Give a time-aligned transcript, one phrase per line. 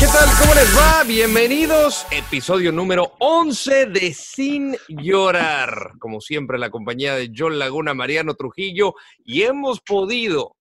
[0.00, 0.30] ¿Qué tal?
[0.40, 1.04] ¿Cómo les va?
[1.04, 2.06] Bienvenidos.
[2.10, 5.92] Episodio número 11 de Sin Llorar.
[5.98, 8.94] Como siempre, la compañía de John Laguna, Mariano Trujillo.
[9.22, 10.56] Y hemos podido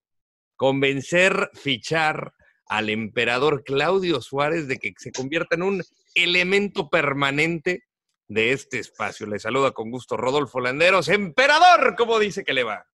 [0.57, 2.33] convencer, fichar
[2.67, 5.83] al emperador Claudio Suárez de que se convierta en un
[6.15, 7.85] elemento permanente
[8.27, 9.25] de este espacio.
[9.25, 11.07] Le saluda con gusto Rodolfo Landeros.
[11.07, 12.85] Emperador, ¿cómo dice que le va?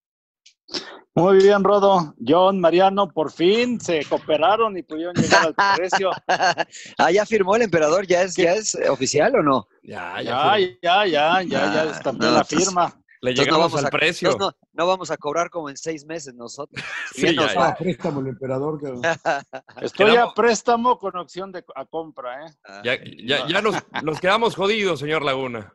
[1.16, 2.14] Muy bien, Rodo.
[2.24, 6.10] John, Mariano, por fin se cooperaron y pudieron llegar al precio.
[6.28, 9.66] ah, ya firmó el emperador, ¿ya es, ya es oficial o no?
[9.82, 13.00] Ya, Ya, ya, ya, ya, ya Ah, estampé no, la entonces- firma.
[13.22, 14.36] Le Entonces llegamos vamos al a- precio.
[14.38, 16.84] No, no vamos a cobrar como en seis meses nosotros.
[17.14, 17.60] Sí, ya, nos ya.
[17.60, 17.74] va.
[17.74, 18.78] préstamo el emperador.
[18.80, 19.00] cabrón.
[19.80, 22.50] Estoy Quedamos- a préstamo con opción de a compra, ¿eh?
[22.66, 25.72] Ah, Ya, ya, ya nos, nos quedamos jodidos, señor Laguna.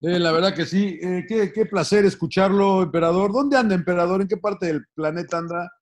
[0.00, 0.98] Eh, la verdad que sí.
[1.02, 3.32] Eh, qué, qué placer escucharlo, emperador.
[3.32, 4.20] ¿Dónde anda, emperador?
[4.22, 5.72] ¿En qué parte del planeta anda?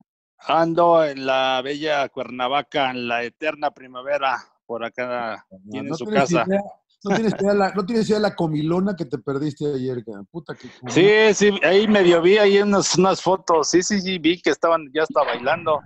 [0.48, 6.22] Ando en la bella Cuernavaca, en la eterna primavera, por acá tiene no su tienes
[6.30, 6.44] casa.
[6.46, 6.60] idea-
[7.04, 10.02] no tienes idea la, no tienes idea la comilona que te perdiste ayer.
[10.30, 10.68] Puta que.
[10.88, 13.68] Sí, sí, ahí medio vi ahí unas, unas fotos.
[13.70, 15.80] Sí, sí, sí, vi que estaban, ya está bailando.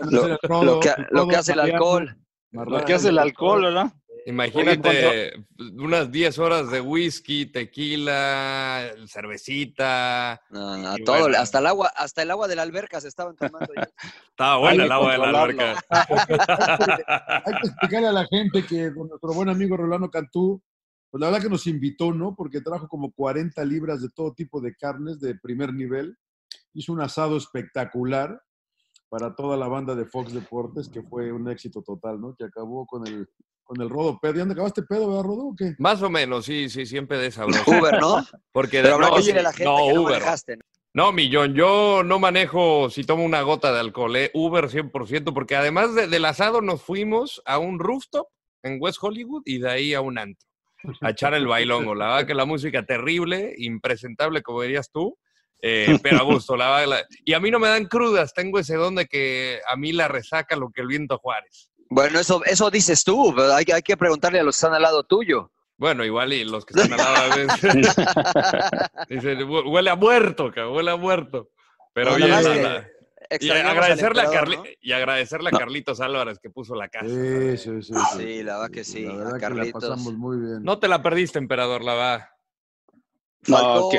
[0.00, 2.16] Bueno, lo, que, lo que hace el alcohol.
[2.50, 3.92] Lo que hace el alcohol, ¿verdad?
[4.26, 10.40] Imagínate unas 10 horas de whisky, tequila, cervecita.
[10.50, 11.38] No, no, todo, bueno.
[11.38, 13.72] hasta el agua, hasta el agua de la alberca se estaban tomando.
[13.74, 13.88] ya.
[14.30, 15.84] Estaba buena Hay el agua de la alberca.
[17.44, 20.62] Hay que explicarle a la gente que con nuestro buen amigo Rolando Cantú,
[21.10, 22.34] pues la verdad que nos invitó, ¿no?
[22.34, 26.16] Porque trajo como 40 libras de todo tipo de carnes de primer nivel.
[26.74, 28.40] Hizo un asado espectacular
[29.08, 32.34] para toda la banda de Fox Deportes, que fue un éxito total, ¿no?
[32.34, 33.28] Que acabó con el,
[33.64, 34.34] con el Rodo pedo.
[34.34, 35.46] ¿Y dónde acabaste pedo, verdad, Rodo?
[35.48, 35.74] ¿O qué?
[35.78, 37.62] Más o menos, sí, sí, siempre de sabroso.
[37.70, 38.24] Uber, ¿no?
[38.52, 40.12] Porque de Pero habrá no, que a la gente no, que no Uber.
[40.14, 40.56] manejaste.
[40.56, 40.62] ¿no?
[40.94, 44.30] No, millón, yo no manejo si tomo una gota de alcohol, ¿eh?
[44.34, 48.26] Uber 100%, porque además de- del asado nos fuimos a un rooftop
[48.62, 50.46] en West Hollywood y de ahí a un antro,
[51.00, 51.94] a echar el bailongo.
[51.94, 55.16] La verdad que la música terrible, impresentable, como dirías tú,
[55.62, 56.56] eh, pero a gusto.
[56.58, 59.76] La, la- y a mí no me dan crudas, tengo ese don de que a
[59.76, 61.70] mí la resaca lo que el viento Juárez.
[61.94, 64.74] Bueno, eso, eso dices tú, pero hay, que- hay que preguntarle a los que están
[64.74, 65.50] al lado tuyo.
[65.76, 67.60] Bueno, igual y los que están al lado de veces
[69.08, 71.50] dicen, "Hue- huele a muerto, cabrón, huele a muerto.
[71.92, 72.38] Pero Bueno, bien,
[73.38, 74.64] que Y agradecerle, a emperador, Carli- ¿no?
[74.80, 77.06] y agradecerle a Carlitos Álvarez que puso la casa.
[77.08, 77.94] Sí, sí, sí.
[78.16, 79.82] Sí, la verdad que sí, La a que Carlitos.
[79.82, 80.62] pasamos muy bien.
[80.62, 82.30] No te la perdiste, emperador, la va.
[83.48, 83.98] No, Faltó, que-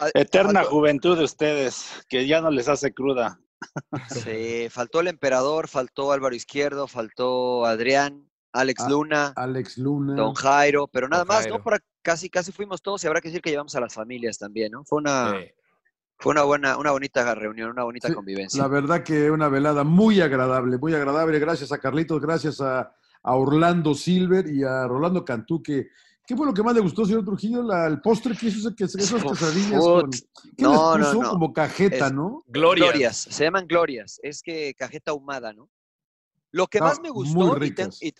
[0.00, 3.38] a- Eterna faltó- juventud de ustedes, que ya no les hace cruda.
[4.10, 10.14] Sí, faltó el emperador, faltó Álvaro Izquierdo, faltó Adrián, Alex Ah, Luna, Alex Luna.
[10.14, 11.58] Don Jairo, pero nada más, Jairo.
[11.58, 11.64] ¿no?
[11.64, 14.72] Para, casi, casi fuimos todos y habrá que decir que llevamos a las familias también,
[14.72, 14.84] ¿no?
[14.84, 15.50] Fue una, Sí.
[16.18, 18.62] fue una buena, una bonita reunión, una bonita Sí, convivencia.
[18.62, 21.38] La verdad que una velada muy agradable, muy agradable.
[21.38, 22.92] Gracias a Carlitos, gracias a,
[23.22, 25.88] a Orlando Silver y a Rolando Cantú, que
[26.26, 27.62] ¿qué fue lo que más le gustó, señor Trujillo?
[27.62, 30.10] La- el postre que hizo, que esas quesadillas con...
[30.10, 30.20] ¿Qué
[30.64, 31.22] No, les no, puso?
[31.22, 31.30] no.
[31.30, 32.42] Como cajeta, Es- ¿no?
[32.46, 32.88] Glorias.
[32.90, 35.68] Glorias, se llaman glorias, es que cajeta ahumada, ¿no?
[36.52, 38.02] Lo que Ah, más me muy gustó, y, ten- ricas.
[38.02, 38.12] y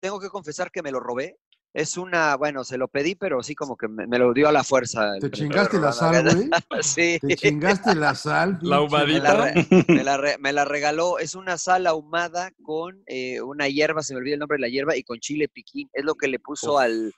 [0.00, 1.38] tengo que confesar que me lo robé,
[1.74, 4.52] es una, bueno, se lo pedí, pero sí como que me, me lo dio a
[4.52, 5.12] la fuerza.
[5.20, 6.48] ¿Te chingaste la sal, güey?
[6.82, 7.18] Sí.
[7.20, 8.58] ¿Te chingaste la sal?
[8.62, 9.06] La pinche?
[9.06, 13.42] Me la, re- me la re- me la regaló, es una sal ahumada con eh,
[13.42, 15.90] una hierba, se me olvida el nombre de la hierba, y con chile piquín.
[15.92, 17.12] Es lo que le puso al,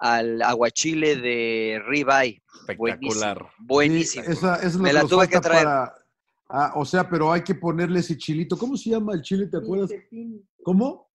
[0.00, 2.42] al aguachile de ribeye.
[2.68, 3.46] Espectacular.
[3.58, 4.24] Buenísimo.
[4.24, 5.64] Sí, esa, esa es lo Me que la tuve que traer.
[5.64, 5.94] para-
[6.52, 8.58] Ah, o sea, pero hay que ponerle ese chilito.
[8.58, 9.46] ¿Cómo se llama el chile?
[9.46, 9.88] ¿Te acuerdas?
[10.64, 11.08] ¿Cómo?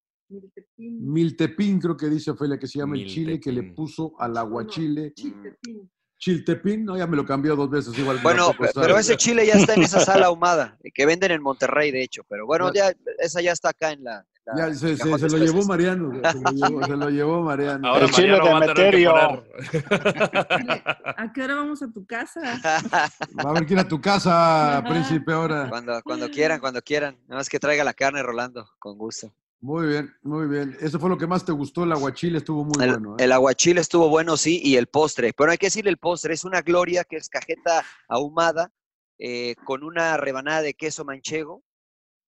[0.78, 3.76] Miltepín, creo que dice Ofelia, que se llama el chile que le Miltepín.
[3.76, 5.14] puso al aguachile.
[5.22, 5.80] Mm.
[6.18, 8.20] Chiltepín, no, ya me lo cambió dos veces igual.
[8.24, 8.88] Bueno, tampoco pe- sabe.
[8.88, 12.24] pero ese chile ya está en esa sala ahumada, que venden en Monterrey, de hecho.
[12.30, 14.26] Pero bueno, ya, esa ya está acá en la.
[14.56, 14.96] Ya, se,
[15.30, 15.66] lo llevó.
[15.66, 17.88] Mariano, se lo llevó, se lo llevó Mariano.
[17.88, 19.12] Ahora El chile de va a tener que Meterio.
[19.12, 19.44] parar.
[21.18, 22.42] ¿A qué hora vamos a tu casa?
[22.64, 25.68] Va a haber que ir a tu casa, príncipe, ahora.
[25.70, 27.18] Cuando, cuando quieran, cuando quieran.
[27.28, 29.34] Nada más que traiga la carne, Rolando, con gusto.
[29.62, 30.78] Muy bien, muy bien.
[30.80, 33.16] Eso fue lo que más te gustó, el aguachile estuvo muy El, bueno.
[33.18, 33.24] ¿eh?
[33.24, 35.34] el aguachile estuvo bueno, sí, y el postre.
[35.34, 38.72] Pero hay que decirle el postre, es una gloria que es cajeta ahumada
[39.18, 41.64] eh, con una rebanada de queso manchego,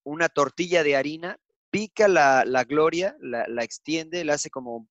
[0.04, 1.38] una tortilla de harina,
[1.70, 4.88] pica la, la gloria, la, la extiende, la hace como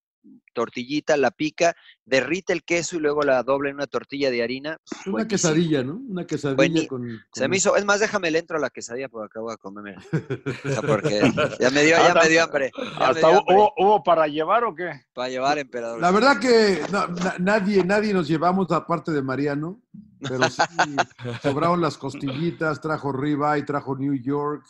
[0.55, 4.70] tortillita, la pica, derrite el queso y luego la dobla en una tortilla de harina.
[5.06, 5.28] Una Buenísimo.
[5.28, 6.00] quesadilla, ¿no?
[6.08, 9.08] Una quesadilla Buení- con, Se me hizo, es más, déjame le entro a la quesadilla
[9.08, 9.96] porque acabo de comer.
[9.99, 11.20] O sea, porque
[11.61, 12.73] ya me dio, ya me dio hambre.
[12.76, 14.90] Ya me ¿Hasta dio hu- hambre hubo, hubo para llevar o qué?
[15.14, 16.00] para llevar, emperador.
[16.00, 19.81] La verdad que no, na- nadie, nadie nos llevamos aparte de Mariano,
[20.20, 20.62] pero sí
[21.43, 24.64] sobraron las costillitas, trajo ribeye, trajo New York,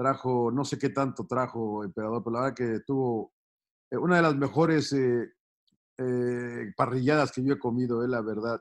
[0.00, 3.32] trajo no sé qué tanto trajo Emperador, pero la verdad que tuvo
[3.90, 5.30] eh, una de las mejores eh,
[5.98, 8.58] eh, parrilladas que yo he comido, eh, la verdad.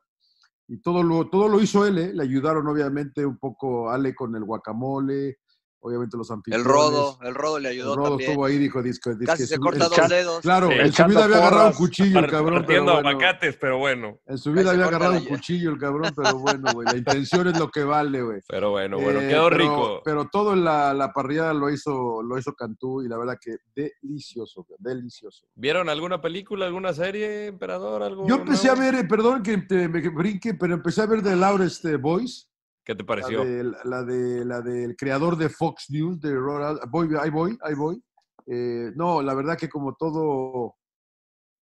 [0.67, 4.43] Y todo lo, todo lo hizo él, le ayudaron obviamente un poco Ale con el
[4.43, 5.37] guacamole,
[5.81, 6.67] obviamente los El anfitriones.
[6.67, 8.29] rodo, el rodo le ayudó El Rodo también.
[8.31, 10.39] estuvo ahí, dijo, disco, disque Casi se corta el dos dedos.
[10.41, 10.75] Claro, Sí.
[10.79, 12.63] en su vida había agarrado un cuchillo el cabrón.
[12.67, 12.97] pero bueno.
[13.09, 14.19] aguacates, pero bueno.
[14.25, 17.57] En su vida había agarrado un cuchillo el cabrón, pero bueno, güey, la intención es
[17.59, 18.41] lo que vale, güey.
[18.47, 20.01] Pero bueno, bueno, Eh, quedó pero- rico.
[20.03, 23.57] Pero todo en la, la parrillada lo hizo, lo hizo Cantú y la verdad que
[23.75, 25.45] delicioso, güey, delicioso.
[25.55, 28.03] ¿Vieron alguna película, alguna serie, emperador?
[28.03, 31.05] Algo Yo empecé a ver, eh, perdón que te me que brinque, pero empecé a
[31.05, 32.48] ver de Laura este, Boys,
[32.83, 33.43] ¿Qué te la, pareció?
[33.43, 37.75] de, la, de, la del creador de Fox News, de Ronald, voy, ahí voy, ahí
[37.75, 38.03] voy.
[38.47, 40.75] Eh, no, la verdad que como todo,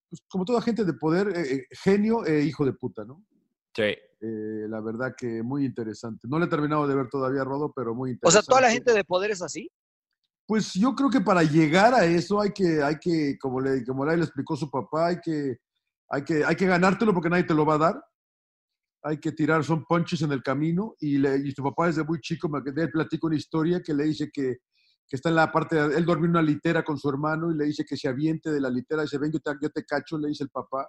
[0.09, 3.25] pues, como toda gente de poder, eh, eh, genio e hijo de puta, ¿no?
[3.75, 3.83] Sí.
[4.19, 6.27] Eh, la verdad que muy interesante.
[6.27, 8.45] No le he terminado de ver todavía, Rodo, pero muy O interesante.
[8.45, 9.69] sea, toda la gente de poder es así.
[10.47, 14.05] Pues yo creo que para llegar a eso hay que, hay que como le, como
[14.05, 15.57] le explicó su papá, hay que,
[16.09, 18.03] hay que, hay que ganártelo porque nadie te lo va a dar.
[19.07, 20.95] Hay que tirar, son punches en el camino.
[21.00, 24.04] Y, le, y su papá desde muy chico, me él platica una historia que le
[24.06, 24.57] dice que,
[25.07, 27.56] que está en la parte, de- él dormía en una litera con su hermano y
[27.57, 30.18] le dice que se aviente de la litera, dice, ven, yo te, yo te cacho,
[30.18, 30.86] le dice el papá.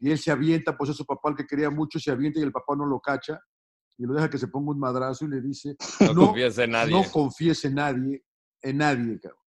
[0.00, 2.42] Y él se avienta, pues es su papá el que quería mucho, se avienta y
[2.42, 3.40] el papá no lo cacha.
[3.96, 5.76] Y lo deja que se ponga un madrazo y le dice,
[6.14, 6.92] No, confíes en nadie.
[6.92, 8.24] no confíes en nadie,
[8.60, 9.40] en nadie, cabrón.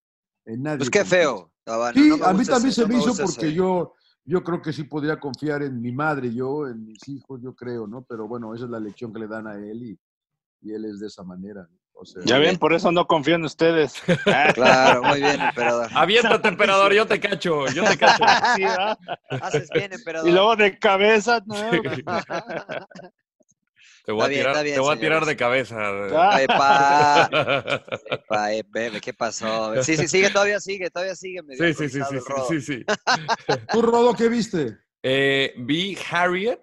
[0.46, 0.78] En nadie.
[0.78, 1.20] Pues qué confíes.
[1.22, 1.52] feo.
[1.66, 3.94] No, Sí, no me a mí también ese- se no me hizo porque ese- yo,
[4.25, 7.88] yo creo que sí podría confiar en mi madre, yo, en mis hijos, yo creo,
[7.88, 8.04] ¿no?
[8.04, 10.00] Pero bueno, esa es la lección que le dan a él y,
[10.62, 11.62] y él es de esa manera.
[11.62, 11.77] ¿no?
[11.94, 14.01] O sea, Ya ven, por eso no confío en ustedes.
[14.56, 15.89] Claro, muy bien, emperador.
[15.94, 18.24] Aviéntate, emperador, yo te cacho, yo te cacho.
[18.56, 18.63] Sí.
[19.30, 20.27] Haces bien, emperador.
[20.27, 21.56] y luego de cabeza, no.
[24.06, 25.78] Te voy a bien, tirar, bien, te voy a tirar de cabeza.
[25.80, 26.42] Ah.
[26.42, 27.30] Epa,
[28.12, 29.81] epa, eh, bebe, ¿qué pasó?
[29.84, 31.42] Sí, sí, sigue, todavía sigue, todavía sigue.
[31.42, 32.86] medio Sí, sí, sí, sí, sí, sí, sí.
[33.72, 34.78] ¿Tú, Rodo, qué viste?
[35.02, 36.62] Eh, vi Harriet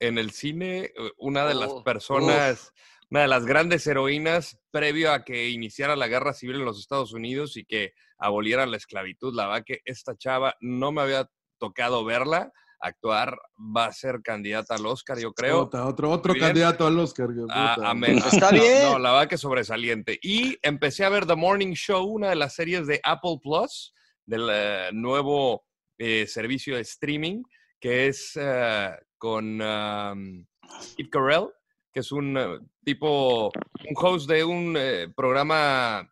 [0.00, 2.72] en el cine, una de las Oh, personas,
[3.10, 7.12] una de las grandes heroínas previo a que iniciara la guerra civil en los Estados
[7.12, 9.34] Unidos y que abolieran la esclavitud.
[9.34, 11.28] La verdad que esta chava no me había
[11.58, 12.52] tocado verla
[12.82, 15.62] actuar, va a ser candidata al Oscar, yo creo.
[15.62, 16.46] Otra, otro otro bien.
[16.46, 17.28] candidato al Oscar.
[17.28, 18.18] que Ah, amén.
[18.32, 18.82] Está No, bien.
[18.82, 20.18] No, la verdad que sobresaliente.
[20.20, 23.94] Y empecé a ver The Morning Show, una de las series de Apple Plus,
[24.26, 25.64] del eh, nuevo
[25.98, 27.42] eh, servicio de streaming,
[27.80, 30.44] que es eh, con um,
[30.80, 31.48] Steve Carell,
[31.92, 34.76] que es un tipo, un host de un
[35.14, 36.10] programa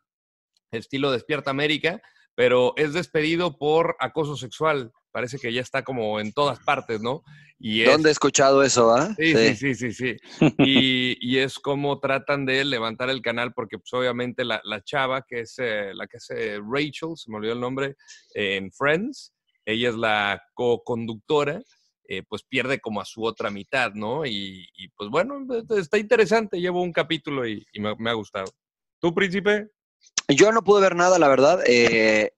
[0.71, 2.01] estilo Despierta América,
[2.35, 4.91] pero es despedido por acoso sexual.
[5.11, 7.21] Parece que ya está como en todas partes, ¿no?
[7.59, 9.13] Y es- ¿Dónde he escuchado eso, ah?
[9.17, 10.15] Sí, sí, sí, sí, sí.
[10.59, 15.23] Y, y es como tratan de levantar el canal porque pues obviamente la, la chava,
[15.27, 17.95] que es eh, la que hace Rachel, se me olvidó el nombre,
[18.33, 19.33] eh, en Friends,
[19.65, 21.61] ella es la co-conductora,
[22.07, 24.25] eh, pues pierde como a su otra mitad, ¿no?
[24.25, 25.45] Y, y, pues bueno,
[25.77, 28.51] está interesante, llevo un capítulo y, y me, me ha gustado.
[28.99, 29.67] ¿Tú, príncipe?
[30.27, 32.33] Yo no pude ver nada, la verdad, eh,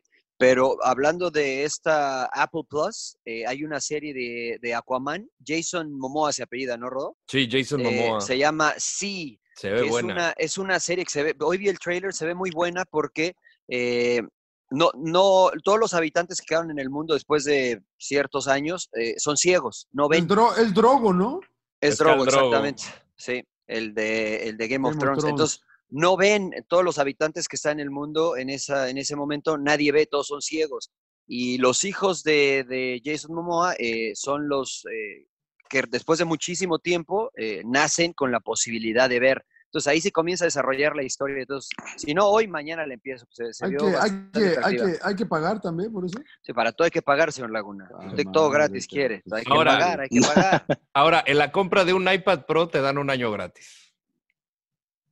[0.45, 6.33] pero hablando de esta Apple Plus, eh, hay una serie de, de Aquaman, Jason Momoa
[6.33, 7.15] se apellida, ¿no, Rodo?
[7.27, 8.19] Sí, Jason Eh, Momoa.
[8.19, 9.39] se llama Sí.
[9.55, 10.13] Se ve es buena.
[10.13, 12.83] Una, es una serie que se ve, hoy vi el trailer, se ve muy buena
[12.83, 13.35] porque
[13.69, 14.21] eh,
[14.69, 19.13] no, no, todos los habitantes que quedaron en el mundo después de ciertos años eh,
[19.19, 20.23] son ciegos, no ven.
[20.23, 21.39] El, dro- el drogo, ¿no?
[21.79, 22.47] Es Es Drogo, Drogo.
[22.47, 22.83] exactamente.
[23.15, 25.19] Sí, el de, el de Game, of, Game of Thrones.
[25.19, 25.29] Thrones.
[25.31, 25.61] Entonces,
[25.93, 29.59] no ven todos los habitantes que están en el mundo en, esa, en ese momento,
[29.59, 30.91] nadie ve, todos son ciegos.
[31.27, 35.27] Y los hijos de, de Jason Momoa eh, son los eh,
[35.69, 39.45] que después de muchísimo tiempo eh, nacen con la posibilidad de ver.
[39.65, 41.37] Entonces ahí se comienza a desarrollar la historia.
[41.39, 43.25] Entonces, si no hoy, mañana le empiezo.
[43.29, 46.19] Se, se Hay que, hay, que, hay, que, hay que pagar también por eso.
[46.41, 47.87] Sí, para todo hay que pagar, señor Laguna.
[48.07, 49.23] Usted todo gratis quiere.
[49.31, 50.65] Hay que Ahora- pagar, hay que pagar.
[50.93, 53.82] Ahora, en la compra de un iPad Pro te dan un año gratis.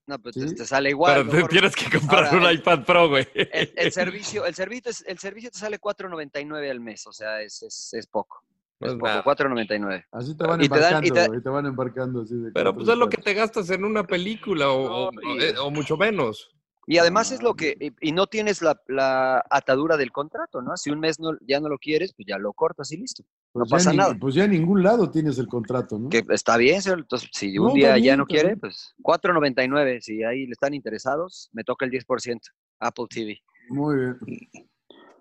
[0.08, 0.46] No, pues Sí.
[0.48, 1.28] te, te sale igual.
[1.30, 3.28] Pero te tienes que comprar Ahora, un el- iPad Pro, güey.
[3.34, 7.62] El, el servicio, el servicio, el servicio te sale 4.99 al mes, o sea, es,
[7.64, 8.44] es, es poco.
[8.80, 9.24] Es es poco, nada.
[9.24, 10.06] 4.99.
[10.12, 12.52] Así te van Y te dan- embarcando, y te- güey, te van embarcando así de
[12.52, 15.56] Pero pues es lo que te gastas en una película o, o- No, o- y-
[15.60, 16.50] o mucho menos.
[16.88, 20.76] Y además es lo que, y, y no tienes la, la atadura del contrato, ¿no?
[20.78, 23.24] Si un mes no, ya no lo quieres, pues ya lo cortas y listo.
[23.54, 24.18] Pues no ya pasa ni- nada.
[24.20, 26.10] Pues ya en ningún lado tienes el contrato, ¿no?
[26.10, 27.00] Que está bien, señor.
[27.00, 28.60] Entonces, si un No, día ya no quiere, bien.
[28.60, 30.00] pues 4.99.
[30.02, 32.40] Si ahí le están interesados, me toca el 10%.
[32.80, 33.42] Apple TV.
[33.70, 34.18] Muy bien.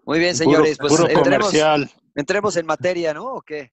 [0.04, 0.78] Muy bien, Puro- señores.
[0.80, 1.90] Pues puro entremos, comercial.
[2.14, 3.34] entremos en materia, ¿no?
[3.34, 3.72] ¿O qué?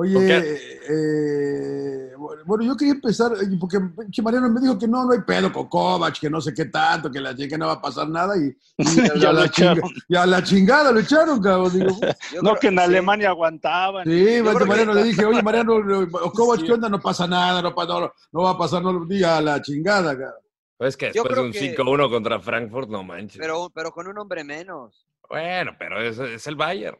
[0.00, 2.12] Oye, ¿Con eh,
[2.46, 3.78] bueno, yo quería empezar, porque
[4.22, 7.10] Mariano me dijo que no, no hay pedo con Kovac, que no sé qué tanto,
[7.10, 9.72] que la que no va a pasar nada y, y a, Ya lo la chinga-
[9.72, 9.90] echaron.
[10.08, 11.72] y a la chingada lo echaron, cabrón.
[11.72, 11.90] Digo,
[12.42, 12.80] No, creo- que en sí.
[12.80, 14.04] Alemania aguantaban.
[14.04, 15.74] sí, que- Mariano le dije, oye, Mariano,
[16.12, 16.66] o Kovac, Sí.
[16.66, 16.88] ¿qué onda?
[16.88, 20.12] No pasa nada, no, pasa, no, no va a pasar, no, diga a la chingada,
[20.12, 20.34] cabrón.
[20.78, 23.38] Es que después de un que- 5-1 contra Frankfurt, no manches.
[23.38, 25.06] Pero, pero con un hombre menos.
[25.28, 26.96] Bueno, pero es, es el Bayern.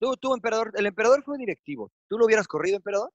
[0.00, 1.92] Tú, tú, emperador, el emperador fue directivo.
[2.08, 3.12] ¿Tú lo hubieras corrido, emperador?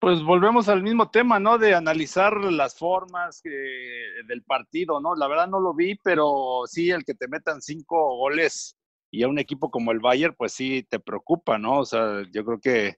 [0.00, 1.58] Pues volvemos al mismo tema, ¿no?
[1.58, 5.14] De analizar las formas del partido, ¿no?
[5.14, 8.76] La verdad no lo vi, pero sí el que te metan cinco goles
[9.12, 11.78] y a un equipo como el Bayern, pues sí te preocupa, ¿no?
[11.78, 12.96] O sea, yo creo que,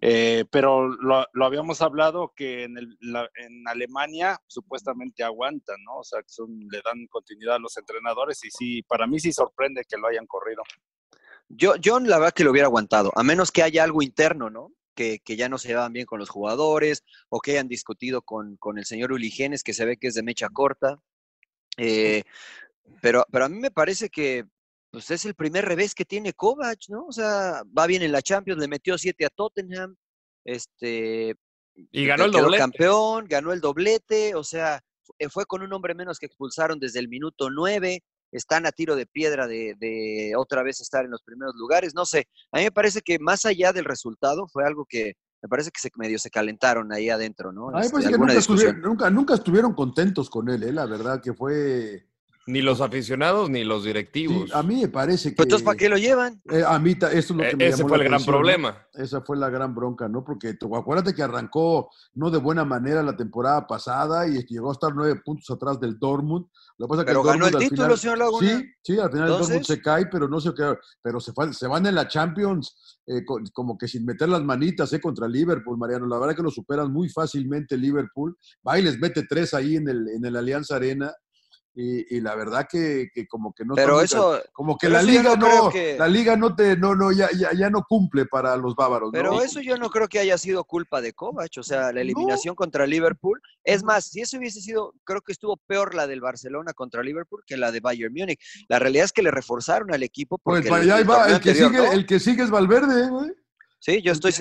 [0.00, 5.98] eh, pero lo, lo habíamos hablado que en, el, la- en Alemania supuestamente aguantan, ¿no?
[5.98, 9.32] O sea, que son, le dan continuidad a los entrenadores y sí, para mí sí
[9.32, 10.62] sorprende que lo hayan corrido.
[11.54, 14.72] Yo, yo la verdad que lo hubiera aguantado, a menos que haya algo interno, ¿no?
[14.94, 18.56] Que, que ya no se llevan bien con los jugadores o que hayan discutido con,
[18.56, 20.98] con el señor Uligenes, que se ve que es de mecha corta.
[21.76, 22.24] Eh,
[23.00, 24.44] pero, pero a mí me parece que
[24.90, 27.06] pues, es el primer revés que tiene Kovac, ¿no?
[27.06, 29.96] O sea, va bien en la Champions, le metió siete a Tottenham,
[30.44, 31.34] este,
[31.90, 32.58] Y ganó el doblete.
[32.58, 36.98] campeón, ganó el doblete, o sea, fu- fue con un hombre menos que expulsaron desde
[36.98, 38.02] el minuto nueve,
[38.32, 42.04] están a tiro de piedra de, de otra vez estar en los primeros lugares, no
[42.04, 45.70] sé, a mí me parece que más allá del resultado fue algo que me parece
[45.70, 47.68] que se medio se calentaron ahí adentro, ¿no?
[47.70, 50.72] A mí me Este, parece que nunca nunca, nunca estuvieron contentos con él, ¿eh?
[50.72, 52.08] la verdad que fue...
[52.46, 54.52] Ni los aficionados ni los sí, directivos.
[54.52, 55.36] a mí me parece que...
[55.36, 56.42] Pero entonces, ¿para qué lo llevan?
[56.50, 58.24] Eh, a mí, eso es lo que Eh, me ese llamó fue la el gran
[58.24, 58.86] problema.
[58.94, 60.24] Esa fue la gran bronca, ¿no?
[60.24, 64.92] Porque acuérdate que arrancó no de buena manera la temporada pasada y llegó a estar
[64.94, 66.46] nueve puntos atrás del Dortmund.
[66.78, 68.48] Lo que pasa es que Pero ganó el Dortmund al título, final- señor Laguna.
[68.58, 71.54] Sí, sí, al final el Dortmund se cae, pero no sé qué, pero se, fue-
[71.54, 75.28] se van en la Champions eh, con- como que sin meter las manitas eh, contra
[75.28, 76.06] Liverpool, Mariano.
[76.06, 78.36] La verdad que lo superan muy fácilmente Liverpool.
[78.66, 81.12] Va y les mete tres ahí en el, en el Alianza Arena.
[81.74, 85.36] Y, y la verdad que, que como que no Pero eso, como que la liga
[85.36, 88.74] no que- la liga no te no no ya, ya, ya no cumple para los
[88.76, 89.12] bávaros ¿no?
[89.18, 92.54] pero eso yo no creo que haya sido culpa de Kovac, o sea, la eliminación
[92.54, 93.40] contra Liverpool.
[93.64, 97.42] Es más, si eso hubiese sido, creo que estuvo peor la del Barcelona contra Liverpool
[97.46, 98.38] que la de Bayern Múnich.
[98.68, 101.36] La realidad es que le reforzaron al equipo pues porque el- allá el va torneo
[101.36, 101.92] el que anterior, sigue ¿no?
[101.92, 103.32] el que sigue es Valverde ¿eh, güey.
[103.78, 104.32] Sí, yo estoy,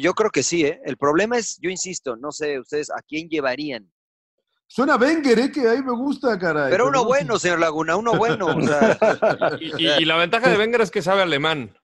[0.00, 0.80] yo creo que sí, ¿eh?
[0.86, 3.92] El problema es, yo insisto, no sé ustedes a quién llevarían.
[4.74, 5.52] Suena Wenger ¿eh?
[5.52, 8.46] que ahí me gusta caray Pero uno no- bueno, señor Laguna, uno bueno.
[8.46, 8.98] o sea,
[9.60, 11.74] Y, y- y la ventaja de Wenger es que sabe alemán.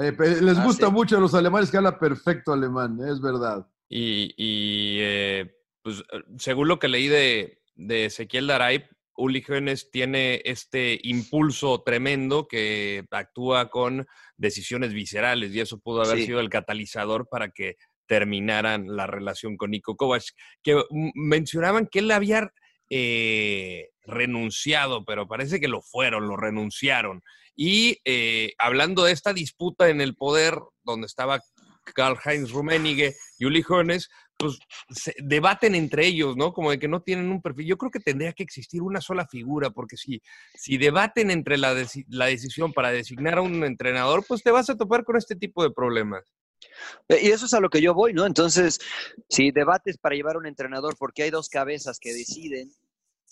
[0.00, 0.92] Eh, les Ah, gusta sí.
[0.92, 6.22] mucho a los alemanes que habla perfecto alemán es verdad Y, y, eh, pues, eh,
[6.38, 13.04] según lo que leí de, de Ezequiel Daray, Uli Hoeneß tiene este impulso tremendo que
[13.10, 14.06] actúa con
[14.38, 16.26] decisiones viscerales y eso pudo haber Sí.
[16.26, 17.76] sido el catalizador para que
[18.12, 20.22] terminaran la relación con Nico Kovac,
[20.62, 22.52] que mencionaban que él había
[22.90, 27.22] eh, renunciado, pero parece que lo fueron, lo renunciaron.
[27.56, 31.40] Y eh, hablando de esta disputa en el poder, donde estaba
[31.94, 34.58] Karl-Heinz Rummenigge y Uli Hoeneß, pues
[34.90, 36.52] se debaten entre ellos, ¿no?
[36.52, 37.66] Como de que no tienen un perfil.
[37.66, 40.20] Yo creo que tendría que existir una sola figura, porque si,
[40.52, 41.74] si debaten entre la,
[42.08, 45.62] la decisión para designar a un entrenador, pues te vas a topar con este tipo
[45.62, 46.30] de problemas.
[47.08, 48.26] Eh, Y eso es a lo que yo voy, ¿no?
[48.26, 48.80] Entonces,
[49.28, 52.70] si debates para llevar a un entrenador porque hay dos cabezas que deciden,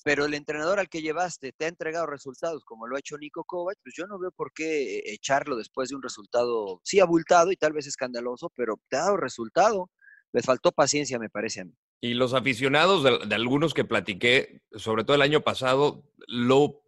[0.05, 3.45] pero el entrenador al que llevaste te ha entregado resultados como lo ha hecho Nico
[3.45, 7.57] Kovac, pues yo no veo por qué echarlo después de un resultado, sí abultado y
[7.57, 9.91] tal vez escandaloso, pero te ha dado resultado.
[10.33, 11.75] Les faltó paciencia, me parece a mí.
[12.01, 16.83] Y los aficionados de algunos que platiqué, sobre todo el año pasado, lo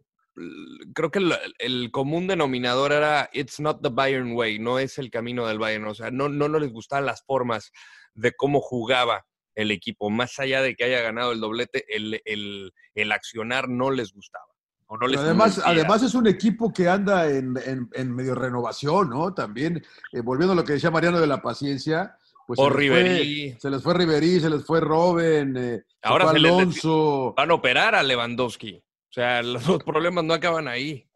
[0.93, 5.09] creo que el, el común denominador era It's not the Bayern way, no es el
[5.11, 5.85] camino del Bayern.
[5.87, 7.71] O sea, no, no, no les gustaban las formas
[8.13, 9.25] de cómo jugaba
[9.55, 10.09] el equipo.
[10.09, 14.45] Más allá de que haya ganado el doblete, el, el, el accionar no les gustaba.
[14.87, 15.71] O no les además, convencía.
[15.71, 19.33] además es un equipo que anda en, en- en medio renovación, ¿no?
[19.33, 22.89] También, eh, volviendo a lo que decía Mariano de la paciencia, pues O se les,
[22.89, 26.55] fue, se les fue Riverí, se les fue Robben, eh, se Ahora fue les deci-
[26.59, 27.33] Alonso.
[27.37, 28.83] van a operar a Lewandowski.
[29.13, 31.07] O sea, los, los problemas no acaban ahí.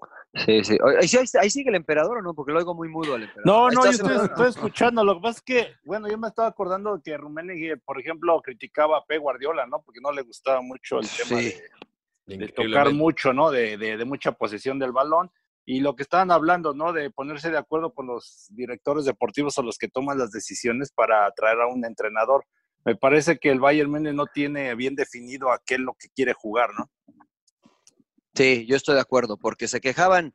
[0.46, 0.78] Sí, sí.
[1.42, 2.36] ¿Ahí, sigue el emperador o no?
[2.36, 3.46] Porque lo oigo muy mudo al emperador.
[3.46, 5.04] No, no, yo estoy, estoy escuchando.
[5.04, 8.40] Lo que pasa es que, bueno, yo me estaba acordando de que Rummenigge, por ejemplo,
[8.44, 9.82] criticaba a Pep Guardiola, ¿no?
[9.82, 11.56] Porque no le gustaba mucho el tema Sí.
[12.28, 13.50] de, de tocar mucho, ¿no?
[13.50, 15.32] De, de- de mucha posesión del balón.
[15.66, 16.94] Y lo que estaban hablando, ¿no?
[16.94, 21.32] De ponerse de acuerdo con los directores deportivos o los que toman las decisiones para
[21.32, 22.46] traer a un entrenador.
[22.86, 26.10] Me parece que el Bayern Múnich no tiene bien definido a qué es lo que
[26.16, 26.90] quiere jugar, ¿no?
[28.38, 30.32] Sí, yo estoy de acuerdo, porque se quejaban,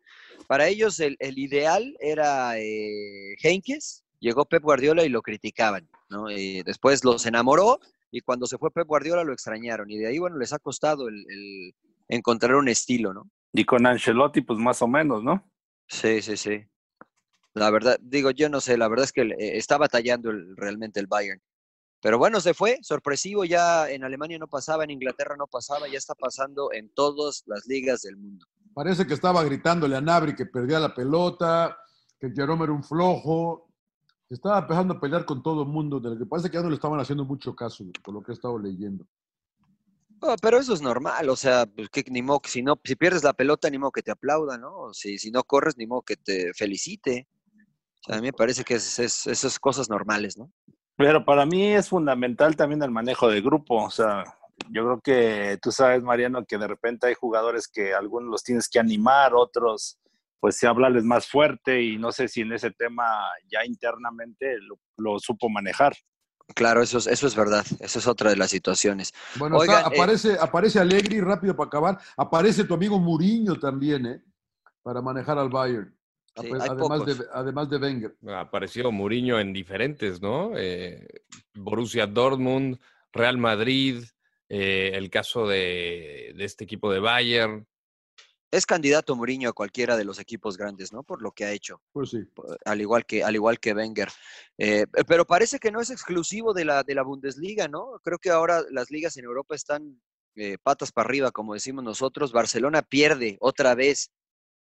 [0.49, 6.29] para ellos el, el ideal era eh, Henkes, llegó Pep Guardiola y lo criticaban, ¿no?
[6.29, 7.79] Y después los enamoró
[8.11, 11.07] y cuando se fue Pep Guardiola lo extrañaron y de ahí, bueno, les ha costado
[11.09, 11.75] el, el
[12.09, 13.31] encontrar un estilo, ¿no?
[13.53, 15.49] Y con Ancelotti, pues más o menos, ¿no?
[15.87, 16.61] Sí, sí, sí.
[17.55, 20.99] La verdad, digo, yo no sé, la verdad es que eh, está batallando el- realmente
[20.99, 21.41] el Bayern.
[22.03, 25.99] Pero bueno, se fue, sorpresivo, ya en Alemania no pasaba, en Inglaterra no pasaba, ya
[25.99, 28.45] está pasando en todas las ligas del mundo.
[28.75, 31.79] Parece que estaba gritándole a Nabri que perdía la pelota,
[32.19, 33.69] que Jerome era un flojo.
[34.29, 36.71] Estaba empezando a pelear con todo el mundo, de lo que parece que ya no
[36.71, 39.07] le estaban haciendo mucho caso, por lo que he estado leyendo.
[40.23, 43.23] Oh, pero eso es normal, o sea, pues, que, ni modo, si, no, si pierdes
[43.25, 44.93] la pelota, ni modo que te aplauda, ¿no?
[44.93, 47.29] Si, si no corres, ni modo que te felicite.
[48.01, 50.51] O sea, a mí me parece que es, es- esas cosas normales, ¿no?
[50.97, 53.83] Pero para mí es fundamental también el manejo de grupo.
[53.85, 54.25] O sea,
[54.71, 58.69] yo creo que tú sabes, Mariano, que de repente hay jugadores que algunos los tienes
[58.69, 59.99] que animar, otros,
[60.41, 63.05] pues sí, hablarles más fuerte y no sé si en ese tema
[63.51, 65.95] ya internamente lo, lo supo manejar.
[66.55, 69.15] Claro, eso es, eso es verdad, eso es otra de las situaciones.
[69.37, 71.99] Bueno, Oigan, está- eh, aparece, aparece Allegri, rápido para acabar.
[72.17, 74.23] Aparece tu amigo Muriño también, ¿eh?
[74.83, 75.97] Para manejar al Bayern.
[76.35, 78.17] Sí, Ape- hay además, de, además de Wenger.
[78.35, 80.53] Apareció Mourinho en diferentes, ¿no?
[80.57, 81.07] Eh,
[81.55, 82.79] Borussia Dortmund,
[83.13, 84.03] Real Madrid,
[84.49, 87.67] eh, el caso de, de este equipo de Bayern.
[88.51, 91.03] Es candidato Mourinho a cualquiera de los equipos grandes, ¿no?
[91.03, 91.81] Por lo que ha hecho.
[91.93, 92.19] Pues sí.
[92.65, 94.09] al igual que, al igual que Wenger.
[94.59, 97.99] Eh, pero parece que no es exclusivo de la, de la Bundesliga, ¿no?
[98.03, 100.01] Creo que ahora las ligas en Europa están
[100.35, 102.33] eh, patas para arriba, como decimos nosotros.
[102.33, 104.11] Barcelona pierde otra vez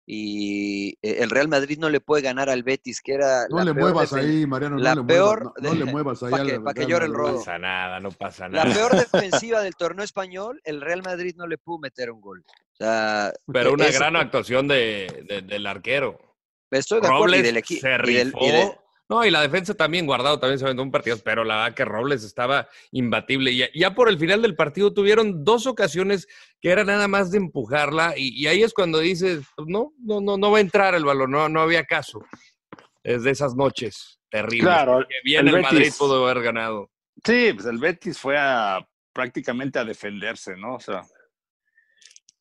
[0.06, 3.64] y eh, el Real Madrid no le puede ganar al Betis, que era No la
[3.66, 4.76] le peor muevas ahí, Mariano.
[4.78, 6.30] la no le peor muevas, no, no le muevas ahí.
[6.30, 7.32] pa' al que- pa' que llore el rodo.
[7.32, 8.74] No pasa nada, no pasa La nada.
[8.74, 8.90] peor
[9.46, 12.44] defensiva del torneo español, el Real Madrid no le pudo meter un gol.
[12.48, 16.18] O sea, Pero una es- gran actuación de, de- del arquero.
[16.70, 17.80] Estoy de acuerdo y Robles del equipo.
[17.82, 18.44] se y del- rifó.
[18.44, 21.56] y de- No, y la defensa también, guardado, también se aventó un partido, pero la
[21.56, 23.50] verdad que Robles estaba imbatible.
[23.50, 26.26] Y ya, ya por el final del partido tuvieron dos ocasiones
[26.60, 30.20] que era nada más de empujarla, y, y ahí es cuando dices, pues, no, no,
[30.20, 32.24] no, no va a entrar el balón, no, no había caso.
[33.02, 34.64] Es de esas noches terribles.
[34.66, 36.88] Claro, que bien el el, Madrid Betis- pudo haber ganado.
[37.24, 38.78] Sí, pues el Betis fue a
[39.12, 40.76] prácticamente a defenderse, ¿no?
[40.76, 41.02] O sea,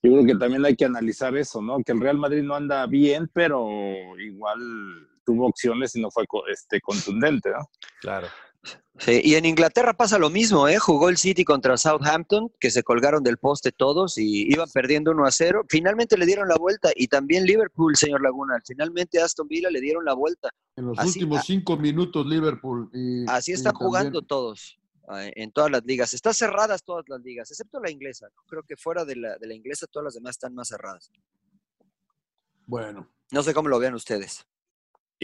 [0.03, 1.83] yo creo que también hay que analizar eso, ¿no?
[1.83, 3.67] Que el Real Madrid no anda bien, pero
[4.19, 4.59] igual
[5.31, 7.69] tuvo opciones y no fue este, contundente, ¿no?
[8.01, 8.27] Claro.
[8.99, 10.77] Sí, y en Inglaterra pasa lo mismo, ¿eh?
[10.77, 15.25] Jugó el City contra Southampton, que se colgaron del poste todos y iban perdiendo 1
[15.25, 15.63] a 0.
[15.69, 18.59] Finalmente le dieron la vuelta y también Liverpool, señor Laguna.
[18.67, 20.49] Finalmente Aston Villa le dieron la vuelta.
[20.75, 22.89] En los Así- últimos cinco minutos, Liverpool.
[22.93, 24.77] Y, Así y están también- jugando todos
[25.15, 26.13] eh, en todas las ligas.
[26.13, 28.27] Están cerradas todas las ligas, excepto la inglesa.
[28.47, 31.09] Creo que fuera de la, de la inglesa todas las demás están más cerradas.
[32.67, 33.09] Bueno.
[33.31, 34.45] No sé cómo lo vean ustedes.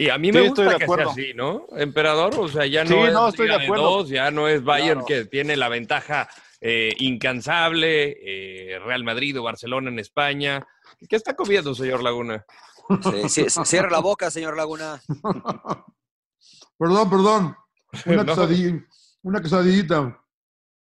[0.00, 1.66] Y a mí Sí, me estoy gusta de que sea así, ¿no?
[1.76, 3.82] Emperador, o sea, ya no Sí, es no, estoy Liga de acuerdo.
[3.84, 5.06] dos, ya no es Bayern Claro.
[5.06, 6.28] que tiene la ventaja
[6.60, 10.64] eh, incansable, eh, Real Madrid o Barcelona en España.
[11.08, 12.44] ¿Qué está comiendo, señor Laguna?
[13.02, 15.00] Sí, sí, sí, cierra la boca, señor Laguna.
[16.78, 17.56] Perdón, perdón.
[18.06, 18.34] Una, No.
[18.34, 18.86] quesadilla-
[19.22, 20.20] una quesadillita.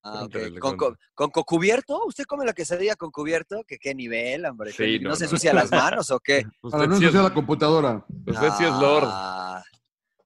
[0.01, 0.27] Ah,
[0.61, 2.05] ¿Con, con, con cubierto?
[2.05, 3.63] ¿Usted come la quesadilla con cubierto?
[3.67, 4.71] ¿Que qué nivel, hombre?
[4.71, 5.25] ¿Qué Sí, ¿No, no, se no.
[5.25, 6.43] ensucia las manos o qué?
[6.61, 8.05] Para Usted no sí es, ensuciar la computadora.
[8.25, 9.07] usted sí es Lord.
[9.07, 9.61] Ah,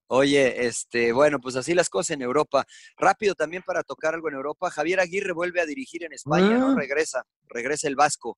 [0.07, 2.65] Oye, este, bueno, pues así las cosas en Europa.
[2.97, 4.69] Rápido también para tocar algo en Europa.
[4.69, 6.71] Javier Aguirre vuelve a dirigir en España, ¿no?
[6.73, 6.75] Ah.
[6.77, 8.38] Regresa, regresa el Vasco.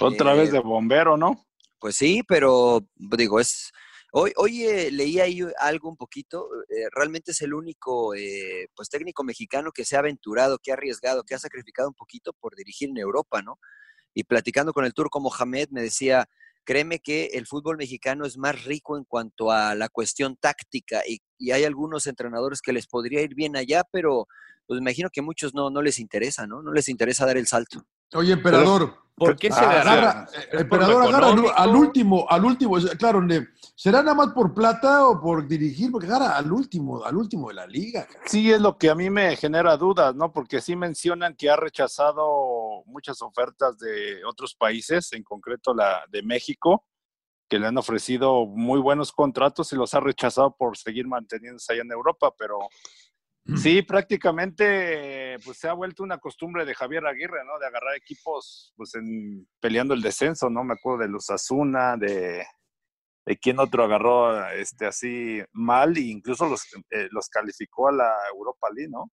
[0.00, 1.44] Otra Eh, vez de bombero, ¿no?
[1.80, 3.72] Pues sí, pero digo, es.
[4.12, 6.48] Hoy, hoy eh, leí ahí algo un poquito.
[6.70, 10.74] eh, realmente es el único eh, pues técnico mexicano que se ha aventurado, que ha
[10.74, 13.58] arriesgado, que ha sacrificado un poquito por dirigir en Europa, ¿no?
[14.14, 16.26] Y platicando con el turco Mohamed me decía,
[16.64, 21.20] créeme que el fútbol mexicano es más rico en cuanto a la cuestión táctica y,
[21.38, 24.26] y hay algunos entrenadores que les podría ir bien allá, pero
[24.66, 26.62] pues me imagino que a muchos no, no les interesa, ¿no?
[26.62, 27.84] No les interesa dar el salto.
[28.14, 29.07] Oye, emperador.
[29.18, 33.26] ¿Por qué se agarra, ¿Es eh, por emperador agarra al, último, al último, claro,
[33.74, 35.90] ¿será nada más por plata o por dirigir?
[35.90, 38.06] Porque agarra al último, al último de la liga.
[38.06, 38.20] cara.
[38.26, 40.32] Sí, es lo que a mí me genera dudas, ¿no?
[40.32, 46.22] Porque sí mencionan que ha rechazado muchas ofertas de otros países, en concreto la de
[46.22, 46.84] México,
[47.48, 51.82] que le han ofrecido muy buenos contratos y los ha rechazado por seguir manteniéndose allá
[51.82, 52.58] en Europa, pero
[53.56, 57.58] sí, prácticamente pues se ha vuelto una costumbre de Javier Aguirre, ¿no?
[57.58, 60.64] De agarrar equipos pues en, peleando el descenso, ¿no?
[60.64, 62.44] Me acuerdo de los Asuna, de
[63.26, 68.10] de quién otro agarró este así mal e incluso los, eh, los calificó a la
[68.34, 69.10] Europa League, ¿no?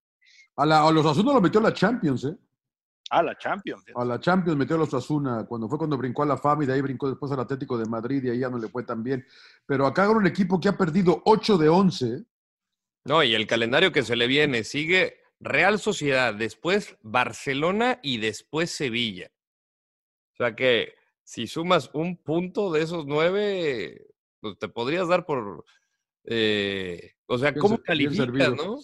[0.56, 2.34] A, la- a los Asuna lo metió a la Champions, ¿eh?
[3.10, 3.84] Ah, la Champions.
[3.94, 6.66] A la Champions metió a los Asuna, cuando fue cuando brincó a la fama y
[6.66, 9.02] de ahí brincó después al Atlético de Madrid y ahí ya no le fue tan
[9.02, 9.22] bien.
[9.66, 12.24] Pero acá agarra un equipo que ha perdido 8 de 11.
[13.04, 18.70] No, y el calendario que se le viene sigue Real Sociedad, después Barcelona y después
[18.70, 19.30] Sevilla.
[20.32, 20.94] O sea que
[21.24, 24.06] si sumas un punto de esos nueve,
[24.40, 25.64] pues te podrías dar por...
[26.24, 28.78] eh, o sea, ¿cómo calificas, no?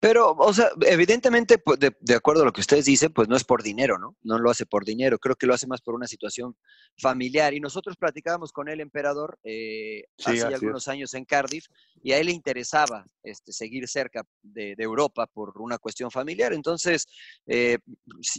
[0.00, 3.36] Pero, o sea, evidentemente, pues, de, de acuerdo a lo que ustedes dicen, pues no
[3.36, 4.16] es por dinero, ¿no?
[4.22, 6.56] No lo hace por dinero, creo que lo hace más por una situación
[6.98, 7.52] familiar.
[7.52, 11.66] Y nosotros platicábamos con el emperador eh, Sí, hace algunos años en Cardiff
[12.02, 16.54] y a él le interesaba este, seguir cerca de, de Europa por una cuestión familiar.
[16.54, 17.06] Entonces,
[17.46, 17.78] eh,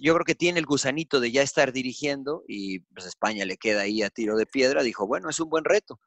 [0.01, 3.81] yo creo que tiene el gusanito de ya estar dirigiendo y pues España le queda
[3.81, 4.81] ahí a tiro de piedra.
[4.81, 5.99] Dijo, bueno, es un buen reto.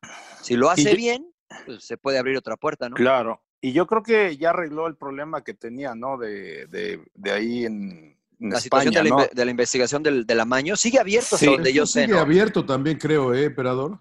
[0.42, 1.32] Si lo hace bien,
[1.64, 2.96] pues se puede abrir otra puerta, ¿no?
[2.96, 3.43] Claro.
[3.64, 6.18] Y yo creo que ya arregló el problema que tenía, ¿no?
[6.18, 9.22] De, de, de ahí en, en La España, situación de la, ¿no?
[9.22, 11.46] inve- de la investigación del, del amaño sigue abierto hasta Sí.
[11.46, 12.20] donde yo Eso sé, sigue ¿no?
[12.20, 14.00] abierto también, creo, ¿eh, emperador?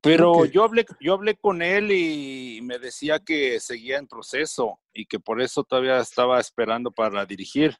[0.00, 5.04] Pero yo hablé, yo hablé con él y me decía que seguía en proceso y
[5.04, 7.76] que por eso todavía estaba esperando para dirigir.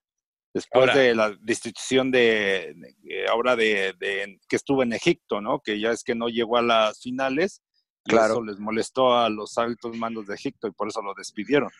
[0.54, 5.60] Después Ahora- de la destitución de, de- ahora de, de- que estuvo en Egipto, ¿no?
[5.60, 7.62] Que ya es que no llegó a las finales
[8.04, 8.34] y Claro.
[8.34, 11.70] eso les molestó a los altos mandos de Egipto y por eso lo despidieron.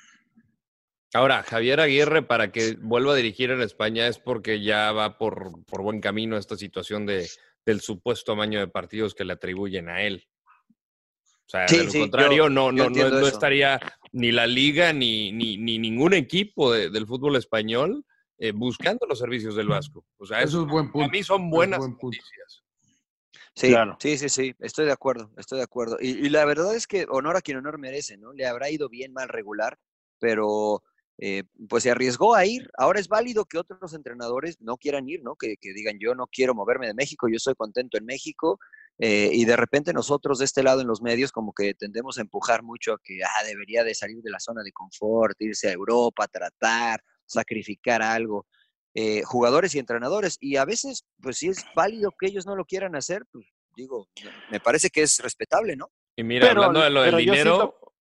[1.15, 5.63] Ahora, Javier Aguirre, para que vuelva a dirigir en España es porque ya va por,
[5.67, 7.29] por buen camino esta situación de,
[7.67, 10.27] del supuesto amaño de partidos que le atribuyen a él.
[11.45, 13.79] O sea, Sí, de lo sí, contrario, yo- no, yo no, no, no estaría
[14.13, 18.07] ni la liga ni, ni, ni ningún equipo de- del fútbol español
[18.39, 20.07] eh, buscando los servicios del Vasco.
[20.17, 21.09] O sea, Eso eso, es buen punto.
[21.09, 22.62] a mí son buenas buen noticias.
[23.55, 23.97] Sí, Claro.
[24.01, 25.99] sí, sí, sí, estoy de acuerdo, estoy de acuerdo.
[26.01, 28.33] Y, y la verdad es que honor a quien honor merece, ¿no?
[28.33, 29.79] Le habrá ido bien, mal, regular,
[30.19, 30.83] pero
[31.19, 32.71] eh, pues se arriesgó a ir.
[32.79, 35.37] Ahora es válido que otros entrenadores no quieran ir, ¿no?
[35.37, 38.59] Que, que digan, yo no quiero moverme de México, yo estoy contento en México.
[38.99, 42.23] eh, y de repente nosotros de este lado en los medios como que tendemos a
[42.23, 45.73] empujar mucho a que ah, debería de salir de la zona de confort, irse a
[45.73, 48.47] Europa, tratar, sacrificar algo.
[48.95, 50.37] Eh, jugadores y entrenadores.
[50.41, 54.09] Y a veces, pues si es válido que ellos no lo quieran hacer, pues digo,
[54.51, 55.91] me parece que es respetable, ¿no?
[56.17, 57.93] Y mira, Pero- hablando de lo del pero dinero, siento-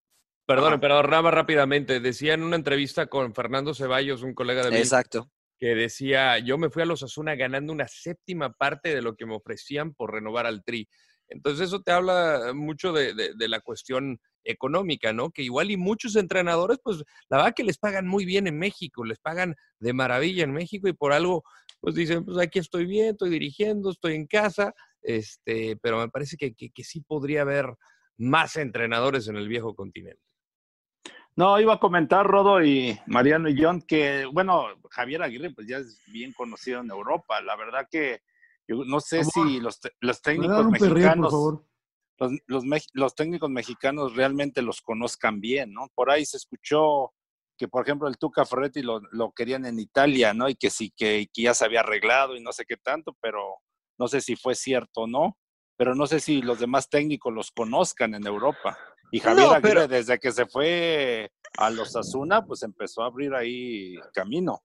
[0.45, 1.08] perdón, Ajá.
[1.08, 5.32] nada más rápidamente, decía en una entrevista con Fernando Ceballos, un colega de mí, Exacto.
[5.58, 9.25] que decía, yo me fui a los Asuna ganando una séptima parte de lo que
[9.25, 10.89] me ofrecían por renovar al Tri.
[11.30, 15.32] Entonces eso te habla mucho de, de- de la cuestión económica, ¿no?
[15.32, 19.04] Que igual y muchos entrenadores, pues la verdad que les pagan muy bien en México,
[19.04, 21.43] les pagan de maravilla en México y por algo,
[21.80, 26.38] pues dicen, pues aquí estoy bien, estoy dirigiendo, estoy en casa, este, pero me parece
[26.38, 27.67] que, que, que sí podría haber
[28.17, 30.21] más entrenadores en el viejo continente.
[31.36, 35.77] No, iba a comentar Rodo y Mariano y John que, bueno, Javier Aguirre pues ya
[35.77, 37.41] es bien conocido en Europa.
[37.41, 38.19] La verdad que
[38.67, 41.65] yo no sé si los, los técnicos perreo, por mexicanos, favor.
[42.22, 45.88] Los, los, mex- los técnicos mexicanos realmente los conozcan bien, ¿no?
[45.96, 47.12] Por ahí se escuchó
[47.58, 50.48] que, por ejemplo, el Tuca Ferretti lo, lo querían en Italia, ¿no?
[50.48, 53.56] Y que sí, que, que ya se había arreglado y no sé qué tanto, pero
[54.00, 55.38] no sé si fue cierto o no.
[55.78, 58.78] Pero no sé si los demás técnicos los conozcan en Europa.
[59.12, 63.08] Y Javier No, Aguirre, pero- desde que se fue a los Asuna, pues empezó a
[63.08, 64.62] abrir ahí camino.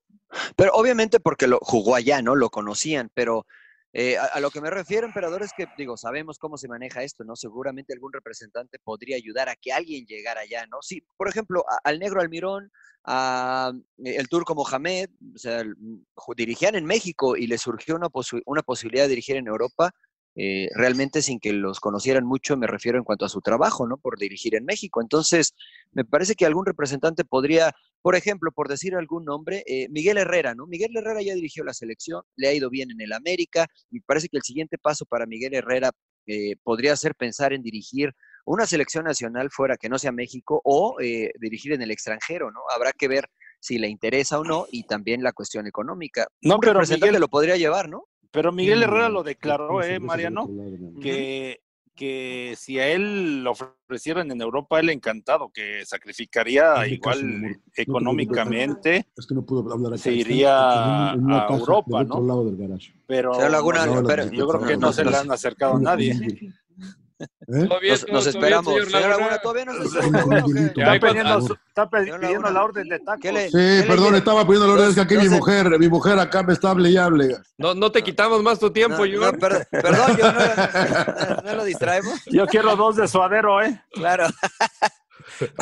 [0.55, 2.35] Pero obviamente porque lo jugó allá, ¿no?
[2.35, 3.45] Lo conocían, pero
[3.93, 7.23] eh, a, lo que me refiero, emperador, es que, digo, sabemos cómo se maneja esto,
[7.23, 7.35] ¿no?
[7.35, 10.77] Seguramente algún representante podría ayudar a que alguien llegara allá, ¿no?
[10.81, 12.71] Sí, por ejemplo, a- al negro Almirón,
[13.05, 13.71] a
[14.03, 18.07] eh, el turco Mohamed, o sea, ju- dirigían en México y le surgió una,
[18.45, 19.91] una posibilidad de dirigir en Europa,
[20.39, 23.97] eh, realmente sin que los conocieran mucho, me refiero en cuanto a su trabajo, ¿no?
[23.97, 25.01] Por dirigir en México.
[25.01, 25.55] Entonces,
[25.91, 27.73] me parece que algún representante podría,
[28.03, 30.67] por ejemplo, por decir algún nombre, eh, Miguel Herrera, ¿no?
[30.67, 34.01] Miguel Herrera ya dirigió la selección, le ha ido bien en el América, y me
[34.05, 35.91] parece que el siguiente paso para Miguel Herrera
[36.27, 38.13] eh, podría ser pensar en dirigir
[38.45, 40.97] una selección nacional fuera que no sea México o
[41.39, 42.61] dirigir en el extranjero, ¿no?
[42.73, 43.27] Habrá que ver
[43.59, 46.27] si le interesa o no y también la cuestión económica.
[46.41, 48.05] No, Un pero representante Miguel- lo podría llevar, ¿no?
[48.37, 50.47] Pero Miguel Herrera Mm, lo declaró, ¿eh, Mariano?
[50.47, 51.01] ¿no?
[51.01, 51.59] Que,
[51.95, 57.31] que si a él lo ofrecieran en Europa, él encantado, que sacrificaría caso, igual.
[57.31, 59.97] No preocupes, económicamente, Es que no puedo hablar acá.
[60.03, 62.27] Se iría en una a Europa, del otro ¿no?
[62.27, 62.57] lado del
[63.07, 65.77] pero Laguna, no sé, no, pero- no, yo creo que no se le han acercado
[65.77, 66.13] a nadie.
[67.19, 67.65] ¿Eh?
[67.67, 68.73] ¿Todo bien, Nos, esperamos.
[68.73, 69.37] señor Señor Laguna?
[69.39, 69.99] ¿todavía no se.
[69.99, 73.21] Está pidiendo, está pidiendo la orden de tacos.
[73.21, 74.89] ¿Qué le- Sí, perdón, estaba poniendo la orden.
[74.89, 77.35] Es que aquí No mi se- mujer, mi mujer acá me está hable y hable.
[77.57, 79.33] No, no te quitamos más tu tiempo, No, Junior.
[79.33, 82.19] no, per- perdón, yo no, no- no lo distraemos.
[82.27, 83.81] Yo quiero dos de suadero, ¿eh?
[83.91, 84.27] Claro.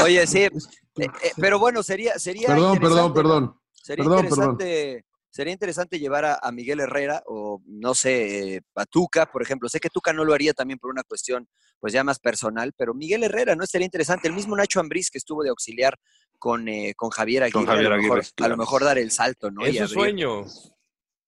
[0.04, 0.50] Oye, sí, eh,
[0.98, 3.60] eh, pero bueno, sería, sería Perdón, perdón, perdón.
[3.72, 5.05] Sería Perdón, interesante,
[5.36, 9.68] sería interesante llevar a, a Miguel Herrera o no sé, eh, a Tuca, por ejemplo.
[9.68, 12.94] Sé que Tuca no lo haría también por una cuestión pues ya más personal, pero
[12.94, 14.30] Miguel Herrera no sería interesante.
[14.30, 16.00] El mismo Nacho Ambriz que estuvo de auxiliar
[16.40, 18.98] con, eh, con Javier Aguirre, Con Javier a, lo mejor, Aguirre, a lo mejor dar
[18.98, 19.66] el salto, ¿no?
[19.66, 20.46] Es su sueño.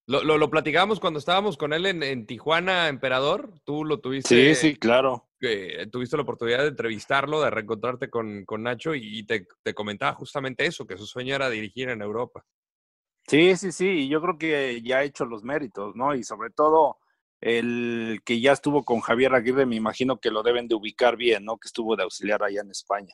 [0.06, 3.60] Lo, lo, lo platicábamos cuando estábamos con él en, en Tijuana, Emperador.
[3.66, 4.56] Tú lo tuviste.
[4.56, 5.28] Sí, sí, claro.
[5.38, 10.14] que tuviste la oportunidad de entrevistarlo, de reencontrarte con, con Nacho y te, te comentaba
[10.14, 12.46] justamente eso, que su sueño era dirigir en Europa.
[13.28, 16.16] Sí, sí, sí, y yo creo que ya ha hecho los méritos, ¿no?
[16.16, 16.98] Y sobre todo
[17.42, 21.44] el que ya estuvo con Javier Aguirre, me imagino que lo deben de ubicar bien,
[21.44, 21.58] ¿no?
[21.58, 23.14] Que estuvo de auxiliar allá en España.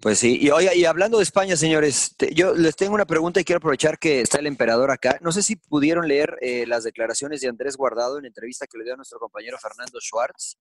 [0.00, 3.44] Pues sí, y oiga, y hablando de España, señores, yo les tengo una pregunta y
[3.44, 5.18] quiero aprovechar que está el emperador acá.
[5.22, 8.84] No sé si pudieron leer eh, las declaraciones de Andrés Guardado en entrevista que le
[8.84, 10.58] dio a nuestro compañero Fernando Schwartz,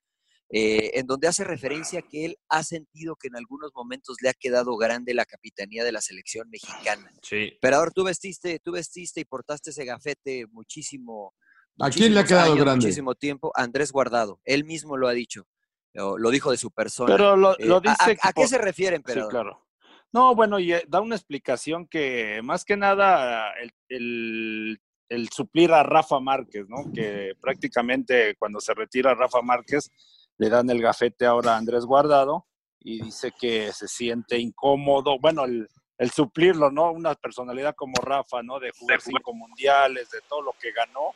[0.49, 4.33] eh, en donde hace referencia que él ha sentido que en algunos momentos le ha
[4.33, 7.11] quedado grande la capitanía de la selección mexicana.
[7.21, 7.49] Sí.
[7.53, 11.33] Emperador, tú vestiste, tú vestiste y portaste ese gafete muchísimo.
[11.79, 12.85] ¿A quién le ha quedado años, grande?
[12.85, 13.51] Muchísimo tiempo.
[13.55, 15.47] Andrés Guardado, él mismo lo ha dicho,
[15.93, 17.11] lo, dijo de su persona.
[17.15, 18.17] Pero lo, Eh, lo ¿a- dice...
[18.21, 19.29] a, qué se refiere, Sí, emperador?
[19.31, 19.67] claro.
[20.13, 24.79] No, bueno, y eh, da una explicación que más que nada el, el-
[25.09, 26.91] el suplir a Rafa Márquez, ¿no?
[26.93, 29.91] Que prácticamente cuando se retira Rafa Márquez
[30.37, 32.47] le dan el gafete ahora a Andrés Guardado
[32.79, 35.67] y dice que se siente incómodo, bueno, el,
[35.97, 36.91] el suplirlo, ¿no?
[36.91, 38.59] Una personalidad como Rafa, ¿no?
[38.59, 41.11] De jugar cinco mundiales, de todo lo que ganó,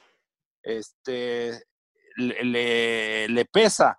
[0.63, 1.51] este,
[2.17, 3.97] le, le- le pesa.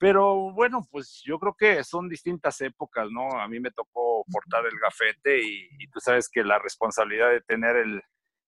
[0.00, 3.32] Pero bueno, pues yo creo que son distintas épocas, ¿no?
[3.40, 7.40] A mí me tocó portar el gafete y, y tú sabes que la responsabilidad de
[7.40, 8.00] tener el,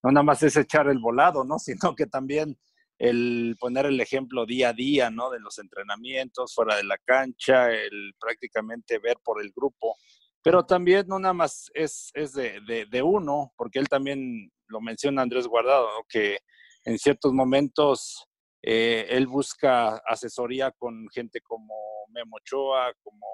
[0.05, 1.59] no nada más es echar el volado, ¿no?
[1.59, 2.57] Sino que también
[3.01, 5.31] el poner el ejemplo día a día, ¿no?
[5.31, 9.97] De los entrenamientos, fuera de la cancha, el prácticamente ver por el grupo.
[10.43, 14.83] Pero también no nada más es, es de, de- de uno, porque él también lo
[14.83, 16.05] menciona Andrés Guardado, ¿no?
[16.09, 16.41] Que
[16.85, 18.27] en ciertos momentos
[18.63, 21.75] eh, él busca asesoría con gente como
[22.11, 23.27] Memo Ochoa, como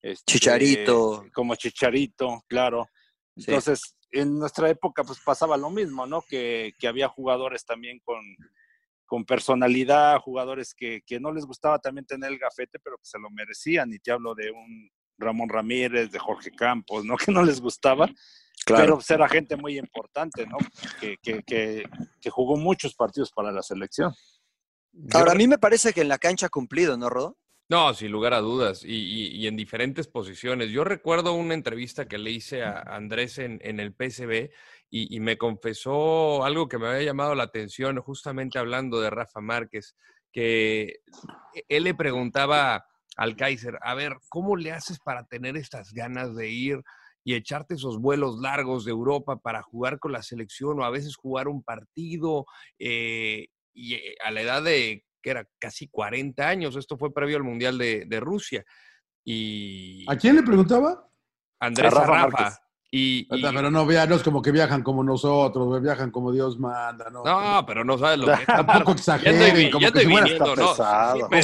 [0.00, 1.24] este, Chicharito.
[1.34, 2.86] como Chicharito, claro.
[3.36, 3.46] Sí.
[3.48, 3.80] Entonces,
[4.12, 6.22] en nuestra época pues pasaba lo mismo, ¿no?
[6.22, 8.20] Que, que había jugadores también con,
[9.12, 13.18] con personalidad, jugadores que, que no les gustaba también tener el gafete, pero que se
[13.18, 13.92] lo merecían.
[13.92, 17.16] Y te hablo de un Ramón Ramírez, de Jorge Campos, ¿no?
[17.26, 18.06] Que no les gustaba.
[18.64, 18.82] Claro.
[18.82, 20.56] Pero pues, era gente muy importante, ¿no?
[20.98, 21.84] Que, que, que,
[22.22, 24.14] que jugó muchos partidos para la selección.
[25.12, 27.36] Ahora, a mí me parece que en la cancha ha cumplido, ¿no, Rodo?
[27.68, 30.70] No, sin lugar a dudas, y, y- y en diferentes posiciones.
[30.70, 34.48] Yo recuerdo una entrevista que le hice a Andrés en, en el PSB
[34.92, 39.40] y, y me confesó algo que me había llamado la atención, justamente hablando de Rafa
[39.40, 39.96] Márquez,
[40.30, 41.00] que
[41.68, 46.50] él le preguntaba al Kaiser, a ver, ¿cómo le haces para tener estas ganas de
[46.50, 46.82] ir
[47.24, 51.16] y echarte esos vuelos largos de Europa para jugar con la selección o a veces
[51.16, 52.44] jugar un partido?
[52.78, 57.36] eh, y eh, a la edad de que era casi 40 años, esto fue previo
[57.36, 58.64] al Mundial de, de Rusia.
[59.24, 61.08] Y ¿A quién le preguntaba?
[61.60, 62.61] Andrés A Rafa Rafa.
[62.94, 66.58] Y, y- Pero no, vea, no es como que viajan como nosotros, viajan como Dios
[66.58, 67.24] manda, ¿no?
[67.24, 68.46] no, pero no sabes lo que es.
[68.46, 69.80] Tampoco exageren, como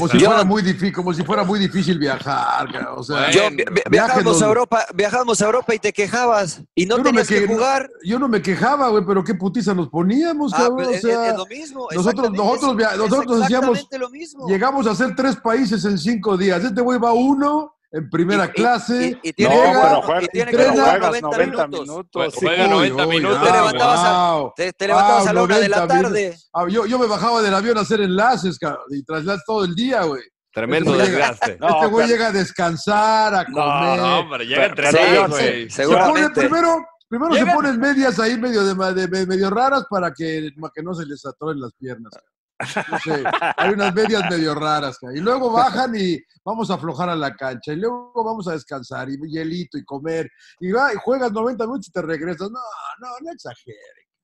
[0.08, 3.56] si fuera- muy difícil, como si fuera muy difícil viajar, o sea, Bueno, Yo, vi-
[3.56, 7.26] vi- viaje viajábamos a Europa, viajábamos a Europa y te quejabas y no no tenías
[7.26, 7.88] que que- jugar.
[8.04, 11.00] yo no me quejaba, güey, pero qué putiza nos poníamos, Ah, cabrón, pues, o es,
[11.00, 11.88] sea, es lo mismo.
[11.90, 14.48] nosotros- exactamente, nosotros es- nosotros es decíamos, lo mismo.
[14.48, 18.44] llegamos a hacer tres países en cinco días, este güey va a uno en primera
[18.46, 19.18] Y- clase.
[19.22, 21.00] y- y tiene No, que llega, jugar- pero juega- y tiene que pero jugar juegas
[21.22, 21.80] 90 90 minutos.
[21.88, 22.34] minutos.
[22.34, 22.40] sí.
[22.46, 23.42] Juega 90 Uy, uy, minutos.
[23.46, 24.52] Te levantabas a- wow.
[24.56, 26.36] Te, te levantabas Wow, a la una de la 90 tarde.
[26.52, 29.74] Ah, yo, yo me bajaba del avión a hacer enlaces, cabrón, y trasladas todo el
[29.74, 30.22] día, güey.
[30.52, 31.58] Tremendo Este güey llega- desgaste.
[31.60, 34.00] No, este güey pero- llega a descansar, a comer.
[34.00, 35.70] No, pero llega a entrenar, güey.
[35.70, 36.40] se pone Seguramente.
[36.40, 36.76] primero,
[37.08, 40.82] primero se ponen medias ahí medio, de, de- de- medio raras para que, para que
[40.82, 42.12] no se les atoren las piernas.
[42.58, 42.84] Cabrón.
[42.90, 43.24] No sé,
[43.56, 44.98] hay unas medias medio raras.
[45.14, 47.72] Y luego bajan y vamos a aflojar a la cancha.
[47.72, 50.28] Y luego vamos a descansar y hielito y comer.
[50.60, 52.50] Y, va, y juegas 90 minutos y te regresas.
[52.50, 52.60] No,
[53.00, 53.76] no, no exagere.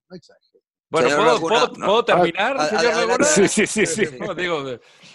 [0.09, 0.59] No exagere.
[0.87, 1.85] Bueno, ¿puedo, Laguna, puedo- no.
[1.87, 2.95] puedo terminar, A- señor.
[3.07, 3.25] Laguna?
[3.25, 4.03] Sí, sí, sí, sí.
[4.19, 4.63] No, digo,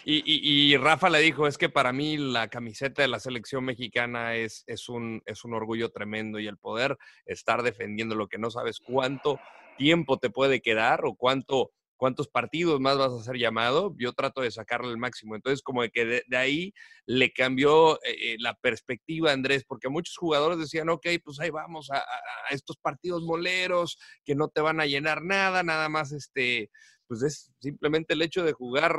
[0.04, 3.64] y, y- y Rafa le dijo, es que para mí la camiseta de la selección
[3.64, 8.36] mexicana es, es, un, es un orgullo tremendo y el poder estar defendiendo lo que
[8.38, 9.38] no sabes cuánto
[9.78, 14.40] tiempo te puede quedar o cuánto, cuántos partidos más vas a ser llamado, yo trato
[14.40, 15.36] de sacarle el máximo.
[15.36, 16.72] Entonces, como de que de, ahí
[17.04, 21.50] le cambió eh, eh, la perspectiva a Andrés, porque muchos jugadores decían, ok, pues ahí
[21.50, 22.02] vamos a,
[22.48, 26.70] estos partidos moleros que no te van a llenar nada, nada más este,
[27.06, 28.96] pues es simplemente el hecho de jugar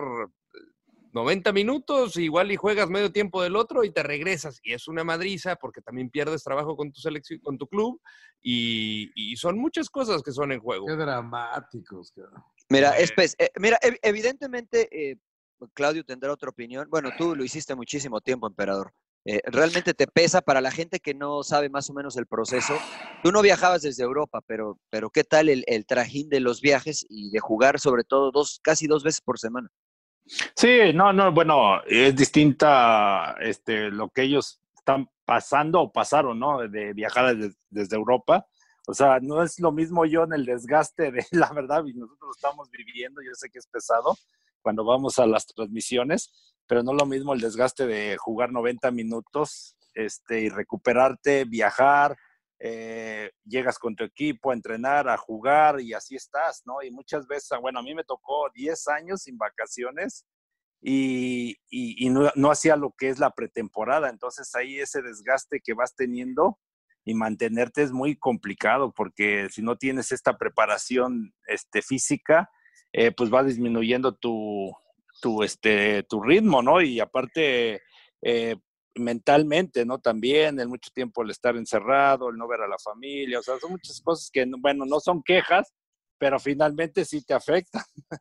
[1.12, 4.60] 90 minutos, igual y juegas medio tiempo del otro y te regresas.
[4.62, 8.00] Y es una madriza porque también pierdes trabajo con tu selección, con tu club
[8.44, 10.86] y, y son muchas cosas que son en juego.
[10.86, 12.44] Qué dramáticos, cabrón.
[12.72, 15.18] Mira, es, eh, mira, ev- evidentemente eh,
[15.74, 16.88] Claudio tendrá otra opinión.
[16.90, 18.94] Bueno, tú lo hiciste muchísimo tiempo, emperador.
[19.26, 22.74] Eh, realmente te pesa para la gente que no sabe más o menos el proceso.
[23.22, 27.06] Tú no viajabas desde Europa, pero, pero ¿qué tal el, el trajín de los viajes
[27.10, 29.70] y de jugar sobre todo dos, casi dos veces por semana?
[30.56, 36.68] Sí, no, no, bueno, es distinta este, lo que ellos están pasando o pasaron, ¿no?
[36.68, 38.48] De viajar desde, desde Europa.
[38.92, 42.36] O sea, no es lo mismo yo en el desgaste de la verdad, y nosotros
[42.36, 44.18] estamos viviendo, yo sé que es pesado
[44.62, 48.92] cuando vamos a las transmisiones, pero no es lo mismo el desgaste de jugar 90
[48.92, 52.18] minutos este, y recuperarte, viajar,
[52.60, 56.84] eh, llegas con tu equipo a entrenar, a jugar y así estás, ¿no?
[56.84, 60.26] Y muchas veces, bueno, a mí me tocó 10 años sin vacaciones
[60.82, 65.62] y, y- y no, no hacía lo que es la pretemporada, entonces ahí ese desgaste
[65.64, 66.60] que vas teniendo
[67.06, 72.50] y mantenerte es muy complicado porque si no tienes esta preparación este, física,
[72.94, 74.72] eh, pues va disminuyendo tu,
[75.22, 76.82] tu, este, tu ritmo, ¿no?
[76.82, 77.82] Y aparte,
[78.22, 78.56] eh,
[78.96, 80.00] mentalmente, ¿no?
[80.00, 83.58] También, el mucho tiempo el estar encerrado, el no ver a la familia, o sea,
[83.60, 85.74] son muchas cosas que, bueno, no son quejas,
[86.22, 87.84] pero finalmente sí te afectan.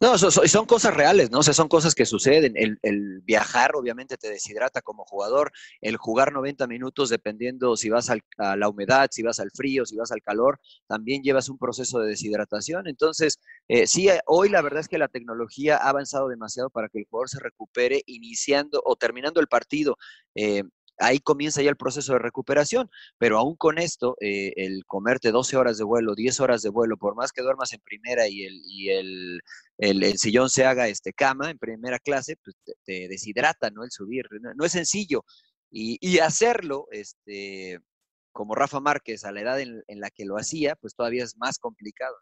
[0.00, 1.40] No, so- so- son cosas reales, ¿no?
[1.40, 2.52] O sea, son cosas que suceden.
[2.56, 5.50] El, el viajar obviamente te deshidrata como jugador.
[5.80, 9.86] El jugar 90 minutos, dependiendo si vas al- a la humedad, si vas al frío,
[9.86, 12.86] si vas al calor, también llevas un proceso de deshidratación.
[12.86, 16.88] Entonces, eh, sí, eh, hoy la verdad es que la tecnología ha avanzado demasiado para
[16.88, 19.96] que el jugador se recupere iniciando o terminando el partido.
[20.34, 20.62] Eh,
[20.98, 25.56] ahí comienza ya el proceso de recuperación, pero aún con esto, eh, el comerte 12
[25.56, 28.60] horas de vuelo, 10 horas de vuelo, por más que duermas en primera y el,
[28.64, 29.40] y el,
[29.78, 33.84] el, el sillón se haga este, cama en primera clase, pues te, te deshidrata, ¿no?
[33.84, 35.24] El subir, no, no es sencillo.
[35.70, 37.78] Y, y hacerlo, este,
[38.32, 41.36] como Rafa Márquez a la edad en, en la que lo hacía, pues todavía es
[41.36, 42.16] más complicado.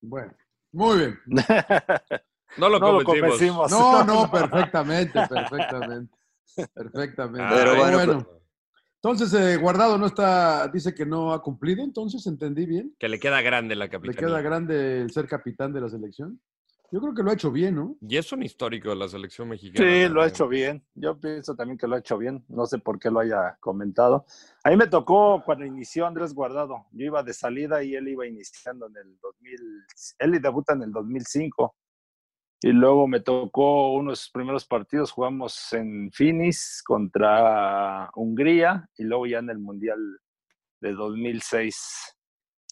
[0.00, 0.36] Bueno,
[0.72, 1.18] muy bien.
[2.56, 3.70] No lo No lo convencimos.
[3.70, 3.70] convencimos.
[3.70, 6.17] No, no, perfectamente, perfectamente.
[6.74, 7.42] Perfectamente.
[7.42, 8.26] Ah, Pero bueno,
[8.96, 12.94] Entonces, eh, Guardado no está, dice que no ha cumplido, entonces entendí bien.
[12.98, 14.20] Que le queda grande la Le capitanía.
[14.28, 16.40] queda grande el ser capitán de la selección.
[16.90, 17.96] Yo creo que lo ha hecho bien, ¿no?
[18.00, 19.86] Y es un histórico de la selección mexicana.
[19.86, 20.82] Sí, lo ha hecho bien.
[20.94, 22.42] Yo pienso también que lo ha hecho bien.
[22.48, 24.24] No sé por qué lo haya comentado.
[24.64, 26.86] A mí me tocó cuando inició Andrés Guardado.
[26.92, 29.60] Yo iba de salida y él iba iniciando en el 2000.
[30.18, 31.76] Él debuta en el 2005.
[32.60, 35.12] Y luego me tocó unos primeros partidos.
[35.12, 39.98] Jugamos en Finis contra Hungría y luego ya en el Mundial
[40.80, 42.16] de 2006.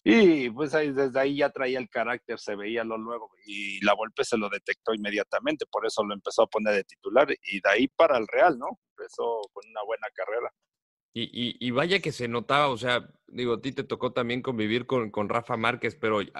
[0.03, 3.29] Y pues desde ahí ya traía el carácter, se veía lo luego.
[3.45, 7.27] Y la Volpe se lo detectó inmediatamente, por eso lo empezó a poner de titular.
[7.43, 8.79] Y de ahí para el Real, ¿no?
[8.97, 10.51] Empezó con una buena carrera.
[11.13, 14.85] Y, y- vaya que se notaba, o sea, digo, a ti te tocó también convivir
[14.85, 16.31] con, con Rafa Márquez, pero eh,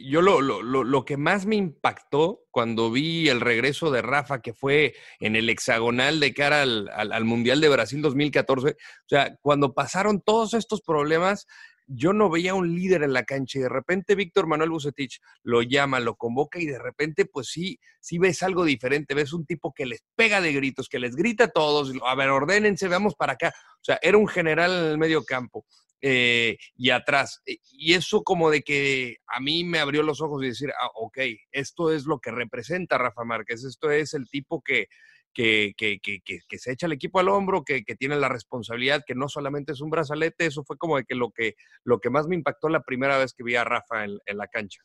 [0.00, 4.54] yo lo, lo, lo, que más me impactó cuando vi el regreso de Rafa, que
[4.54, 8.74] fue en el hexagonal de cara al, al- al Mundial de Brasil 2014, o
[9.08, 11.46] sea, cuando pasaron todos estos problemas,
[11.88, 15.62] yo no veía un líder en la cancha y de repente Víctor Manuel Bucetich lo
[15.62, 19.72] llama, lo convoca y de repente pues sí, sí ves algo diferente, ves un tipo
[19.72, 23.34] que les pega de gritos, que les grita a todos, a ver, ordénense, veamos para
[23.34, 23.52] acá.
[23.76, 25.64] O sea, era un general en el medio campo
[26.00, 27.42] eh, y atrás.
[27.46, 30.90] Eh, Y eso como de que a mí me abrió los ojos y decir, ah,
[30.94, 31.18] ok,
[31.52, 34.88] esto es lo que representa Rafa Márquez, esto es el tipo que,
[35.32, 39.14] que, que, que, que, se echa el equipo al hombro, que, tiene la responsabilidad, que
[39.14, 42.26] no solamente es un brazalete, eso fue como de que lo que, lo que más
[42.26, 44.80] me impactó la primera vez que vi a Rafa en, la cancha.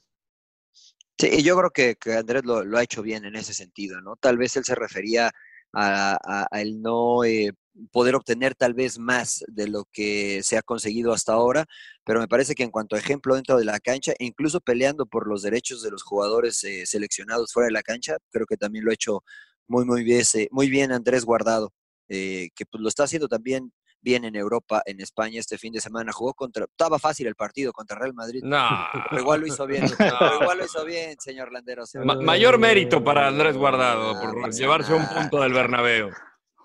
[1.17, 4.15] Sí, y yo creo que, Andrés lo, lo ha hecho bien en ese sentido, ¿no?
[4.17, 5.31] Tal vez él se refería
[5.73, 7.53] a, a- a el no eh,
[7.91, 11.65] poder obtener tal vez más de lo que se ha conseguido hasta ahora,
[12.03, 15.05] pero me parece que en cuanto a ejemplo dentro de la cancha, e incluso peleando
[15.05, 18.83] por los derechos de los jugadores eh, seleccionados fuera de la cancha, creo que también
[18.85, 19.23] lo ha hecho
[19.67, 21.71] muy, muy bien, ese- muy bien Andrés Guardado,
[22.09, 23.71] eh, que pues, lo está haciendo también
[24.03, 26.11] bien en Europa, en España este fin de semana.
[26.11, 28.41] Jugó contra, estaba fácil el partido contra Real Madrid.
[28.43, 28.67] No.
[29.11, 31.91] Pero igual lo hizo bien, pero igual lo hizo bien, señor Landeros.
[32.03, 36.09] Ma- mayor mérito para Andrés Guardado por pasa llevarse un punto del Bernabéu.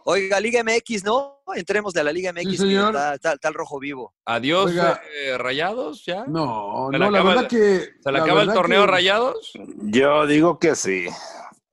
[0.08, 1.42] Oiga, Liga MX, ¿no?
[1.54, 2.94] Entremos de la Liga MX, que señor.
[2.94, 4.14] está, está- está el rojo vivo.
[4.24, 5.02] Adiós, Oiga.
[5.24, 6.24] eh, Rayados, ¿ya?
[6.26, 7.56] No, ¿Se le no, la acaba verdad que.
[8.02, 9.52] ¿Se le la acaba el torneo que- Rayados?
[9.78, 11.06] Yo digo que sí.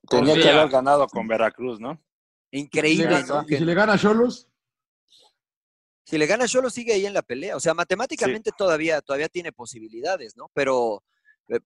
[0.08, 2.00] Tenía O que haber ganado con Veracruz, ¿no?
[2.50, 3.44] Increíble, ¿Y ¿no?
[3.44, 4.48] si le gana a Cholos?
[6.04, 7.56] Si le gana Cholo sigue ahí en la pelea.
[7.56, 10.50] O sea, matemáticamente todavía, todavía tiene posibilidades, ¿no?
[10.54, 11.02] Pero,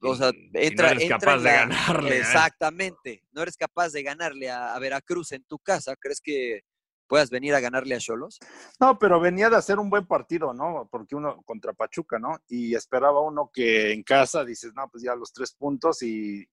[0.00, 2.18] o sea, y no entra, eres entra capaz en de ganarle, ¿eh?
[2.18, 3.24] Exactamente.
[3.32, 5.94] No eres capaz de ganarle a, a Veracruz en tu casa.
[5.96, 6.62] ¿Crees que
[7.08, 8.38] puedas venir a ganarle a Cholos?
[8.78, 10.88] No, pero venía de hacer un buen partido, ¿no?
[10.90, 12.38] Porque uno contra Pachuca, ¿no?
[12.48, 16.46] Y esperaba uno que en casa dices, no, pues ya los tres puntos y...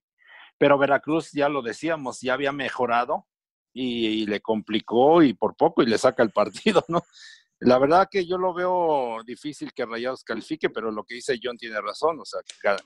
[0.57, 3.28] Pero Veracruz, ya lo decíamos, ya había mejorado
[3.73, 7.03] y, y le complicó y por poco y le saca el partido, ¿no?
[7.66, 11.57] La verdad que yo lo veo difícil que Rayados califique, pero lo que dice John
[11.57, 12.39] tiene razón, o sea,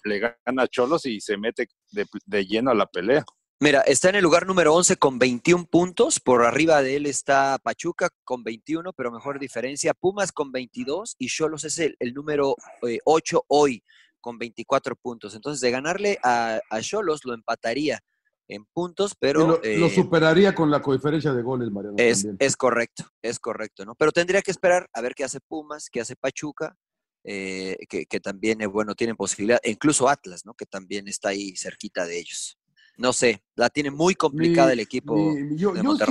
[0.06, 3.26] le gana a Cholos y se mete de, de lleno a la pelea.
[3.60, 6.22] Mira, está en el lugar número 11 con 21 puntos.
[6.22, 9.94] Por arriba de él está Pachuca con 21, pero mejor diferencia.
[9.94, 12.56] Pumas con 22 y Cholos es el, número
[12.88, 13.84] eh, 8 hoy
[14.22, 15.36] con 24 puntos.
[15.36, 18.02] Entonces, de ganarle a Cholos lo empataría
[18.50, 21.96] en puntos, pero lo, lo eh, superaría con la coeficencia de goles, Mariano.
[21.98, 23.94] es, es correcto, es correcto, ¿no?
[23.96, 26.76] Pero tendría que esperar a ver qué hace Pumas, qué hace Pachuca,
[27.24, 30.56] eh, que, que también, eh, bueno, tienen posibilidad, e incluso Atlas, ¿no?
[30.56, 32.58] Que también está ahí cerquita de ellos.
[32.98, 35.56] No sé, la tiene muy complicada Mi- el equipo mi- de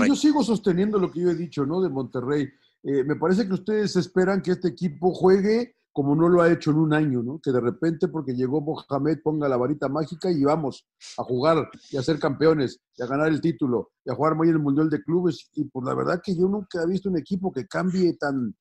[0.08, 1.80] yo sigo sosteniendo lo que yo he dicho, ¿no?
[1.82, 2.48] De Monterrey.
[2.84, 6.70] Eh, me parece que ustedes esperan que este equipo juegue como no lo ha hecho
[6.70, 7.40] en un año, ¿no?
[7.42, 10.86] Que de repente, porque llegó Mohamed, ponga la varita mágica y vamos
[11.16, 14.48] a jugar y a ser campeones y a ganar el título y a jugar muy
[14.48, 15.50] en el Mundial de Clubes.
[15.54, 18.54] Y pues la verdad que yo nunca he visto un equipo que cambie tan,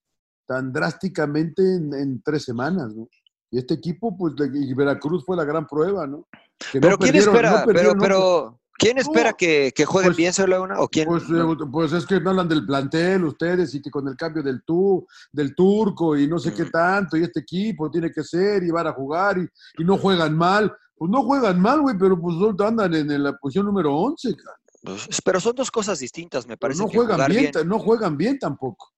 [0.47, 3.07] tan drásticamente en, en tres semanas, ¿no?
[3.49, 6.27] Y este equipo, pues, y Veracruz fue la gran prueba, ¿no?
[6.71, 7.65] Que no Pero ¿quién espera?
[7.65, 10.79] no pero, ¿quién espera que, que jueguen pues- bien, señor Laguna?
[10.79, 11.07] ¿O quién?
[11.07, 14.43] Pues, eh, pues es que no hablan del plantel ustedes y que con el cambio
[14.43, 16.71] del, tu, del turco y no sé qué Mm.
[16.71, 19.47] tanto, y este equipo tiene que ser y van a jugar y,
[19.81, 20.73] y no juegan mal.
[20.95, 24.57] Pues no juegan mal, güey, pero pues andan en, la posición número 11, cara.
[24.83, 27.77] Pues, pero son dos cosas distintas, me Pero parece no que juegan bien, bien, no
[27.79, 28.93] juegan bien tampoco.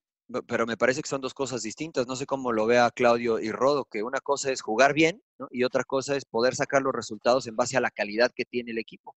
[0.48, 2.06] pero me parece que son dos cosas distintas.
[2.08, 5.48] No sé cómo lo vea Claudio y Rodo, que una cosa es jugar bien ¿no?
[5.52, 8.72] y otra cosa es poder sacar los resultados en base a la calidad que tiene
[8.72, 9.16] el equipo.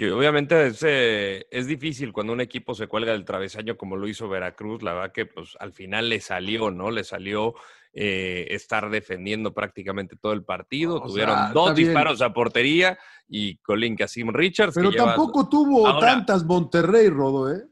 [0.00, 4.06] Y obviamente es, eh, es difícil cuando un equipo se cuelga del travesaño como lo
[4.06, 6.92] hizo Veracruz, la verdad que pues al final le salió, ¿no?
[6.92, 7.54] Le salió
[7.92, 11.88] eh, estar defendiendo prácticamente todo el partido, O tuvieron sea, dos bien.
[11.88, 12.96] disparos a portería
[13.28, 14.74] y Colin Casim Richards.
[14.74, 17.64] que Pero lleva- tampoco tuvo Ahora- tantas Monterrey, Rodo, ¿eh?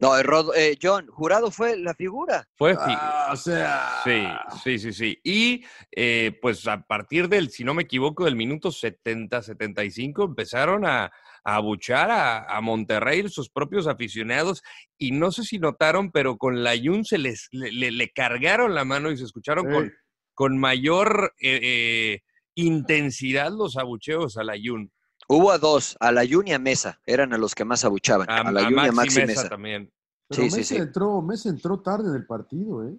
[0.00, 2.48] No, el Rodo- eh, John, Jurado fue la figura.
[2.56, 4.00] Fue Ah, o sea.
[4.04, 4.24] Sí,
[4.64, 5.18] sí, sí, sí.
[5.22, 5.64] Y
[5.94, 11.12] eh, pues a partir del, si no me equivoco, del minuto 70, 75, empezaron a,
[11.44, 14.62] a abuchar a, a Monterrey, sus propios aficionados.
[14.98, 18.74] Y no sé si notaron, pero con la Jun se les le, le- le cargaron
[18.74, 19.92] la mano y se escucharon con,
[20.34, 22.20] con mayor eh, eh,
[22.54, 24.90] intensidad los abucheos a la Jun.
[25.28, 28.28] Hubo a dos, a la Jun y a Mesa, eran a los que más abuchaban,
[28.28, 29.48] A, a, la Jun y a Maxi Mesa Mesa.
[29.48, 29.90] también.
[30.28, 30.80] Pero Sí, sí, Messi, sí.
[30.80, 32.94] Entró, Messi entró tarde en el partido, ¿eh?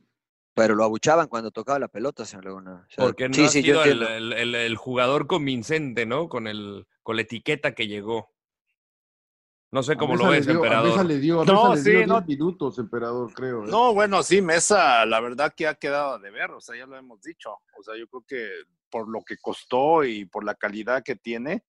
[0.56, 2.86] Pero lo abuchaban cuando tocaba la pelota, señor Laguna.
[2.88, 6.30] O sea, Porque no sí, ha sí, yo sido el- el- el jugador convincente, ¿no?
[6.30, 8.34] Con, el, con la etiqueta que llegó.
[9.76, 10.90] No sé cómo lo ves, dio- A emperador.
[10.92, 12.22] Mesa le dio, a No, Mesa le dio 10 no.
[12.22, 13.66] minutos, emperador, creo.
[13.66, 13.68] ¿eh?
[13.70, 16.96] No, bueno, sí, Mesa, la verdad que ha quedado de ver, o sea, ya lo
[16.98, 17.50] hemos dicho.
[17.78, 18.50] O sea, yo creo que
[18.90, 21.66] por lo que costó y por la calidad que tiene,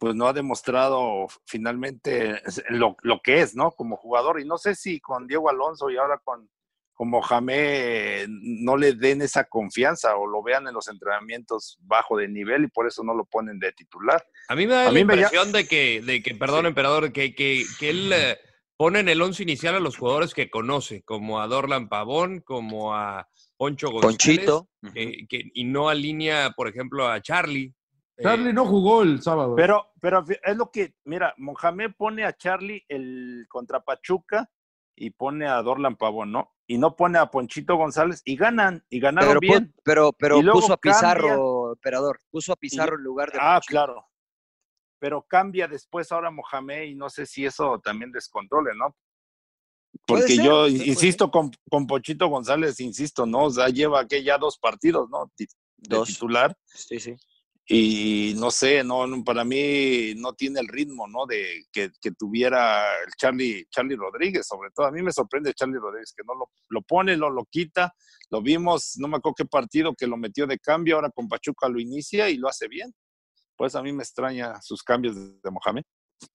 [0.00, 3.70] pues no ha demostrado finalmente lo, lo que es, ¿no?
[3.70, 4.40] Como jugador.
[4.40, 6.50] Y no sé si con Diego Alonso y ahora con,
[6.94, 12.28] con Mohamed no le den esa confianza o lo vean en los entrenamientos bajo de
[12.28, 14.24] nivel y por eso no lo ponen de titular.
[14.48, 17.34] A mí me da A la me impresión de que, de que, perdón, emperador, que,
[17.34, 18.38] que, que él eh,
[18.76, 22.94] pone en el once inicial a los jugadores que conoce, como a Dorlan Pavón, como
[22.94, 24.16] a Poncho González.
[24.16, 24.68] Ponchito.
[24.94, 27.74] eh, que- y no alinea, por ejemplo, a Charlie,
[28.22, 29.56] Charlie no jugó el sábado.
[29.56, 34.48] Pero, pero es lo que, mira, Mohamed pone a Charlie el contra Pachuca
[34.96, 36.52] y pone a Dorlan Pavón, ¿no?
[36.66, 39.74] Y no pone a Ponchito González y ganan, y ganaron Pero, bien.
[39.84, 40.98] pero, pero puso a cambia.
[41.00, 42.20] Pizarro, emperador.
[42.30, 43.70] Puso a Pizarro en lugar de Ah, Ponchito.
[43.70, 44.06] claro.
[44.98, 48.96] Pero cambia después ahora Mohamed y no sé si eso también descontrole, ¿no?
[50.06, 53.44] Porque ser, yo insisto con, con Ponchito González, insisto, ¿no?
[53.44, 55.30] O sea, lleva que ya dos partidos, ¿no?
[55.36, 56.08] De Dos.
[56.08, 56.56] titular.
[56.64, 57.14] Sí, sí.
[57.66, 61.24] Y no sé, no, para mí no tiene el ritmo, ¿no?
[61.24, 64.86] De que, tuviera el Charlie, Charlie Rodríguez, sobre todo.
[64.86, 67.94] A mí me sorprende Charlie Rodríguez, que no lo, lo pone, lo, lo quita.
[68.30, 71.68] Lo vimos, no me acuerdo qué partido que lo metió de cambio, ahora con Pachuca
[71.68, 72.92] lo inicia y lo hace bien.
[73.56, 75.84] Pues a mí me extraña sus cambios de Mohamed.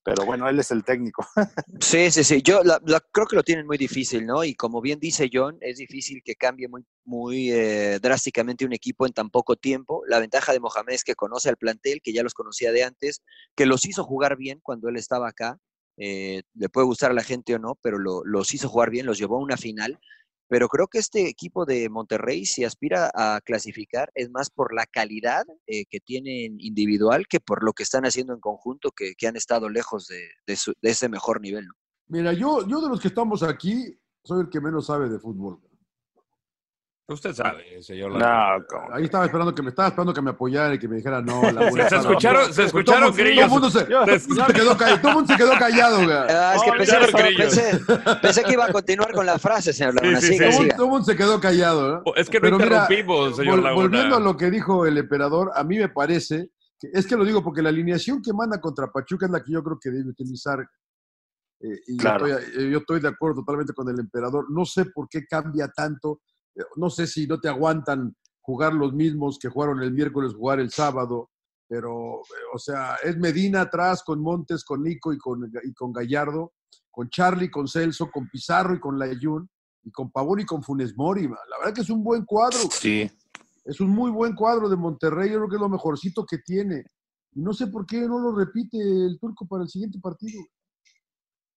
[0.03, 1.25] Pero bueno, él es el técnico.
[1.81, 2.41] Sí, sí, sí.
[2.41, 4.43] Yo la- la- creo que lo tienen muy difícil, ¿no?
[4.43, 9.05] Y como bien dice John, es difícil que cambie muy, muy eh, drásticamente un equipo
[9.07, 10.03] en tan poco tiempo.
[10.07, 13.21] La ventaja de Mohamed es que conoce al plantel, que ya los conocía de antes,
[13.55, 15.57] que los hizo jugar bien cuando él estaba acá.
[15.97, 19.05] Eh, le puede gustar a la gente o no, pero lo- los hizo jugar bien,
[19.05, 19.99] los llevó a una final.
[20.49, 24.85] Pero creo que este equipo de Monterrey, si aspira a clasificar, es más por la
[24.87, 29.35] calidad eh, que tienen individual que por lo que están haciendo en conjunto, que, han
[29.35, 31.67] estado lejos de, de su- de ese mejor nivel.
[31.67, 31.73] ¿no?
[32.07, 35.61] Mira, yo, yo de los que estamos aquí, soy el que menos sabe de fútbol.
[37.09, 38.11] Usted sabe, señor.
[38.11, 38.25] No,
[38.93, 41.41] Ahí estaba esperando que me estaba esperando que me apoyara y que me dijera no.
[41.51, 43.49] La Se escucharon- se escucharon Todo el grillos.
[43.49, 44.99] mundo se, todo el mundo se quedó callado.
[45.01, 46.11] Todo el mundo se quedó callado, güey.
[46.11, 47.57] Ah, es que pensé, que los estaba- grillos.
[47.57, 50.21] pensé- pensé que iba a continuar con la frase, señor Laguna.
[50.21, 50.57] Sí, sí, siga, Todo, el sí.
[50.57, 50.59] siga.
[50.61, 52.01] mundo- todo el mundo se quedó callado, ¿no?
[52.05, 53.81] Oh, Es que no Pero mira, interrumpimos, señor Vol- Laguna.
[53.87, 57.25] volviendo a lo que dijo el emperador, a mí me parece, que, es que lo
[57.25, 60.09] digo porque la alineación que manda contra Pachuca es la que yo creo que debe
[60.09, 60.59] utilizar.
[61.61, 62.25] eh, y yo Claro.
[62.25, 64.45] estoy- eh, yo estoy de acuerdo totalmente con el emperador.
[64.49, 66.21] No sé por qué cambia tanto.
[66.75, 70.71] No sé si no te aguantan jugar los mismos que jugaron el miércoles, jugar el
[70.71, 71.29] sábado.
[71.67, 76.53] Pero, o sea, es Medina atrás con Montes, con Nico y con, y con Gallardo,
[76.89, 79.47] con Charlie, con Celso, con Pizarro y con Layun,
[79.83, 81.27] y con Pavón y con Funes Mori.
[81.27, 81.37] man.
[81.49, 82.57] La verdad que es un buen cuadro.
[82.71, 83.09] Sí.
[83.65, 86.83] Es un muy buen cuadro de Monterrey, yo creo que es lo mejorcito que tiene.
[87.33, 90.41] Y no sé por qué no lo repite el turco para el siguiente partido.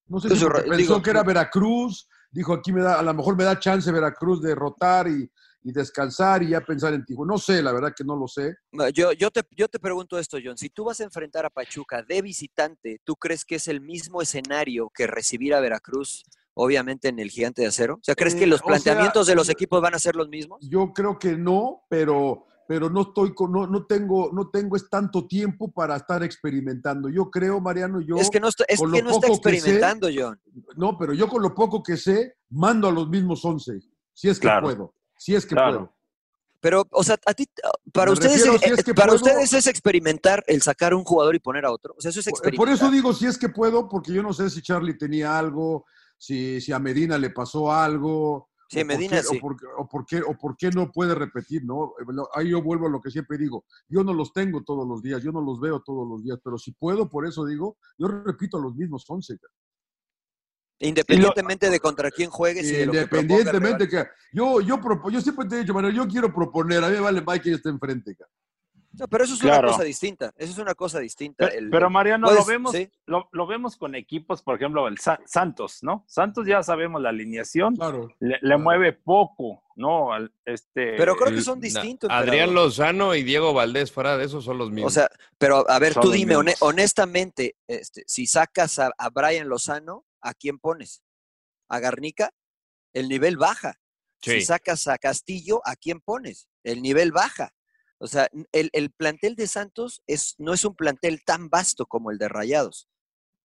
[0.09, 3.15] No sé si porque digo, pensó que era Veracruz, dijo aquí me da, a lo
[3.15, 5.31] mejor me da chance Veracruz de rotar y,
[5.63, 7.35] y descansar y ya pensar en Tijuana.
[7.35, 8.57] No sé, la verdad que no lo sé.
[8.93, 10.59] Yo, yo, te, yo te pregunto esto, John.
[10.59, 14.23] Si tú vas a enfrentar a Pachuca de visitante, ¿tú crees que es el mismo
[14.23, 16.25] escenario que recibir a Veracruz,
[16.55, 17.95] obviamente en el Gigante de Acero?
[17.95, 20.29] O sea, ¿crees que Eh, los sea, planteamientos de los equipos van a ser los
[20.29, 20.59] mismos?
[20.69, 24.89] Yo creo que no, pero, pero no estoy con, no, no tengo, no tengo es
[24.89, 27.09] tanto tiempo para estar experimentando.
[27.09, 29.41] Yo creo, Mariano, yo es que no, está- es con que lo no está poco
[29.41, 30.41] que sé, experimentando, John.
[30.77, 33.81] No, pero yo con lo poco que sé, mando a los mismos 11,
[34.15, 34.67] si es que Claro.
[34.67, 34.95] puedo.
[35.19, 35.79] Si es que Claro.
[35.79, 35.97] puedo.
[36.61, 37.49] Pero, o sea, a ti,
[37.93, 40.95] para Me ustedes, refiero, si eh, es que para puedo- ustedes es experimentar el sacar
[40.95, 41.93] un jugador y poner a otro.
[41.99, 42.67] O sea, eso es Por- experimentar.
[42.67, 45.85] Por eso digo si es que puedo, porque yo no sé si Charlie tenía algo,
[46.17, 48.49] si, si a Medina le pasó algo.
[48.73, 49.37] Sí, o por Medina qué- sí.
[49.37, 51.93] O por, qué- o, por qué, o por qué no puede repetir, ¿no?
[52.35, 53.65] Ahí yo vuelvo a lo que siempre digo.
[53.89, 56.57] Yo no los tengo todos los días, yo no los veo todos los días, pero
[56.59, 59.37] si puedo, por eso digo, yo repito los mismos 11.
[60.81, 64.79] Independientemente de contra quién juegues y de lo que proponga el Independientemente que yo, yo,
[64.81, 67.43] propo- yo siempre te he dicho, Manuel, yo quiero proponer, a mí me vale Mike
[67.43, 68.17] que esté enfrente.
[68.17, 68.31] cara.
[68.99, 69.69] No, pero eso es Claro.
[69.69, 70.35] una cosa distinta.
[70.37, 71.49] Eso es una cosa distinta.
[71.49, 72.91] Pe- El- Pero Mariano, lo vemos, sí.
[73.07, 76.05] lo, lo vemos con equipos, por ejemplo, el Sa- Santos, ¿no?
[76.07, 78.09] Santos ya sabemos la alineación, Claro.
[78.21, 80.13] le, le mueve poco, ¿no?
[80.13, 82.11] Al- Este, Pero creo que son na- distintos.
[82.11, 82.53] Adrián.
[82.55, 84.93] Lozano y Diego Valdés fuera de esos son los mismos.
[84.93, 89.49] O sea, pero a ver, Son tú dime, honestamente, este, si sacas a, a Brian
[89.49, 91.03] Lozano, ¿a quién pones?
[91.69, 92.31] ¿A Garnica?
[92.93, 93.79] El nivel baja.
[94.21, 94.33] Sí.
[94.33, 96.49] Si sacas a Castillo, ¿a quién pones?
[96.63, 97.55] El nivel baja.
[98.03, 102.11] O sea, el, el plantel de Santos es, no es un plantel tan vasto como
[102.11, 102.89] el de Rayados.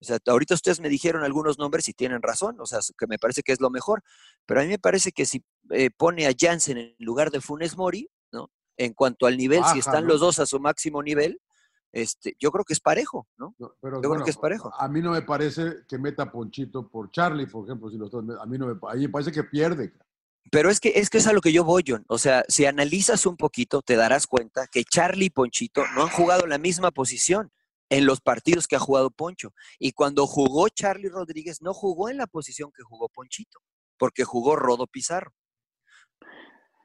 [0.00, 3.20] O sea, ahorita ustedes me dijeron algunos nombres y tienen razón, o sea, que me
[3.20, 4.02] parece que es lo mejor.
[4.46, 7.76] Pero a mí me parece que si eh, pone a Jansen en lugar de Funes
[7.76, 8.50] Mori, ¿no?
[8.76, 10.08] En cuanto al nivel, si están ¿no?
[10.12, 11.40] los dos a su máximo nivel,
[11.92, 13.54] este, yo creo que es parejo, ¿no?
[13.58, 14.72] No, pero Yo creo que es parejo.
[14.76, 17.90] A mí no me parece que meta Ponchito por Charlie, por ejemplo.
[17.90, 19.92] Si lo estás- a mí no me, a mí me parece que pierde.
[19.92, 20.04] cara.
[20.50, 22.04] Pero es que, es que es a lo que yo voy, John.
[22.08, 26.08] O sea, si analizas un poquito, te darás cuenta que Charlie y Ponchito no han
[26.08, 27.52] jugado la misma posición
[27.90, 29.52] en los partidos que ha jugado Poncho.
[29.78, 33.60] Y cuando jugó Charlie Rodríguez, no jugó en la posición que jugó Ponchito,
[33.98, 35.32] porque jugó Rodo Pizarro.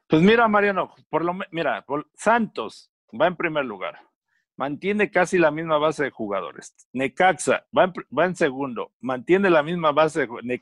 [0.07, 1.85] Pues mira, Mariano, por lo mira,
[2.15, 3.99] Santos va en primer lugar.
[4.55, 6.75] Mantiene casi la misma base de jugadores.
[6.93, 8.91] Necaxa va en, va en segundo.
[9.01, 10.61] Mantiene la misma base de jugadores.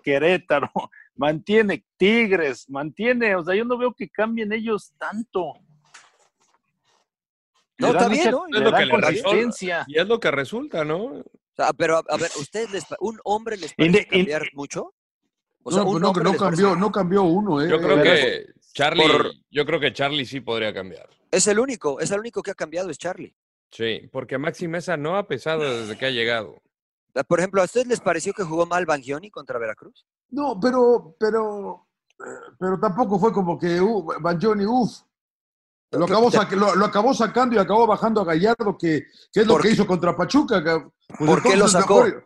[1.22, 3.36] Mantiene Tigres, mantiene.
[3.36, 5.54] O sea, yo no veo que cambien ellos tanto.
[7.78, 8.46] No, está bien, ¿no?
[8.52, 11.04] Es lo que le resulta, y es lo que resulta, ¿no?
[11.04, 11.24] O
[11.56, 14.96] sea, pero a, a ver, ¿ustedes les, un hombre les parece cambiar mucho?
[15.62, 17.70] O sea, no, un no, hombre no cambió, parece- no cambió uno, ¿eh?
[17.70, 21.08] Yo creo que Charlie, por- yo creo que Charlie sí podría cambiar.
[21.30, 23.36] Es el único, es el único que ha cambiado, es Charlie.
[23.70, 26.64] Sí, porque Maxi Mesa no ha pesado desde que ha llegado.
[27.16, 30.06] Ah, Por ejemplo, ¿a ustedes les pareció que jugó mal Bangioni contra Veracruz?
[30.30, 31.88] No, pero, pero,
[32.20, 35.02] eh, pero tampoco fue como que uh, Banjoni, uff.
[35.92, 39.04] Lo acabó, sac- lo, lo acabó sacando y acabó bajando a Gallardo, que,
[39.34, 40.64] que es lo ¿Por que hizo contra Pachuca.
[41.18, 42.04] pues ¿Por qué lo sacó?
[42.06, 42.26] mejor-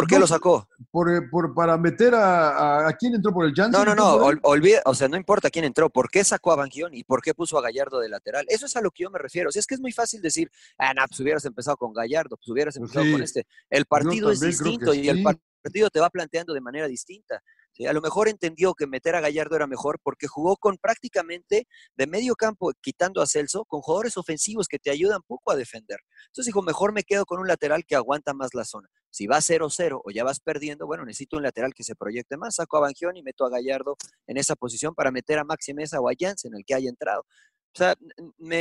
[0.00, 0.68] ¿Por qué lo sacó?
[0.90, 2.50] Por, eh, por- para meter a,
[2.84, 3.72] a, ¿a quién entró por el Janssen.
[3.72, 6.52] No, no, ¿Entró no, ol- olvida, o sea, no importa quién entró, ¿por qué sacó
[6.52, 8.44] a Bangioni y por qué puso a Gallardo de lateral?
[8.48, 9.48] Eso es a lo que yo me refiero.
[9.48, 12.36] O sea, es que es muy fácil decir, ah, no, pues hubieras empezado con Gallardo,
[12.36, 13.46] pues hubieras Pues empezado con este.
[13.70, 15.22] El partido es distinto y el
[15.62, 17.42] partido te va planteando de manera distinta.
[17.72, 17.84] ¿sí?
[17.86, 22.06] A lo mejor entendió que meter a Gallardo era mejor porque jugó con prácticamente de
[22.06, 25.98] medio campo, quitando a Celso, con jugadores ofensivos que te ayudan poco a defender.
[26.26, 28.88] Entonces dijo, mejor me quedo con un lateral que aguanta más la zona.
[29.10, 32.56] Si vas 0-0 o ya vas perdiendo, bueno, necesito un lateral que se proyecte más.
[32.56, 33.96] Saco a Bangioni y meto a Gallardo
[34.26, 37.24] en esa posición para meter a Maxi Mesa o a Jansen, el que haya entrado.
[37.74, 37.94] O sea,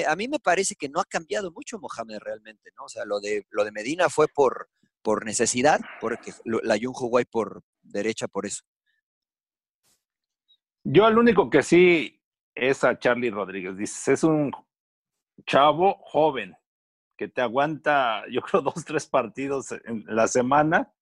[0.07, 2.85] a mí me parece que no ha cambiado mucho Mohamed realmente, ¿no?
[2.85, 4.69] O sea, lo de, lo de Medina fue por,
[5.01, 8.63] por necesidad, porque la Jun jugó por derecha por eso.
[10.83, 12.21] Yo al único que sí
[12.55, 13.77] es a Charlie Rodríguez.
[13.77, 14.51] Dices, es un
[15.45, 16.55] chavo joven
[17.17, 20.93] que te aguanta, yo creo, dos, tres partidos en la semana,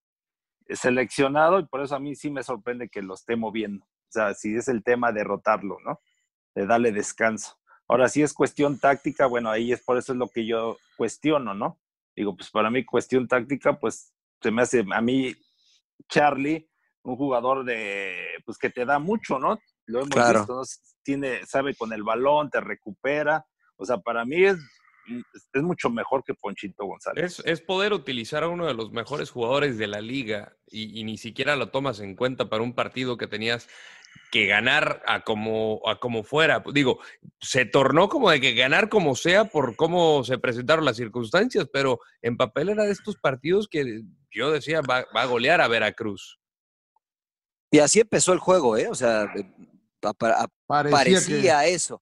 [0.68, 3.86] eh, seleccionado, y por eso a mí sí me sorprende que lo esté moviendo.
[3.86, 6.00] O sea, si es el tema de rotarlo, ¿no?
[6.56, 7.60] De darle descanso.
[7.88, 11.54] Ahora, si es cuestión táctica, bueno, ahí es por eso es lo que yo cuestiono,
[11.54, 11.80] ¿no?
[12.16, 15.36] Digo, pues para mí cuestión táctica, pues se me hace, a mí,
[16.08, 16.70] Charlie,
[17.04, 19.60] un jugador de, pues que te da mucho, ¿no?
[19.86, 20.40] Lo hemos Claro.
[20.40, 20.62] visto, ¿no?
[21.04, 23.46] Tiene, sabe con el balón, te recupera.
[23.76, 24.58] O sea, para mí es,
[25.54, 27.40] es mucho mejor que Ponchito González.
[27.40, 31.04] Es, es poder utilizar a uno de los mejores jugadores de la liga y, y
[31.04, 33.68] ni siquiera lo tomas en cuenta para un partido que tenías
[34.32, 36.64] que ganar a como, a como fuera.
[36.74, 37.00] Digo,
[37.40, 42.00] se tornó como de que ganar como sea por cómo se presentaron las circunstancias, pero
[42.22, 44.02] en papel era de estos partidos que
[44.32, 46.40] yo decía va, va a golear a Veracruz.
[47.72, 48.88] Y así empezó el juego, ¿eh?
[48.90, 49.44] O sea, eh,
[50.00, 52.02] pa- pa- Parecía parecía, eso.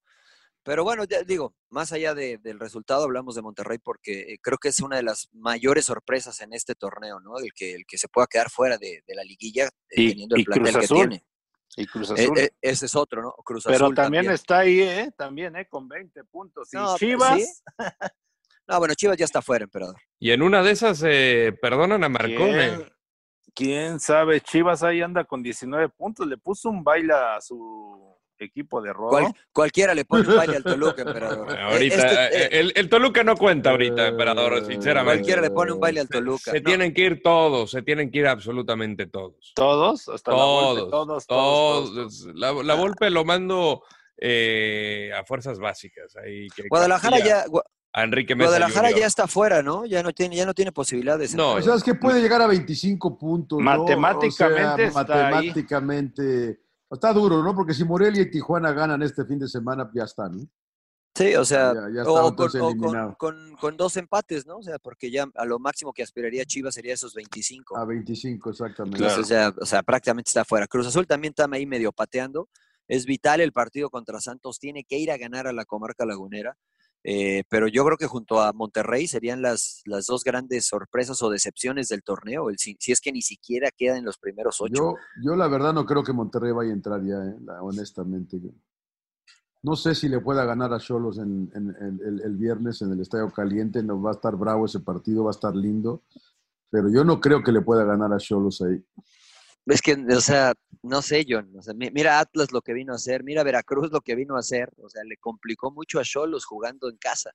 [0.64, 4.58] Pero bueno, ya digo, más allá de- del resultado, hablamos de Monterrey porque eh, creo
[4.58, 7.38] que es una de las mayores sorpresas en este torneo, ¿no?
[7.38, 10.36] El que, el que se pueda quedar fuera de, de la liguilla eh, Y- teniendo
[10.36, 10.98] el y plantel Cruz que Azul.
[11.10, 11.26] tiene.
[11.76, 12.38] Y Cruz Eh, Azul.
[12.40, 13.32] eh, ese es otro, ¿no?
[13.44, 15.12] Cruz Pero Azul también, está ahí, ¿eh?
[15.18, 15.68] También, ¿eh?
[15.68, 16.72] Con 20 puntos.
[16.74, 17.46] Y No, pues, Chivas, ¿sí?
[18.68, 19.98] No, bueno, Chivas ya está fuera, emperador.
[20.20, 22.38] Y en una de esas eh, perdonan a Marcone.
[22.78, 22.94] ¿quién,
[23.54, 24.40] quién sabe?
[24.40, 26.26] Chivas ahí anda con 19 puntos.
[26.28, 29.10] Le puso un baile a su equipo de robo.
[29.10, 31.58] Cual- cualquiera le pone un baile al Toluca, emperador.
[31.60, 35.18] Ahorita, este, eh, eh, el, el Toluca no cuenta ahorita, emperador, sinceramente.
[35.20, 36.52] cualquiera le pone un baile al Toluca.
[36.52, 39.54] Se No, tienen que ir todos, se tienen que ir absolutamente todos.
[39.56, 41.94] Todos, hasta la Todos, Volpe, todos, todos, todos.
[42.26, 42.36] todos.
[42.36, 43.84] La, la Volpe lo mando
[44.18, 46.16] eh, a fuerzas básicas.
[46.18, 47.46] Ahí, que Guadalajara ya,
[47.94, 49.86] A Enrique Mesa Guadalajara ya está fuera, ¿no?
[49.86, 51.36] Ya no tiene, ya no tiene posibilidades.
[51.36, 53.60] No, O sea, es que puede llegar a 25 puntos.
[53.60, 53.64] ¿no?
[53.64, 55.54] Matemáticamente O sea, está ahí.
[56.94, 57.56] Está duro, ¿no?
[57.56, 60.48] Porque si Morelia y Tijuana ganan este fin de semana, ya están, ¿no?
[61.16, 63.16] Sí, o sea, Ya- ya está o, con, entonces o con- eliminado.
[63.20, 64.58] con- con dos empates, ¿no?
[64.58, 67.78] O sea, porque ya a lo máximo que aspiraría Chivas sería esos 25.
[67.78, 68.98] A 25, exactamente.
[68.98, 70.66] Entonces, ya, o sea, prácticamente está fuera.
[70.66, 72.50] Cruz Azul también está ahí medio pateando.
[72.88, 74.58] Es vital el partido contra Santos.
[74.60, 76.58] Tiene que ir a ganar a la comarca lagunera.
[77.06, 81.30] Eh, pero yo creo que junto a Monterrey serían las, las dos grandes sorpresas o
[81.30, 82.48] decepciones del torneo.
[82.58, 84.96] Si, es que ni siquiera queda en los primeros ocho.
[85.22, 88.40] Yo, la verdad no creo que Monterrey vaya a entrar ya, eh, honestamente.
[89.62, 92.92] No sé si le pueda ganar a Cholos en, en- en- el, el viernes en
[92.92, 93.82] el Estadio Caliente.
[93.84, 96.02] No va a estar bravo ese partido, va a estar lindo.
[96.70, 98.84] Pero yo no creo que le pueda ganar a Cholos ahí.
[99.66, 101.52] Es que, o sea, no sé, John.
[101.58, 104.36] O sea, mi- mira Atlas lo que vino a hacer, mira Veracruz lo que vino
[104.36, 104.70] a hacer.
[104.78, 107.32] O sea, le complicó mucho a Cholos jugando en casa.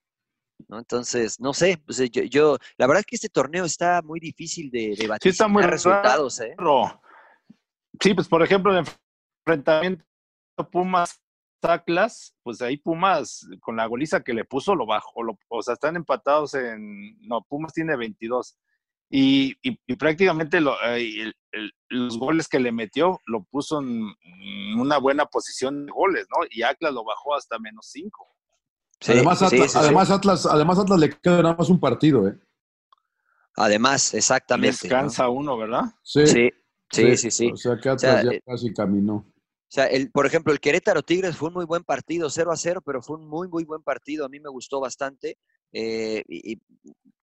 [0.66, 0.78] ¿no?
[0.78, 1.80] Entonces, no sé.
[1.86, 5.28] pues, yo, yo- la verdad es que este torneo está muy difícil de, de Sí,
[5.30, 6.54] está muy resultados, ¿eh?
[8.00, 8.84] Sí, pues por ejemplo, el
[9.46, 10.04] enfrentamiento
[10.70, 11.20] Pumas
[11.62, 15.74] Atlas, pues ahí Pumas con la goliza que le puso lo bajó, lo- o sea,
[15.74, 18.58] están empatados en no, Pumas tiene 22
[19.10, 23.80] y, y- y prácticamente lo- eh, el- el- los goles que le metió lo puso
[23.80, 24.06] en
[24.78, 26.46] una buena posición de goles, ¿no?
[26.50, 28.26] Y Atlas lo bajó hasta menos 5.
[29.00, 29.78] Sí, además, Atlas, sí, sí.
[29.78, 32.36] además, Atlas, además Atlas le queda nada más un partido, ¿eh?
[33.56, 34.76] Además, exactamente.
[34.76, 34.82] ¿no?
[34.82, 35.84] Descansa uno, ¿verdad?
[36.02, 36.50] Sí, Sí,
[36.90, 37.50] sí, sí, sí.
[37.52, 39.14] O sea que O sea, Atlas ya eh, casi caminó.
[39.16, 42.56] O sea, el, por ejemplo, el Querétaro Tigres fue un muy buen partido, 0 a
[42.56, 44.24] 0, pero fue un muy, muy buen partido.
[44.24, 45.36] A mí me gustó bastante.
[45.72, 46.60] Eh, y,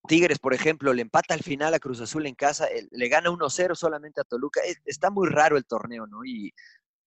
[0.08, 3.30] Tigres, por ejemplo, le empata al final a Cruz Azul en casa, eh, le gana
[3.30, 4.60] 1-0 solamente a Toluca.
[4.62, 6.24] Es- está muy raro el torneo, ¿no?
[6.24, 6.52] Y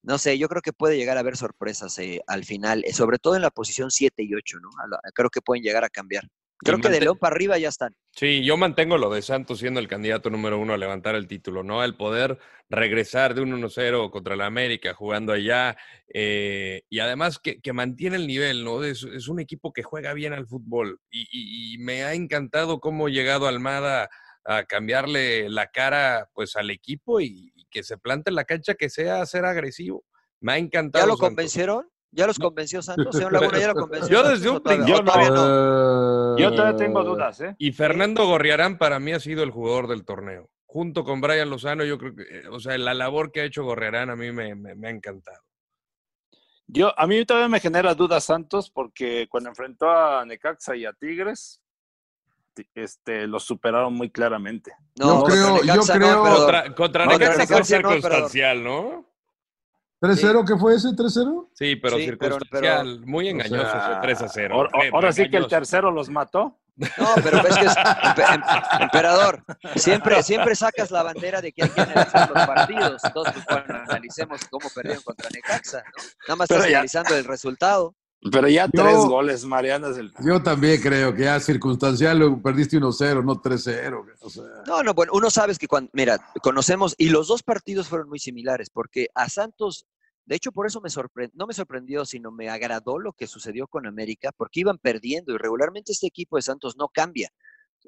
[0.04, 3.20] no sé, yo creo que puede llegar a haber sorpresas eh, al final, eh, sobre
[3.20, 4.70] todo en la posición 7 y 8, ¿no?
[5.16, 6.26] Creo que pueden llegar a cambiar.
[6.60, 7.96] Creo que de León para arriba ya están.
[8.12, 11.64] Sí, yo mantengo lo de Santos siendo el candidato número uno a levantar el título,
[11.64, 11.84] ¿no?
[11.84, 12.38] El poder
[12.70, 15.78] regresar de un 1-0 contra la América jugando allá
[16.14, 18.84] eh, y además que, que mantiene el nivel, ¿no?
[18.84, 22.80] Es, es un equipo que juega bien al fútbol y, y- y me ha encantado
[22.80, 24.10] cómo ha llegado Almada
[24.44, 28.74] a cambiarle la cara pues al equipo y, y que se plante en la cancha
[28.76, 30.04] que sea ser agresivo.
[30.42, 31.04] Me ha encantado.
[31.04, 31.30] ¿Ya lo Santos.
[31.30, 31.88] convencieron?
[32.12, 33.16] ¿Ya los convenció Santos?
[33.16, 34.10] Señor Laguna, ¿ya lo convenció?
[34.24, 36.38] Yo desde un principio- o todavía no?
[36.38, 37.56] Yo todavía tengo dudas, ¿eh?
[37.60, 40.50] Y Fernando Gorriarán para mí ha sido el jugador del torneo.
[40.66, 43.64] Junto con Brian Lozano, yo creo que, eh, o sea, la labor que ha hecho
[43.64, 45.42] Gorriarán a mí me, me- me ha encantado.
[46.68, 50.94] Yo, a mí todavía me genera dudas Santos porque cuando enfrentó a Necaxa y a
[50.94, 51.62] Tigres,
[52.54, 54.74] ti- este, los superaron muy claramente.
[55.00, 56.36] No, Yo creo- contra yo Necaxa no, creo-.
[56.36, 59.09] Contra, contra Necaxa fue no, circunstancial, ¿no?
[60.02, 60.90] 3-0, ¿qué fue ese?
[60.90, 61.50] ¿3-0?
[61.54, 64.68] Sí, pero Sí, pero- circunstancial, muy o engañoso sea, ese 3 a 0.
[64.94, 66.58] Ahora, sí que el tercero los mató.
[66.98, 68.42] No, pero ves que es em-
[68.80, 69.44] emperador.
[69.76, 73.04] Siempre, siempre sacas la bandera de que hay que analizar los partidos.
[73.04, 76.04] Entonces, pues, bueno, analicemos cómo perdieron contra Necaxa, ¿no?
[76.30, 77.96] Nada más Pero estás ya- analizando el resultado.
[78.32, 79.90] Pero ya Yo- tres goles, Mariana.
[79.90, 80.12] Es el...
[80.26, 84.06] Yo también creo que ya circunstancial lo perdiste 1-0, no 3-0.
[84.22, 87.88] O sea, No, no, bueno, uno sabes que cuando, mira, conocemos, y los dos partidos
[87.88, 89.86] fueron muy similares, porque a Santos,
[90.26, 93.68] de hecho, por eso me sorprendió, no me sorprendió, sino me agradó lo que sucedió
[93.68, 97.30] con América, porque iban perdiendo y regularmente este equipo de Santos no cambia.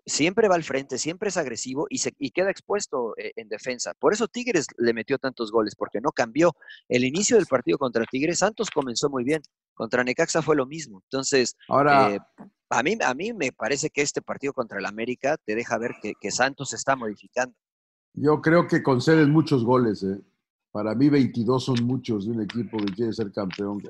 [0.06, 3.94] Siempre va al frente, siempre es agresivo y, se, y queda expuesto eh, en defensa.
[4.00, 6.54] Por eso Tigres le metió tantos goles, porque no cambió.
[6.90, 9.42] El inicio del partido contra Tigres, Santos comenzó muy bien.
[9.74, 11.02] Contra Necaxa fue lo mismo.
[11.06, 12.20] Entonces, ahora, eh,
[12.70, 15.92] a, mí, a mí me parece que este partido contra el América te deja ver
[16.02, 17.56] que, que Santos se está modificando.
[18.14, 20.04] yo creo que conceden muchos goles.
[20.04, 20.20] ¿eh?
[20.72, 23.82] Para mí, 22 son muchos de un equipo que quiere ser campeón.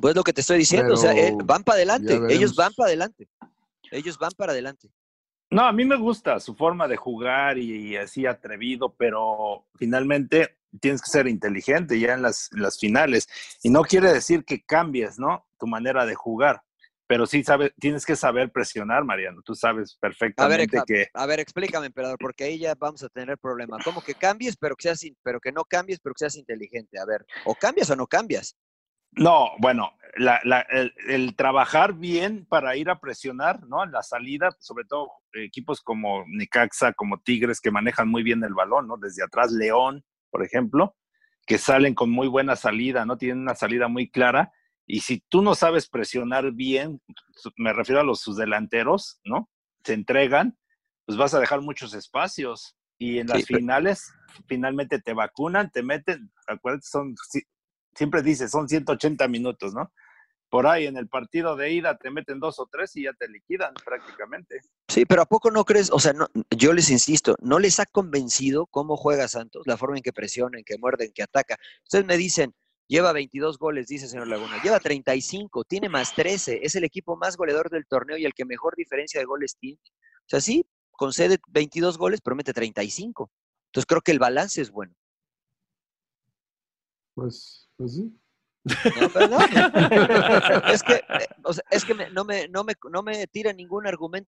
[0.00, 2.88] Pues lo que te estoy diciendo, o sea, eh, van para adelante, ellos van para
[2.88, 3.28] adelante,
[3.90, 4.90] ellos van para adelante.
[5.50, 10.58] No, a mí me gusta su forma de jugar y, y así atrevido, pero finalmente
[10.80, 13.28] tienes que ser inteligente ya en las, en las finales.
[13.62, 15.46] Y no quiere decir que cambies, ¿no?
[15.58, 16.62] Tu manera de jugar.
[17.06, 19.40] Pero sí sabes, tienes que saber presionar, Mariano.
[19.42, 21.06] Tú sabes A ver, perfectamente que.
[21.14, 23.78] a ver, explícame, emperador, porque ahí ya vamos a tener problema.
[23.82, 27.00] ¿Cómo que cambies, pero que seas, pero que no cambies, pero que seas inteligente?
[27.00, 28.54] A ver, o cambias o no cambias.
[29.12, 33.82] No, bueno, la- la- el, el trabajar bien para ir a presionar, ¿no?
[33.84, 38.54] En la salida, sobre todo equipos como Necaxa, como Tigres, que manejan muy bien el
[38.54, 38.96] balón, ¿no?
[38.96, 40.96] Desde atrás, León, por ejemplo,
[41.46, 43.16] que salen con muy buena salida, ¿no?
[43.16, 44.52] Tienen una salida muy clara.
[44.86, 47.00] Y si tú no sabes presionar bien,
[47.56, 49.48] me refiero a los sus delanteros, ¿no?
[49.84, 50.58] Se entregan,
[51.06, 52.74] pues vas a dejar muchos espacios.
[52.98, 54.12] Y en las Sí, pero- finales,
[54.46, 57.14] finalmente te vacunan, te meten, acuérdate, son,
[57.94, 59.92] siempre dices, son 180 minutos, ¿no?
[60.50, 63.28] Por ahí en el partido de ida te meten dos o tres y ya te
[63.28, 64.60] liquidan prácticamente.
[64.88, 65.90] Sí, pero ¿a poco no crees?
[65.92, 66.26] O sea, no,
[66.56, 69.66] yo les insisto, ¿no les ha convencido cómo juega Santos?
[69.66, 71.58] La forma en que presiona, en que muerde, en que ataca.
[71.84, 72.54] Ustedes me dicen,
[72.86, 77.16] lleva 22 goles, dice el señor Laguna, lleva 35, tiene más 13, es el equipo
[77.16, 79.80] más goleador del torneo y el que mejor diferencia de goles tiene.
[79.84, 83.30] O sea, sí, concede 22 goles, pero mete 35.
[83.66, 84.94] Entonces creo que el balance es bueno.
[87.14, 88.12] pues, pues sí.
[88.64, 89.38] No,
[90.72, 93.52] es que, eh, o sea, es que me- no, me, no, me, no me tira
[93.52, 94.28] ningún argumento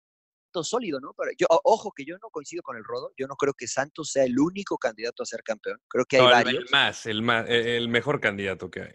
[0.62, 1.14] sólido, ¿no?
[1.18, 4.12] Pero yo, ojo que yo no coincido con el Rodo, yo no creo que Santos
[4.12, 6.64] sea el único candidato a ser campeón, creo que hay No, varios.
[6.64, 8.94] el más, el más, el el mejor candidato que hay.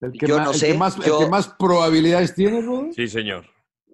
[0.00, 2.92] El que, Yo no el que más, el que más probabilidades tiene, Rodo.
[2.92, 3.46] Sí, señor.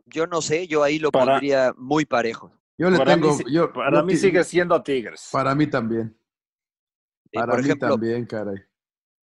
[0.06, 2.50] Yo no sé, yo ahí lo Para- pondría muy parejo.
[2.78, 3.36] Yo le Para tengo.
[3.36, 5.28] mí, yo, para yo mí sigue siendo Tigres.
[5.32, 6.16] Para mí también.
[7.32, 8.56] Para por mí ejemplo, también, caray.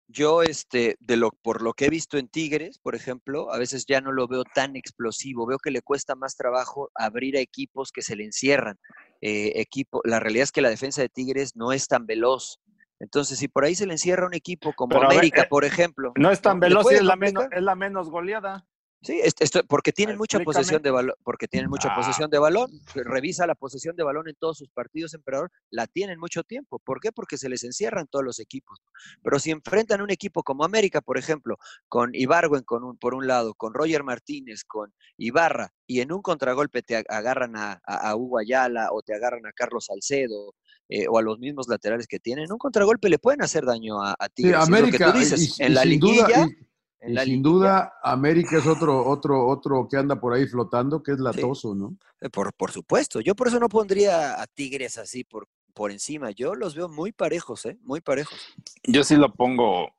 [0.07, 3.85] Yo este de lo por lo que he visto en Tigres, por ejemplo, a veces
[3.85, 7.91] ya no lo veo tan explosivo, veo que le cuesta más trabajo abrir a equipos
[7.91, 8.79] que se le encierran.
[9.21, 12.59] Eh, equipo, la realidad es que la defensa de Tigres no es tan veloz.
[12.99, 15.47] Entonces, si por ahí se le encierra un equipo como Pero a ver, América, eh,
[15.49, 18.65] por ejemplo, No es tan ¿Le veloz y es la, menos, es la menos goleada.
[19.03, 21.95] Sí, es- esto- porque tienen mucha posesión de balón, porque tienen mucha Ah.
[21.95, 22.71] posesión de balón.
[22.95, 26.79] Revisa la posesión de balón en todos sus partidos, emperador, la tienen mucho tiempo.
[26.79, 27.11] ¿Por qué?
[27.11, 28.79] Porque se les encierran todos los equipos.
[29.21, 31.57] Pero si enfrentan un equipo como América, por ejemplo,
[31.89, 36.21] con Ibargüen con un- por un lado, con Roger Martínez, con Ibarra, y en un
[36.21, 40.53] contragolpe te ag- agarran a, a- a Hugo Ayala o te agarran a Carlos Salcedo.
[40.89, 44.01] eh, o a los mismos laterales que tienen, en un contragolpe le pueden hacer daño
[44.03, 44.59] a, a Sí, Tigres.
[44.59, 45.11] y es lo que América.
[45.13, 46.67] tú dices, y- y en la duda- liguilla, y-
[47.03, 47.49] en Y la sin liguilla.
[47.49, 51.95] duda, América es otro, otro, otro que anda por ahí flotando, que es Latoso, ¿no?
[52.21, 53.19] Eh, Por, por supuesto.
[53.21, 56.31] Yo por eso no pondría a Tigres así por, por encima.
[56.31, 57.77] Yo los veo muy parejos, ¿eh?
[57.83, 58.39] Muy parejos.
[58.83, 59.89] Yo sí lo pongo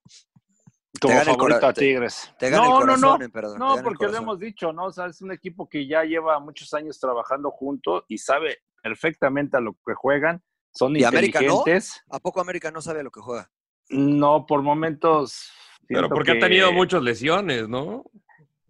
[1.01, 2.33] como favorito a te- Tigres.
[2.39, 3.25] te gana el no, corazón, no, no.
[3.25, 4.87] emperador, te No, porque lo hemos dicho, ¿no?
[4.87, 9.57] O sea, es un equipo que ya lleva muchos años trabajando juntos y sabe perfectamente
[9.57, 10.43] a lo que juegan.
[10.73, 11.47] Son ¿Y América no?
[11.47, 12.01] inteligentes.
[12.11, 13.51] ¿A poco América no sabe a lo que juega?
[13.91, 15.51] No, por momentos.
[15.89, 18.05] Pero porque ha tenido muchas lesiones, ¿no?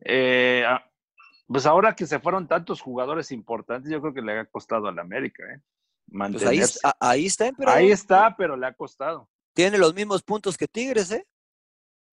[0.00, 0.84] eh, ah,
[1.46, 4.98] pues ahora que se fueron tantos jugadores importantes, yo creo que le ha costado al
[4.98, 5.60] América, ¿eh?
[6.06, 7.78] Pues ahí, está- ahí está, emperador.
[7.80, 9.28] Ahí está, pero le ha costado.
[9.54, 11.26] Tiene los mismos puntos que Tigres, ¿eh?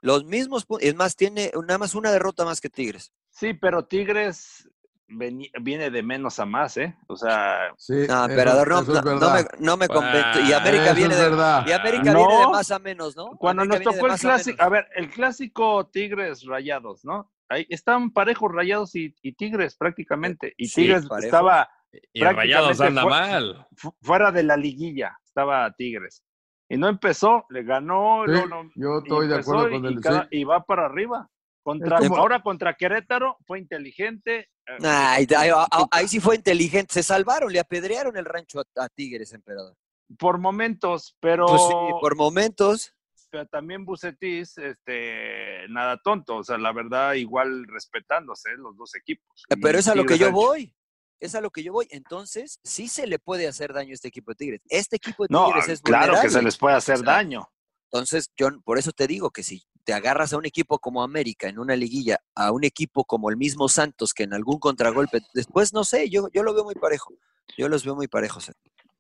[0.02, 0.88] Los mismos puntos.
[0.88, 3.12] Es más, tiene nada más una derrota más que Tigres.
[3.32, 4.70] Sí, pero Tigres
[5.10, 6.96] viene de menos a más, ¿eh?
[7.08, 10.42] O sea, Sí, No, eso- emperador, no, no, no me, no me convence.
[10.48, 11.30] Y Ah, América viene de,
[11.68, 13.32] y América viene de más a menos, ¿no?
[13.38, 17.32] cuando América nos tocó el a clásico, a ver, el clásico Tigres Rayados, ¿no?
[17.50, 20.54] Ahí están parejos Rayados y, y Tigres prácticamente.
[20.58, 21.68] Y Sí, Tigres estaba
[22.14, 23.68] Y Rayados Prácticamente anda mal.
[23.76, 26.24] fu- fuera de la liguilla, estaba Tigres.
[26.70, 28.22] Y no empezó, le ganó.
[28.26, 30.02] Sí, luego no- yo estoy de acuerdo y- con y él.
[30.02, 30.28] cada- sí.
[30.32, 31.28] y va para arriba.
[31.64, 34.50] Contra, Es como- Ahora contra Querétaro fue inteligente.
[34.66, 36.94] eh, Ay, ahí, ahí- ahí sí fue inteligente.
[36.94, 39.76] Se salvaron, le apedrearon el rancho a, a Tigres, emperador.
[40.18, 42.94] por momentos, pero, Pues sí, por momentos.
[43.30, 46.38] pero también Bucetis, este, nada tonto.
[46.38, 49.44] O sea, la verdad, igual respetándose eh, los dos equipos.
[49.50, 50.74] Eh, Pero es a lo que yo voy.
[51.20, 51.88] Es a lo que yo voy.
[51.92, 54.62] Entonces, sí se le puede hacer daño a este equipo de Tigres.
[54.70, 57.48] Este equipo de No, Tigres es claro que se les puede hacer O sea, daño.
[57.92, 61.50] Entonces, yo por eso te digo que si te agarras a un equipo como América
[61.50, 65.74] en una liguilla, a un equipo como el mismo Santos, que en algún contragolpe, después
[65.74, 67.12] no sé, yo, yo lo veo muy parejo.
[67.58, 68.52] Yo los veo muy parejos.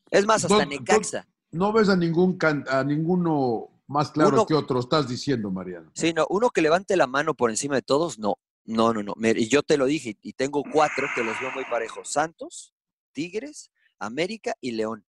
[0.10, 1.28] Es más, hasta No, no, Necaxa.
[1.52, 5.92] No ves a ningún can- a ninguno más claro Uno- que otro, estás diciendo, Mariano.
[5.94, 8.40] Sí, no, uno que levante la mano por encima de todos, no.
[8.66, 9.14] No, no, no.
[9.36, 12.10] Y yo te lo dije, y tengo cuatro que los veo muy parejos.
[12.10, 12.74] Santos,
[13.12, 13.70] Tigres,
[14.00, 15.06] América y León.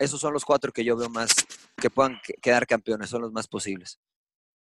[0.00, 1.30] Esos son los cuatro que yo veo más
[1.76, 4.00] que puedan que- quedar campeones, son los más posibles.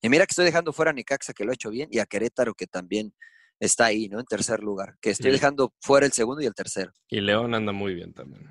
[0.01, 2.05] Y mira que estoy dejando fuera a Necaxa, que lo ha hecho bien, y a
[2.05, 3.13] Querétaro, que también
[3.59, 4.19] está ahí, ¿no?
[4.19, 4.95] En tercer lugar.
[4.99, 5.33] Que estoy Sí.
[5.33, 6.91] dejando fuera el segundo y el tercero.
[7.07, 8.49] Y León anda muy bien también.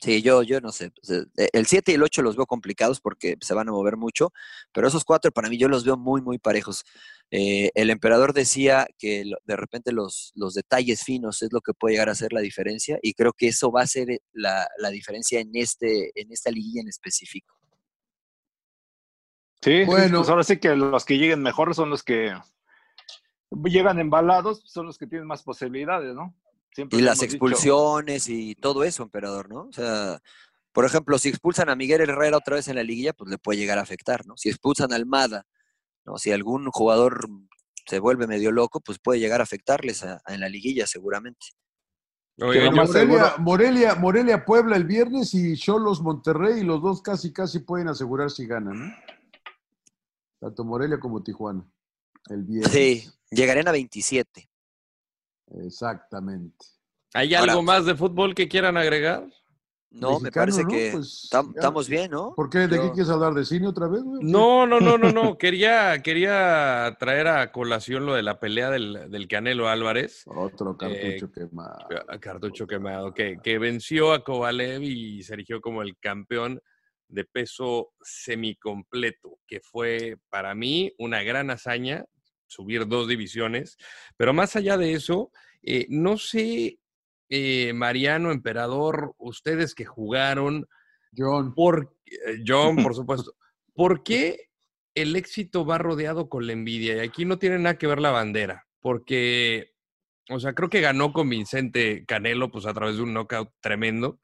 [0.00, 0.90] Sí, yo, yo no sé.
[0.90, 3.96] pues, eh, El 7 y el 8 los veo complicados porque se van a mover
[3.96, 4.32] mucho,
[4.72, 6.82] pero esos cuatro para mí yo los veo muy, muy parejos.
[7.30, 11.94] Eh, el emperador decía que de repente los, los detalles finos es lo que puede
[11.94, 14.90] llegar a ser la diferencia y creo que eso va a ser eh, la, la
[14.90, 17.54] diferencia en, este, en esta liguilla en específico.
[19.62, 20.18] Sí, Bueno.
[20.18, 22.34] pues ahora sí que los que lleguen mejor son los que
[23.64, 26.34] llegan embalados, son los que tienen más posibilidades, ¿no?
[26.74, 27.32] Siempre Y las dicho.
[27.32, 29.62] expulsiones y todo eso, emperador, ¿no?
[29.68, 30.20] O sea,
[30.72, 33.58] por ejemplo, si expulsan a Miguel Herrera otra vez en la liguilla, pues le puede
[33.58, 34.36] llegar a afectar, ¿no?
[34.36, 35.44] Si expulsan a Almada,
[36.04, 36.16] ¿no?
[36.16, 37.28] Si algún jugador
[37.86, 41.46] se vuelve medio loco, pues puede llegar a afectarles a- a en la liguilla seguramente.
[42.40, 47.32] Oye, Morelia, seguro- Morelia, Morelia, Puebla el viernes y Cholos Monterrey, y los dos casi
[47.32, 48.94] casi pueden asegurar si ganan, ¿no?
[50.42, 51.64] Tanto Morelia como Tijuana.
[52.28, 52.72] El viernes.
[52.72, 54.50] Sí, llegarían a 27.
[55.64, 56.66] Exactamente.
[57.14, 59.24] ¿Hay Ahora- algo más de fútbol que quieran agregar?
[59.90, 60.68] No, me parece ¿no?
[60.70, 62.34] que Pues, tam- estamos bien, ¿no?
[62.34, 62.60] ¿Por qué?
[62.60, 63.34] ¿De qué quieres hablar?
[63.34, 64.02] ¿De cine otra vez?
[64.02, 64.24] güey?
[64.24, 65.36] No, no, no, no, no.
[65.38, 70.22] Quería, quería traer a colación lo de la pelea del, del Canelo Álvarez.
[70.26, 71.78] Otro cartucho Eh, quemado.
[72.20, 76.60] Cartucho quemado, que, que venció a Kovalev y se erigió como el campeón
[77.12, 82.04] de peso semicompleto, que fue para mí una gran hazaña,
[82.46, 83.76] subir dos divisiones.
[84.16, 85.30] Pero más allá de eso,
[85.62, 86.78] eh, no sé,
[87.28, 90.66] eh, Mariano, Emperador, ustedes que jugaron,
[91.16, 91.54] John.
[91.54, 93.34] por, eh, John, por supuesto,
[93.74, 94.48] ¿por qué
[94.94, 96.96] el éxito va rodeado con la envidia?
[96.96, 99.74] Y aquí no tiene nada que ver la bandera, porque,
[100.30, 104.18] o sea, creo que ganó convincente Canelo, pues a través de un knockout tremendo.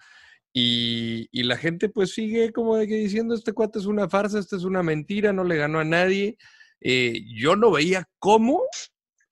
[0.61, 4.57] Y, la gente pues sigue como de que diciendo, este cuate es una farsa, esta
[4.57, 6.37] es una mentira, no le ganó a nadie.
[6.81, 8.63] Eh, yo no veía cómo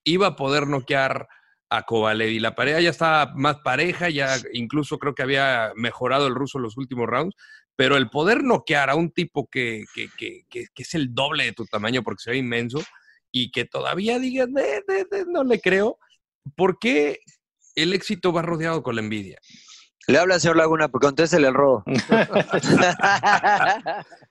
[0.05, 1.27] iba a poder noquear
[1.69, 6.29] a Kovalev y la pareja ya estaba más pareja, ya incluso creo que había mejorado
[6.29, 7.35] el ruso en los últimos rounds,
[7.75, 11.53] pero el poder noquear a un tipo que, que, que, que- es el doble de
[11.53, 12.79] tu tamaño porque se ve inmenso
[13.33, 15.99] y que todavía digas, "Eh, eh, eh, no le creo,
[16.55, 17.19] ¿por qué
[17.75, 19.41] el éxito va rodeado con la envidia?
[20.09, 21.85] Le habla al señor Laguna, pues contéstele el robo.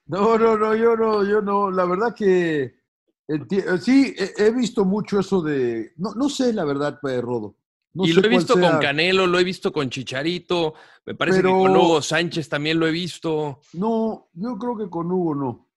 [0.08, 1.72] No, no, no, yo no, yo no.
[1.72, 2.76] La verdad que
[3.82, 5.94] sí, he, visto mucho eso de.
[5.98, 7.58] No, no sé la verdad, pues, Rodo.
[7.94, 8.70] No y sé lo he visto sea.
[8.72, 12.80] con Canelo, lo he visto con Chicharito, me parece Pero- que con Hugo Sánchez también
[12.80, 13.62] lo he visto.
[13.74, 15.68] No, yo creo que con Hugo no.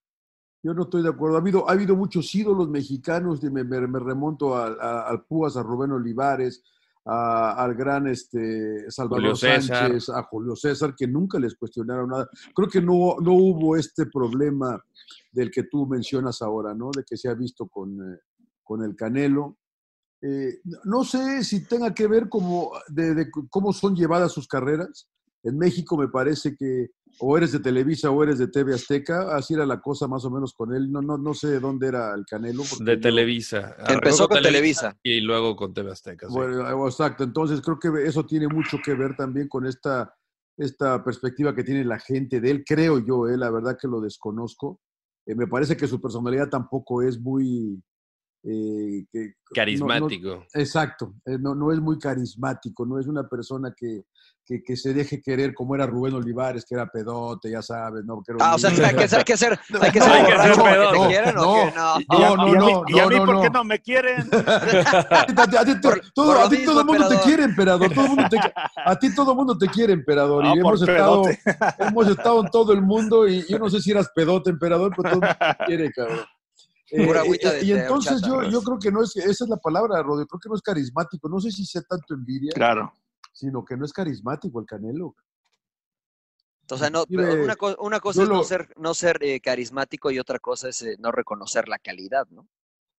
[0.63, 1.37] Yo no estoy de acuerdo.
[1.37, 5.63] Ha habido, ha habido muchos ídolos mexicanos, me, me, me remonto al, al Púas, a
[5.63, 6.63] Rubén Olivares,
[7.11, 12.29] a, al gran este, Salvador Sánchez, a Julio César, que nunca les cuestionaron nada.
[12.55, 14.79] Creo que no, no hubo este problema
[15.33, 16.91] del que tú mencionas ahora, ¿no?
[16.95, 18.19] De que se ha visto con, eh,
[18.63, 19.57] con el Canelo.
[20.21, 25.09] Eh, no sé si tenga que ver como de, de, cómo son llevadas sus carreras.
[25.43, 26.91] En México me parece que
[27.21, 30.31] o eres de Televisa o eres de TV Azteca, así era la cosa más o
[30.31, 30.91] menos con él.
[30.91, 32.63] No, no, no sé dónde era el Canelo.
[32.81, 33.77] De Televisa.
[33.89, 34.97] Empezó con Televisa.
[35.03, 36.29] Y luego con TV Azteca.
[36.29, 36.35] Sí.
[36.35, 37.25] Bueno, exacto.
[37.25, 40.15] Entonces creo que eso tiene mucho que ver también con esta,
[40.57, 42.65] esta perspectiva que tiene la gente de él.
[42.65, 44.81] Creo yo, eh, la verdad que lo desconozco.
[45.27, 47.83] Eh, me parece que su personalidad tampoco es muy...
[48.45, 50.29] Eh, que, carismático.
[50.29, 54.05] No, no, exacto, eh, no, no es muy carismático, no es una persona que,
[54.47, 58.23] que, que, se deje querer como era Rubén Olivares, que era pedote, ya sabes, ¿no?
[58.23, 60.93] Que ah, o sea, hay que, hay que ser, hay que ser no, borracho no,
[60.93, 61.97] que te quieren no, o que no.
[62.09, 62.83] No, no, no.
[62.87, 64.31] ¿Y a mí, por qué no me quieren?
[64.33, 65.81] a ti,
[66.15, 67.93] todo, a ti todo el mundo te quiere, emperador.
[67.93, 68.39] Todo mundo te,
[68.85, 70.45] a ti todo el mundo te quiere, emperador.
[70.47, 71.25] y hemos estado,
[71.81, 75.11] hemos estado en todo el mundo y yo no sé si eras pedote, emperador, pero
[75.11, 76.21] todo el mundo te quiere, cabrón.
[76.91, 80.27] Eh, eh, y entonces yo, yo creo que no es, esa es la palabra, Rodri,
[80.27, 82.93] creo que no es carismático, no sé si sea tanto envidia, claro.
[83.33, 85.15] sino que no es carismático el Canelo.
[86.71, 90.19] O sea, no, una, una cosa es lo, no ser, no ser eh, carismático y
[90.19, 92.47] otra cosa es eh, no reconocer la calidad, ¿no?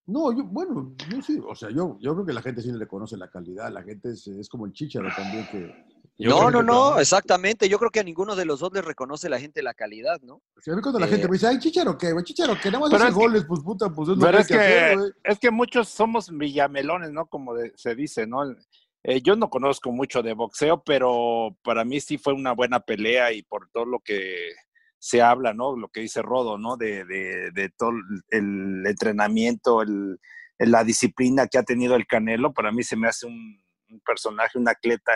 [0.07, 2.79] No, yo, bueno, yo sí, o sea, yo, yo creo que la gente sí le
[2.79, 5.98] reconoce la calidad, la gente es, es como el chicharo también que...
[6.21, 7.69] Yo no, no, no, exactamente.
[7.69, 10.41] Yo creo que a ninguno de los dos les reconoce la gente la calidad, ¿no?
[10.59, 12.25] Sea, a mí cuando eh, la gente me dice, ay, Chicharo, ¿qué, güey?
[12.25, 14.55] Chicharo, que nada más hace goles, pues puta, pues es lo pero que es que,
[14.57, 17.27] hacer, es que muchos somos villamelones, ¿no?
[17.27, 18.43] Como de, se dice, ¿no?
[19.03, 23.31] Eh, yo no conozco mucho de boxeo, pero para mí sí fue una buena pelea
[23.31, 24.51] y por todo lo que
[24.97, 25.77] se habla, ¿no?
[25.77, 26.75] Lo que dice Rodo, ¿no?
[26.75, 27.91] De, de, de todo
[28.31, 30.19] el entrenamiento, el,
[30.57, 34.57] la disciplina que ha tenido el Canelo, para mí se me hace un, un personaje,
[34.57, 35.13] un atleta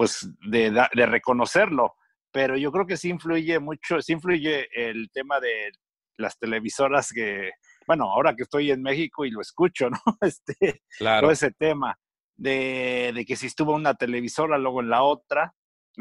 [0.00, 1.94] pues de, de, reconocerlo,
[2.32, 5.72] pero yo creo que sí influye mucho, sí influye el tema de
[6.16, 7.50] las televisoras que,
[7.86, 9.98] bueno, ahora que estoy en México y lo escucho, ¿no?
[10.22, 11.20] Este, claro.
[11.26, 11.98] todo ese tema
[12.34, 15.52] de, de, que si estuvo una televisora, luego en la otra,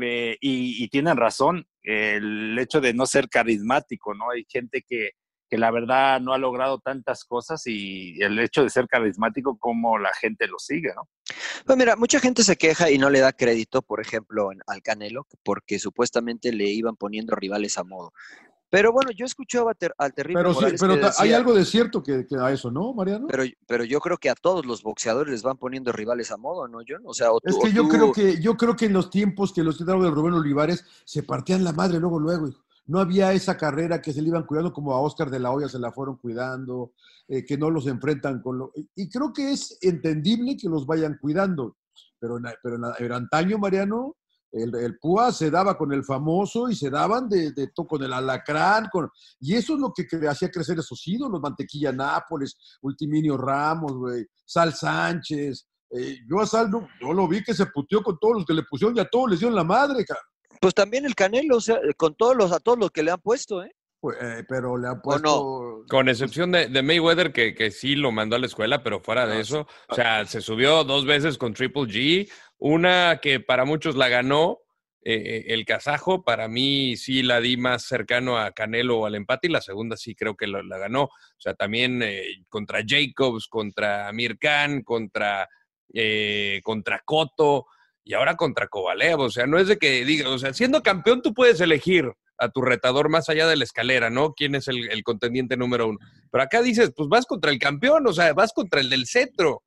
[0.02, 4.32] eh, y, y, tienen razón, el hecho de no ser carismático, ¿no?
[4.32, 5.10] Hay gente que,
[5.50, 9.98] que la verdad no ha logrado tantas cosas y el hecho de ser carismático como
[9.98, 11.10] la gente lo sigue, ¿no?
[11.66, 15.28] Pues mira, mucha gente se queja y no le da crédito, por ejemplo, al Canelo,
[15.44, 18.14] porque supuestamente le iban poniendo rivales a modo.
[18.72, 20.44] Pero bueno, yo escuchaba ter, al terrible.
[20.44, 23.26] Pero, sí, pero decía, hay algo de cierto que, que, a eso, ¿no, Mariano?
[23.28, 26.68] Pero, pero yo creo que a todos los boxeadores les van poniendo rivales a modo,
[26.68, 27.02] ¿no, John?
[27.06, 27.90] O sea, o tú, es que o yo tú...
[27.90, 31.24] creo que yo creo que en los tiempos que los quitaron de Rubén Olivares se
[31.24, 34.74] partían la madre luego, luego, hijo no había esa carrera que se le iban cuidando
[34.74, 36.94] como a Oscar de la Hoya se la fueron cuidando,
[37.28, 38.72] eh, que no los enfrentan con lo...
[38.96, 41.78] Y creo que es entendible que los vayan cuidando,
[42.20, 44.16] pero en, pero en, antaño, Mariano,
[44.52, 44.98] el, el,
[45.32, 49.10] se daba con el famoso y se daban de, de, con el alacrán, con,
[49.40, 53.94] y eso es lo que, hacía crecer esos ídolos, Mantequilla Nápoles, Ultiminio Ramos,
[54.46, 55.68] Sal Sánchez.
[55.92, 58.54] Eh, yo a Sal no, yo lo vi que se puteó con todos los que
[58.54, 60.06] le pusieron y a todos les dieron la madre.
[60.60, 63.22] Pues también el Canelo, o sea, con todos los, a todos los que le han
[63.22, 63.72] puesto, ¿eh?
[64.00, 65.82] Pues, eh, pero le han puesto.
[65.82, 65.86] No?
[65.90, 69.28] Con excepción de, de, Mayweather, que, que sí lo mandó a la escuela, pero fuera
[69.28, 73.96] de eso, o sea, se subió dos veces con Triple G, una que para muchos
[73.96, 74.60] la ganó,
[75.02, 79.48] eh, el kazajo, para mí sí la di más cercano a Canelo o al empate,
[79.48, 81.04] y la segunda sí creo que la, la ganó.
[81.04, 85.48] O sea, también eh, contra Jacobs, contra Amir Khan, contra,
[85.94, 87.66] eh, contra Cotto
[88.04, 89.20] y ahora contra Kovalev.
[89.20, 92.50] O sea, no es de que diga, o sea, siendo campeón tú puedes elegir a
[92.50, 94.34] tu retador más allá de la escalera, ¿no?
[94.34, 96.00] ¿Quién es el, el, contendiente número uno?
[96.32, 99.64] Pero acá dices, pues vas contra el campeón, o sea, vas contra el del cetro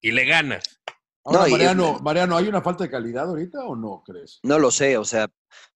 [0.00, 0.80] y le ganas.
[1.22, 4.40] Ahora, no, Mariano, Mariano, ¿hay una falta de calidad ahorita o no crees?
[4.42, 5.28] No lo sé, o sea,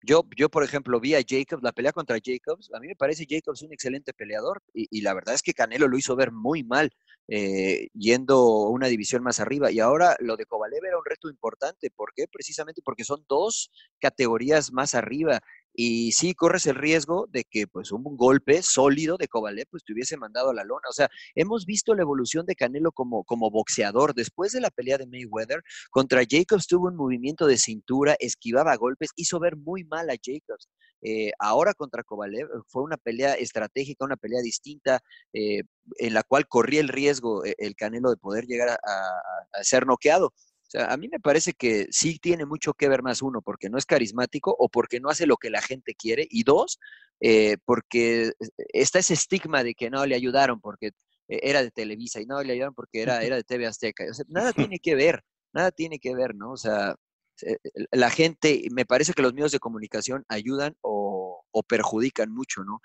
[0.03, 3.27] yo, yo por ejemplo vi a Jacobs, la pelea contra Jacobs, a mí me parece
[3.29, 6.65] Jacobs un excelente peleador y, y la verdad es que Canelo lo hizo ver muy
[6.65, 6.91] mal
[7.29, 9.71] eh, yendo una división más arriba.
[9.71, 11.91] Y ahora lo de Kovalev era un reto importante.
[11.91, 12.27] ¿Por qué?
[12.31, 15.41] Precisamente porque son dos categorías más arriba.
[15.75, 19.93] Y sí corres el riesgo de que pues un golpe sólido de Kovalev pues te
[19.93, 20.89] hubiese mandado a la lona.
[20.89, 24.15] O sea, hemos visto la evolución de Canelo como, como boxeador.
[24.15, 29.11] Después de la pelea de Mayweather, contra Jacobs tuvo un movimiento de cintura, esquivaba golpes,
[29.17, 30.69] hizo ver muy mal a Jacobs.
[31.03, 35.01] Eh, ahora contra Kovalev fue una pelea estratégica, una pelea distinta,
[35.33, 35.63] eh,
[35.99, 40.33] en la cual corría el riesgo eh, el Canelo de poder llegar a ser noqueado.
[40.75, 43.79] Sea, a mí me parece que sí tiene mucho que ver más uno, porque no
[43.79, 46.79] es carismático o porque no hace lo que la gente quiere, y dos,
[47.21, 48.33] eh, porque
[48.73, 50.89] está ese estigma de que no le ayudaron porque
[51.29, 54.05] eh, era de Televisa y no le ayudaron porque era, era de TV Azteca.
[54.11, 55.23] O sea, nada tiene que ver,
[55.53, 56.53] nada tiene que ver, ¿no?
[56.53, 56.97] O sea,
[57.43, 57.59] eh,
[57.93, 62.81] la gente, me parece que los medios de comunicación ayudan o, o perjudican mucho, ¿no?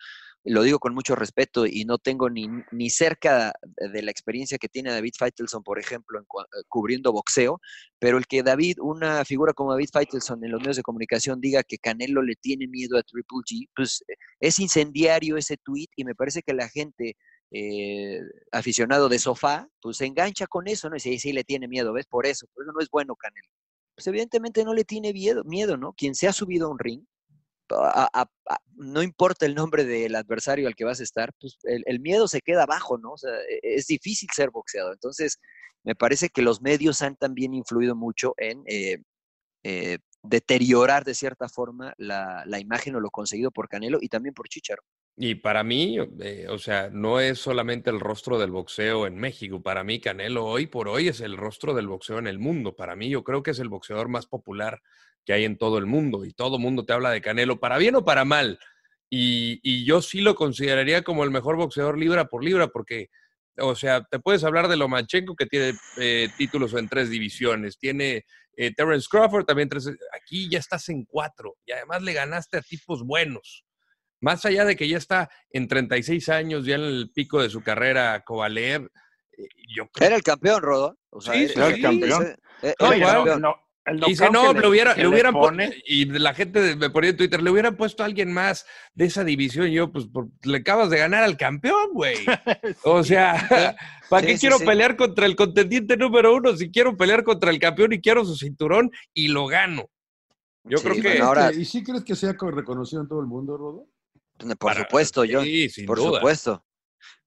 [0.46, 4.70] Lo digo con mucho respeto y no tengo ni, ni cerca de la experiencia que
[4.70, 7.60] tiene David Feitelson, por ejemplo, en, eh, cubriendo boxeo,
[8.00, 11.64] pero el que David, una figura como David Feitelson en los medios de comunicación diga
[11.64, 16.06] que Canelo le tiene miedo a Triple G, pues eh, es incendiario ese tweet y
[16.06, 17.16] me parece que la gente
[17.52, 18.22] eh,
[18.52, 20.96] aficionado de sofá, pues se engancha con eso, ¿no?
[20.96, 22.06] Y sí, sí le tiene miedo, ¿ves?
[22.06, 23.50] Por eso, por eso no es bueno Canelo.
[23.96, 25.94] Pues evidentemente no le tiene miedo, miedo ¿no?
[25.94, 27.04] Quien se ha subido a un ring
[28.76, 32.42] no importa el nombre del adversario al que vas a estar, pues el, miedo se
[32.42, 33.12] queda abajo, ¿no?
[33.14, 34.94] O sea, e, es difícil ser boxeador.
[34.94, 35.40] Entonces,
[35.84, 39.04] me parece que los medios han también influido mucho en eh,
[39.64, 44.48] eh, deteriorar de cierta forma la, imagen o lo conseguido por Canelo y también por
[44.50, 44.84] Chicharo.
[45.16, 49.62] Y para mí, eh, o sea, no es solamente el rostro del boxeo en México.
[49.62, 52.76] Para mí, Canelo hoy por hoy es el rostro del boxeo en el mundo.
[52.76, 54.82] Para mí, yo creo que es el boxeador más popular
[55.26, 57.78] que hay en todo el mundo y todo el mundo te habla de Canelo, para
[57.78, 58.60] bien o para mal.
[59.10, 63.10] Y, yo sí lo consideraría como el mejor boxeador libra por libra, porque,
[63.58, 68.26] o sea, te puedes hablar de Lomachenko, que tiene eh, títulos en tres divisiones, tiene
[68.56, 72.62] eh, Terence Crawford también tres, aquí ya estás en cuatro, y además le ganaste a
[72.62, 73.66] tipos buenos.
[74.22, 77.62] Más allá de que ya está en 36 años, ya en el pico de su
[77.62, 78.90] carrera, Kovalev,
[79.38, 80.98] eh, yo Era el campeón, Rodo.
[81.20, 82.36] sí, era, el campeón.
[83.42, 83.56] no,
[83.92, 85.36] y dice, no, le, hubiera, le hubieran
[85.86, 89.24] y la gente me ponía en Twitter, le hubieran puesto a alguien más de esa
[89.24, 89.68] división.
[89.68, 90.06] Y yo, pues,
[90.44, 92.16] le acabas de ganar al campeón, güey.
[92.84, 93.76] O sea,
[94.10, 97.94] ¿para qué quiero pelear contra el contendiente número uno si quiero pelear contra el campeón
[97.94, 99.90] y quiero su cinturón y lo gano?
[100.64, 101.20] Yo creo que.
[101.20, 103.88] Ahora, ¿Y si crees que sea reconocido en todo el mundo, Rodo?
[104.60, 105.44] Por supuesto, yo.
[105.44, 106.66] Sí, sin por supuesto.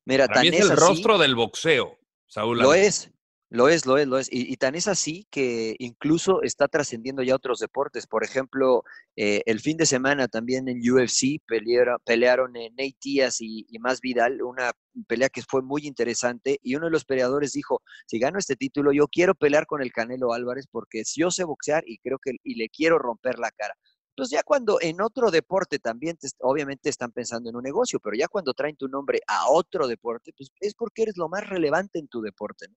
[0.05, 2.59] Mira, Para es el rostro del boxeo, Saúl.
[2.59, 3.13] Lo es.
[3.55, 4.29] Lo es, lo es, lo es.
[4.33, 8.07] Y, tan es así que incluso está trascendiendo ya otros deportes.
[8.07, 8.83] Por ejemplo,
[9.15, 13.79] eh, el fin de semana también en UFC pelearon, pelearon en Nate Díaz y, y,
[13.79, 14.73] Más Vidal, una
[15.07, 16.61] pelea que fue muy interesante.
[16.63, 19.93] Y uno de los peleadores dijo, si gano este título, yo quiero pelear con el
[19.93, 23.51] Canelo Álvarez porque si yo sé boxear y creo que y le quiero romper la
[23.51, 23.75] cara.
[24.15, 28.29] Entonces ya cuando en otro deporte también, obviamente están pensando en un negocio, pero ya
[28.29, 32.09] cuando traen tu nombre a otro deporte, pues es porque eres lo más relevante en
[32.09, 32.67] tu deporte.
[32.69, 32.75] ¿no?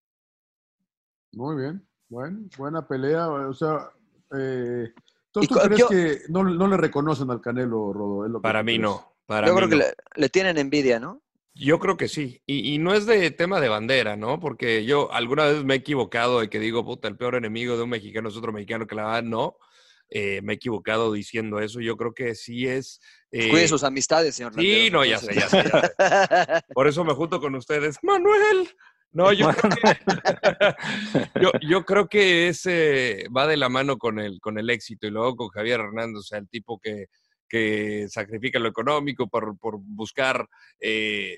[1.33, 3.27] Muy bien, bueno, buena pelea.
[3.29, 3.91] O sea,
[4.33, 4.93] eh,
[5.31, 8.41] ¿tú, crees que no, le reconocen al Canelo, Rodo?
[8.41, 9.13] para mí no.
[9.25, 11.21] Para yo creo que le, tienen envidia, ¿no?
[11.53, 12.41] Yo creo que sí.
[12.45, 14.39] Y, no es de tema de bandera, ¿no?
[14.39, 17.83] Porque yo alguna vez me he equivocado de que digo, puta, el peor enemigo de
[17.83, 19.57] un mexicano es otro mexicano que la verdad no.
[20.10, 21.82] Eh, me he equivocado diciendo eso.
[21.82, 22.99] Yo creo que sí es.
[23.32, 23.49] Eh...
[23.49, 24.53] Cuide sus amistades, señor.
[24.56, 25.64] Sí, no, ya sé, ya sé,
[26.74, 27.97] Por eso me junto con ustedes.
[28.03, 28.70] Manuel,
[29.16, 34.58] no, yo, creo que, yo, creo que ese va de la mano con el, con
[34.58, 37.06] el éxito y luego con Javier Hernández, o sea, el tipo que,
[37.47, 40.45] que sacrifica lo económico por, por buscar
[40.82, 41.38] eh,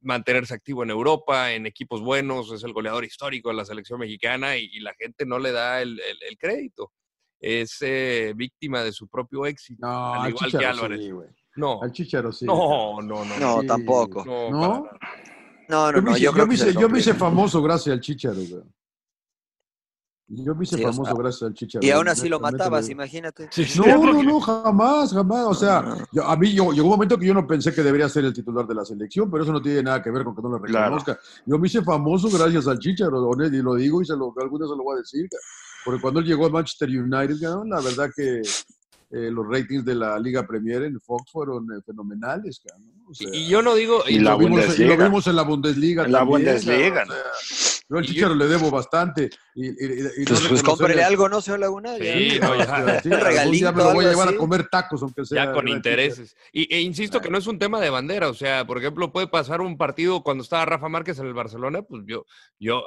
[0.00, 4.56] mantenerse activo en Europa, en equipos buenos, es el goleador histórico de la selección mexicana
[4.56, 6.92] y, la gente no le da el, el, crédito.
[7.40, 11.10] Es eh, víctima de su propio éxito, al igual que Álvarez.
[11.56, 12.44] no, al Chicharo sí.
[12.44, 13.38] No, no, no.
[13.38, 14.22] No, tampoco.
[14.26, 14.90] No, no,
[15.68, 16.16] no, no.
[16.18, 18.62] Yo, me, hice, yo me hice famoso gracias al Chicharo, güey.
[20.32, 21.84] Yo me hice famoso gracias al Chicharo.
[21.84, 23.48] Y aún así lo matabas, imagínate.
[23.76, 25.46] No, no, no, jamás, jamás.
[25.46, 25.78] O sea,
[26.24, 28.66] a mí yo, llegó un momento que yo no pensé que debería ser el titular
[28.66, 31.18] de la selección, pero eso no tiene nada que ver con que no lo reconozca.
[31.46, 34.76] Yo me hice famoso gracias al Chicharo, y lo digo y se lo, alguna se
[34.76, 35.26] lo voy a decir.
[35.84, 40.18] Porque cuando él llegó a Manchester United, la verdad que eh, los ratings de la
[40.18, 42.62] Liga Premier en Fox fueron eh, fenomenales.
[43.18, 44.04] Y yo no digo...
[44.06, 46.04] Y, lo, vimos, y lo, vimos, en la Bundesliga.
[46.04, 47.04] En la Bundesliga.
[47.88, 49.30] yo al Chicharo le debo bastante.
[49.54, 49.72] Y,
[50.24, 51.96] pues, pues cómprele algo, ¿no, señor Laguna?
[51.96, 53.00] Sí, no, ya.
[53.02, 55.46] Sí, regalito, me lo voy a llevar a comer tacos, aunque sea.
[55.46, 56.36] Ya con intereses.
[56.52, 58.28] Y, e insisto que no es un tema de bandera.
[58.28, 61.82] O sea, por ejemplo, puede pasar un partido cuando estaba Rafa Márquez en el Barcelona,
[61.82, 62.24] pues yo,
[62.58, 62.84] yo,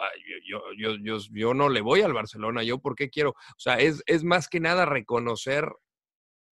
[0.47, 2.63] yo, yo, yo, yo no le voy al Barcelona.
[2.63, 3.31] Yo, ¿por qué quiero?
[3.31, 5.67] O sea, es, es más que nada reconocer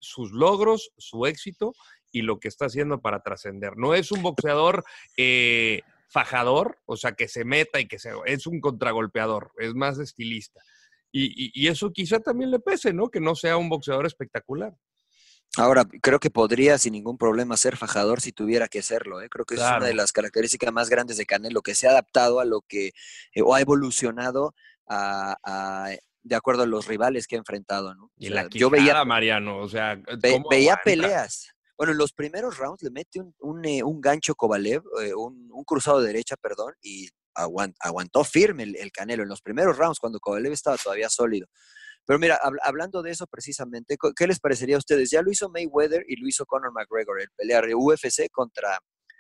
[0.02, 1.74] sus logros, su éxito
[2.12, 3.78] y lo que está haciendo para trascender.
[3.78, 4.84] No es un boxeador
[5.18, 8.12] eh, fajador, o sea, que se meta y que se...
[8.26, 10.62] Es un contragolpeador, es más estilista.
[11.14, 13.10] Y, eso quizá también le pese, ¿no?
[13.10, 14.74] Que no sea un boxeador espectacular.
[15.58, 19.22] Ahora, creo que podría sin ningún problema ser fajador si tuviera que serlo.
[19.22, 19.28] ¿eh?
[19.28, 22.40] Creo que es una de las características más grandes de Canelo, que se ha adaptado
[22.40, 22.94] a lo que,
[23.34, 24.56] eh, o ha evolucionado
[24.88, 25.90] a,
[26.24, 28.10] de acuerdo a los rivales que ha enfrentado, ¿no?
[28.18, 31.54] Y O la sea, quijada, yo veía, Mariano, o sea, ve- ¿cómo veía peleas.
[31.82, 35.64] Bueno, en los primeros rounds le mete un, un, eh, gancho Kovalev, eh, un, un
[35.64, 39.98] cruzado de derecha, perdón, y aguan- aguantó firme el, el Canelo en los primeros rounds
[39.98, 41.48] cuando Kovalev estaba todavía sólido.
[42.06, 45.12] Pero mira, habl- hablando de eso precisamente, ¿qué les parecería a ustedes?
[45.12, 48.78] Ya lo hizo Mayweather y lo hizo Conor McGregor, el pelear de UFC contra,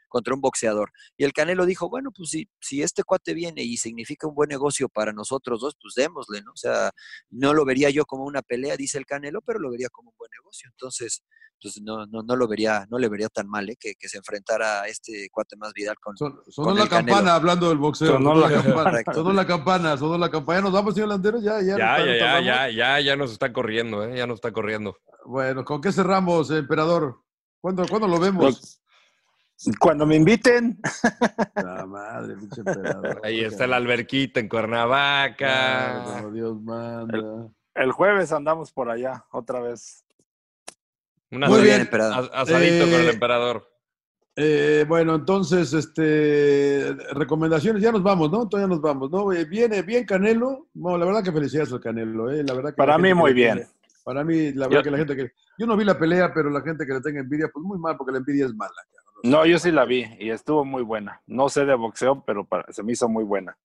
[0.10, 0.92] contra un boxeador.
[1.18, 4.50] Y el Canelo dijo, bueno, pues si, si este cuate viene y significa un buen
[4.50, 6.52] negocio para nosotros dos, pues démosle, ¿no?
[6.52, 6.92] O sea,
[7.32, 10.16] no lo vería yo como una pelea, dice el Canelo, pero lo vería como un
[10.18, 10.70] buen negocio.
[10.70, 11.24] Entonces,
[11.62, 13.76] pues no, no, no lo vería, no le vería tan mal, ¿eh?
[13.80, 17.14] Que, que se enfrentara a este cuate más Vidal con, Sonó con la el Canelo.
[17.18, 18.14] campana hablando del boxeo.
[18.14, 20.60] Sonó Sonó, la la campana, sonó la campana, sonó la campana.
[20.60, 21.44] ¿Ya nos vamos, señor Landeros?
[21.44, 21.78] Ya, ya.
[21.78, 24.18] Ya, nos- ya, ya, ya, ya, ya nos está corriendo, ¿eh?
[24.18, 24.98] Ya nos está corriendo.
[25.26, 27.22] Bueno, ¿con qué cerramos, eh, emperador?
[27.60, 28.80] ¿Cuándo, ¿cuándo lo vemos?
[29.80, 30.80] Cuando me inviten,
[31.56, 33.22] La madre, pinche emperador.
[33.24, 35.36] Ahí está la alberquita en Cuernavaca.
[36.04, 37.48] Claro, Dios manda.
[37.76, 40.04] el jueves andamos por allá, otra vez.
[41.32, 41.82] Muy bien.
[41.82, 42.30] emperador.
[42.34, 43.68] asadito con el Eh, emperador.
[44.36, 48.48] Eh, bueno, entonces, este, recomendaciones, ya nos vamos, ¿no?
[48.48, 49.32] Todavía nos vamos, ¿no?
[49.34, 50.68] Eh, Viene bien Canelo.
[50.74, 52.44] Bueno, la verdad que felicidades al Canelo, ¿eh?
[52.44, 53.56] La verdad que Para la mí muy bien.
[53.58, 53.72] tiene-
[54.04, 55.32] para mí, la verdad Yo- que la gente que...
[55.60, 57.96] Yo no vi la pelea, pero la gente que le tenga envidia, pues muy mal,
[57.98, 58.72] porque la envidia es mala.
[58.96, 59.22] cabrón.
[59.32, 61.22] No, yo sí la vi y estuvo muy buena.
[61.28, 63.56] No sé de boxeo, pero para- se me hizo muy buena.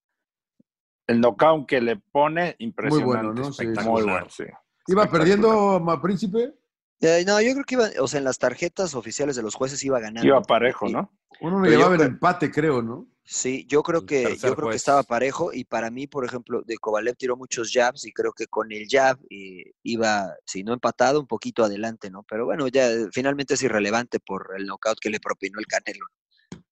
[1.07, 3.05] El knockout que le pone, impresionante.
[3.05, 3.51] bueno, ¿no?
[3.53, 4.43] Sí, Muy bueno, sí.
[4.87, 6.53] ¿Iba perdiendo Ma Príncipe?
[7.01, 9.83] Eh, no, yo creo que iba, o sea, en las tarjetas oficiales de los jueces
[9.83, 10.27] iba ganando.
[10.27, 11.11] Iba parejo, Y- ¿no?
[11.39, 13.07] Uno le llevaba el empate, creo, ¿no?
[13.23, 16.77] Sí, yo creo que yo creo que estaba parejo y para mí, por ejemplo, de
[16.77, 21.19] Kovalev tiró muchos jabs y creo que con el jab eh, iba, si no empatado,
[21.19, 22.23] un poquito adelante, ¿no?
[22.23, 26.05] Pero bueno, ya eh, finalmente es irrelevante por el knockout que le propinó el Canelo.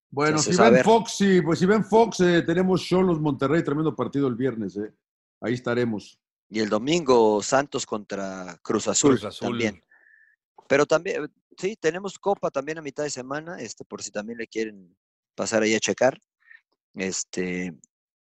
[0.09, 0.83] Bueno, Entonces, si ven.
[0.83, 4.93] Fox, sí, pues si ven Fox, eh, tenemos Cholos Monterrey, tremendo partido el viernes, ¿eh?
[5.41, 6.17] Ahí estaremos.
[6.49, 9.49] Y el domingo Santos contra Cruz Azul, Cruz Azul.
[9.49, 9.83] también.
[10.67, 14.47] Pero también, sí, tenemos Copa también a mitad de semana, este, por si también le
[14.47, 14.95] quieren
[15.35, 16.19] pasar ahí a checar.
[16.95, 17.73] Este,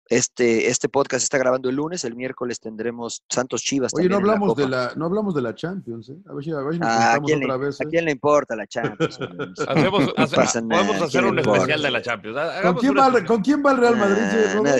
[0.10, 4.34] este, este podcast está grabando el lunes, el miércoles tendremos Santos Chivas Oye, no la
[4.34, 6.18] hablamos de la, no hablamos de la Champions, ¿eh?
[6.28, 7.80] A ver si, a ver si nos Ah, ¿a, juntamos quién otra le, vez.
[7.80, 7.88] ¿A ¿eh?
[7.90, 9.20] quién le importa la Champions?
[9.68, 11.58] Hacemos, No hace- pasa nada, podemos ¿a hacer un importa?
[11.60, 12.38] especial de la Champions.
[12.38, 13.26] Ha- ¿Con quién, va, especial.
[13.28, 14.24] ¿Con quién va el Real Madrid?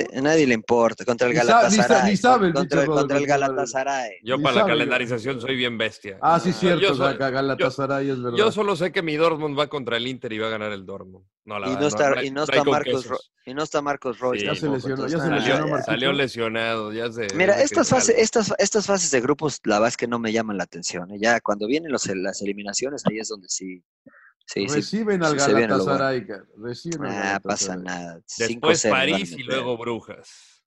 [0.10, 1.06] Eh, nadie, le importa.
[1.06, 2.10] Contra el Galatasaray.
[2.12, 2.84] ni sabe el contra,
[3.18, 4.12] el Galatasaray.
[4.24, 6.18] Yo Ni para la calendarización soy bien bestia.
[6.22, 8.38] Ah, sí, cierto, Yo o sea, soy- que Galatasaray es verdad.
[8.38, 10.86] Yo solo sé que mi Dortmund va contra el Inter y va a ganar el
[10.86, 11.24] Dortmund.
[11.46, 13.06] No, la Y verdad, no está, y no está Marcos.
[13.08, 14.42] Ro- y no está Marcos Royce.
[14.42, 14.46] Sí.
[14.46, 15.84] Ya se lesionó, ya se.
[15.84, 17.28] Salió lesionado, ya se.
[17.36, 20.32] Mira, estas se- fases, estas, estas fases de grupos, la verdad es que no me
[20.32, 21.10] llaman la atención.
[21.12, 21.18] ¿eh?
[21.20, 23.84] Ya cuando vienen los, las eliminaciones, ahí es donde sí.
[24.46, 25.78] sí, sí, Reciben al sí bueno.
[25.78, 26.28] Galatasaray.
[26.58, 28.20] Reciben al Ah, pasa nada.
[28.38, 29.46] Después 5-0 van a París y meter.
[29.48, 30.64] luego Brujas.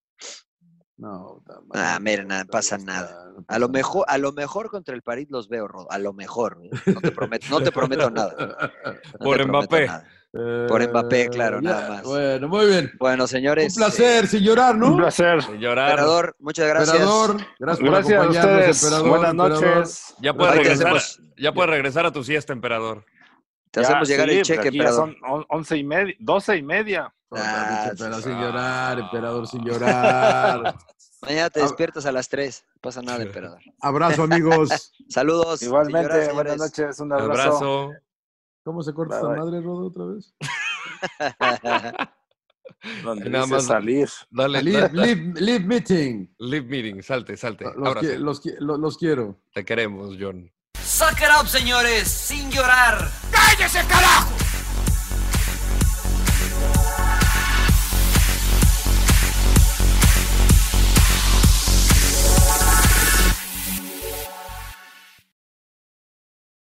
[0.97, 3.31] No, ta- Ah, mira, no, nada, pasa nada.
[3.37, 5.91] no A lo mejor, a lo mejor contra el París los veo, Rodo.
[5.91, 6.61] A lo mejor.
[6.65, 6.71] ¿eh?
[6.93, 8.33] No te prometo, no te prometo nada.
[9.19, 9.87] No Por te prometo Mbappé.
[9.87, 10.09] nada.
[10.33, 12.03] Por Mbappé, claro, Eh, ya, nada más.
[12.05, 12.91] Bueno, muy bien.
[12.99, 13.77] Bueno, señores.
[13.77, 14.93] Un placer, sin llorar, ¿no?
[14.93, 15.43] Un placer.
[15.43, 15.91] Sin eh, llorar.
[15.91, 16.89] emperador, muchas gracias.
[16.97, 18.83] Emperador, gracias por Gracias a acompañarnos, ustedes.
[18.83, 19.77] emperador, Buenas emperador.
[19.77, 20.15] noches.
[20.21, 23.05] Ya puedes regresar, hacemos- ya puedes regresar a tu siesta, emperador.
[23.71, 24.95] Te Ya, hacemos llegar sí, el cheque, emperador.
[24.97, 27.13] son on- once y media, doce y media.
[27.31, 30.75] Ah, Emperador, sin llorar, emperador, sin llorar.
[31.23, 31.63] Mañana te Ah.
[31.65, 32.65] despiertas a las 3.
[32.75, 33.59] No pasa nada, emperador.
[33.81, 34.23] Abrazo,
[34.71, 34.93] amigos.
[35.09, 35.63] Saludos.
[35.63, 37.33] Igualmente, señoras, buenas noches, un abrazo.
[37.43, 37.91] Abrazo.
[38.65, 40.35] ¿Cómo se corta esta madre, Rodo, otra vez?
[43.05, 44.09] Donde Nada dice más- salir.
[44.31, 45.07] Dale, Leave, dale.
[45.15, 46.29] leave, leave meeting.
[46.39, 47.65] Live meeting, salte, salte.
[47.77, 49.41] Los, qui- los, qui- lo- los quiero.
[49.55, 50.51] Te queremos, John.
[50.83, 53.09] Suck it up, señores, sin llorar.
[53.31, 54.31] ¡Cállese, carajo!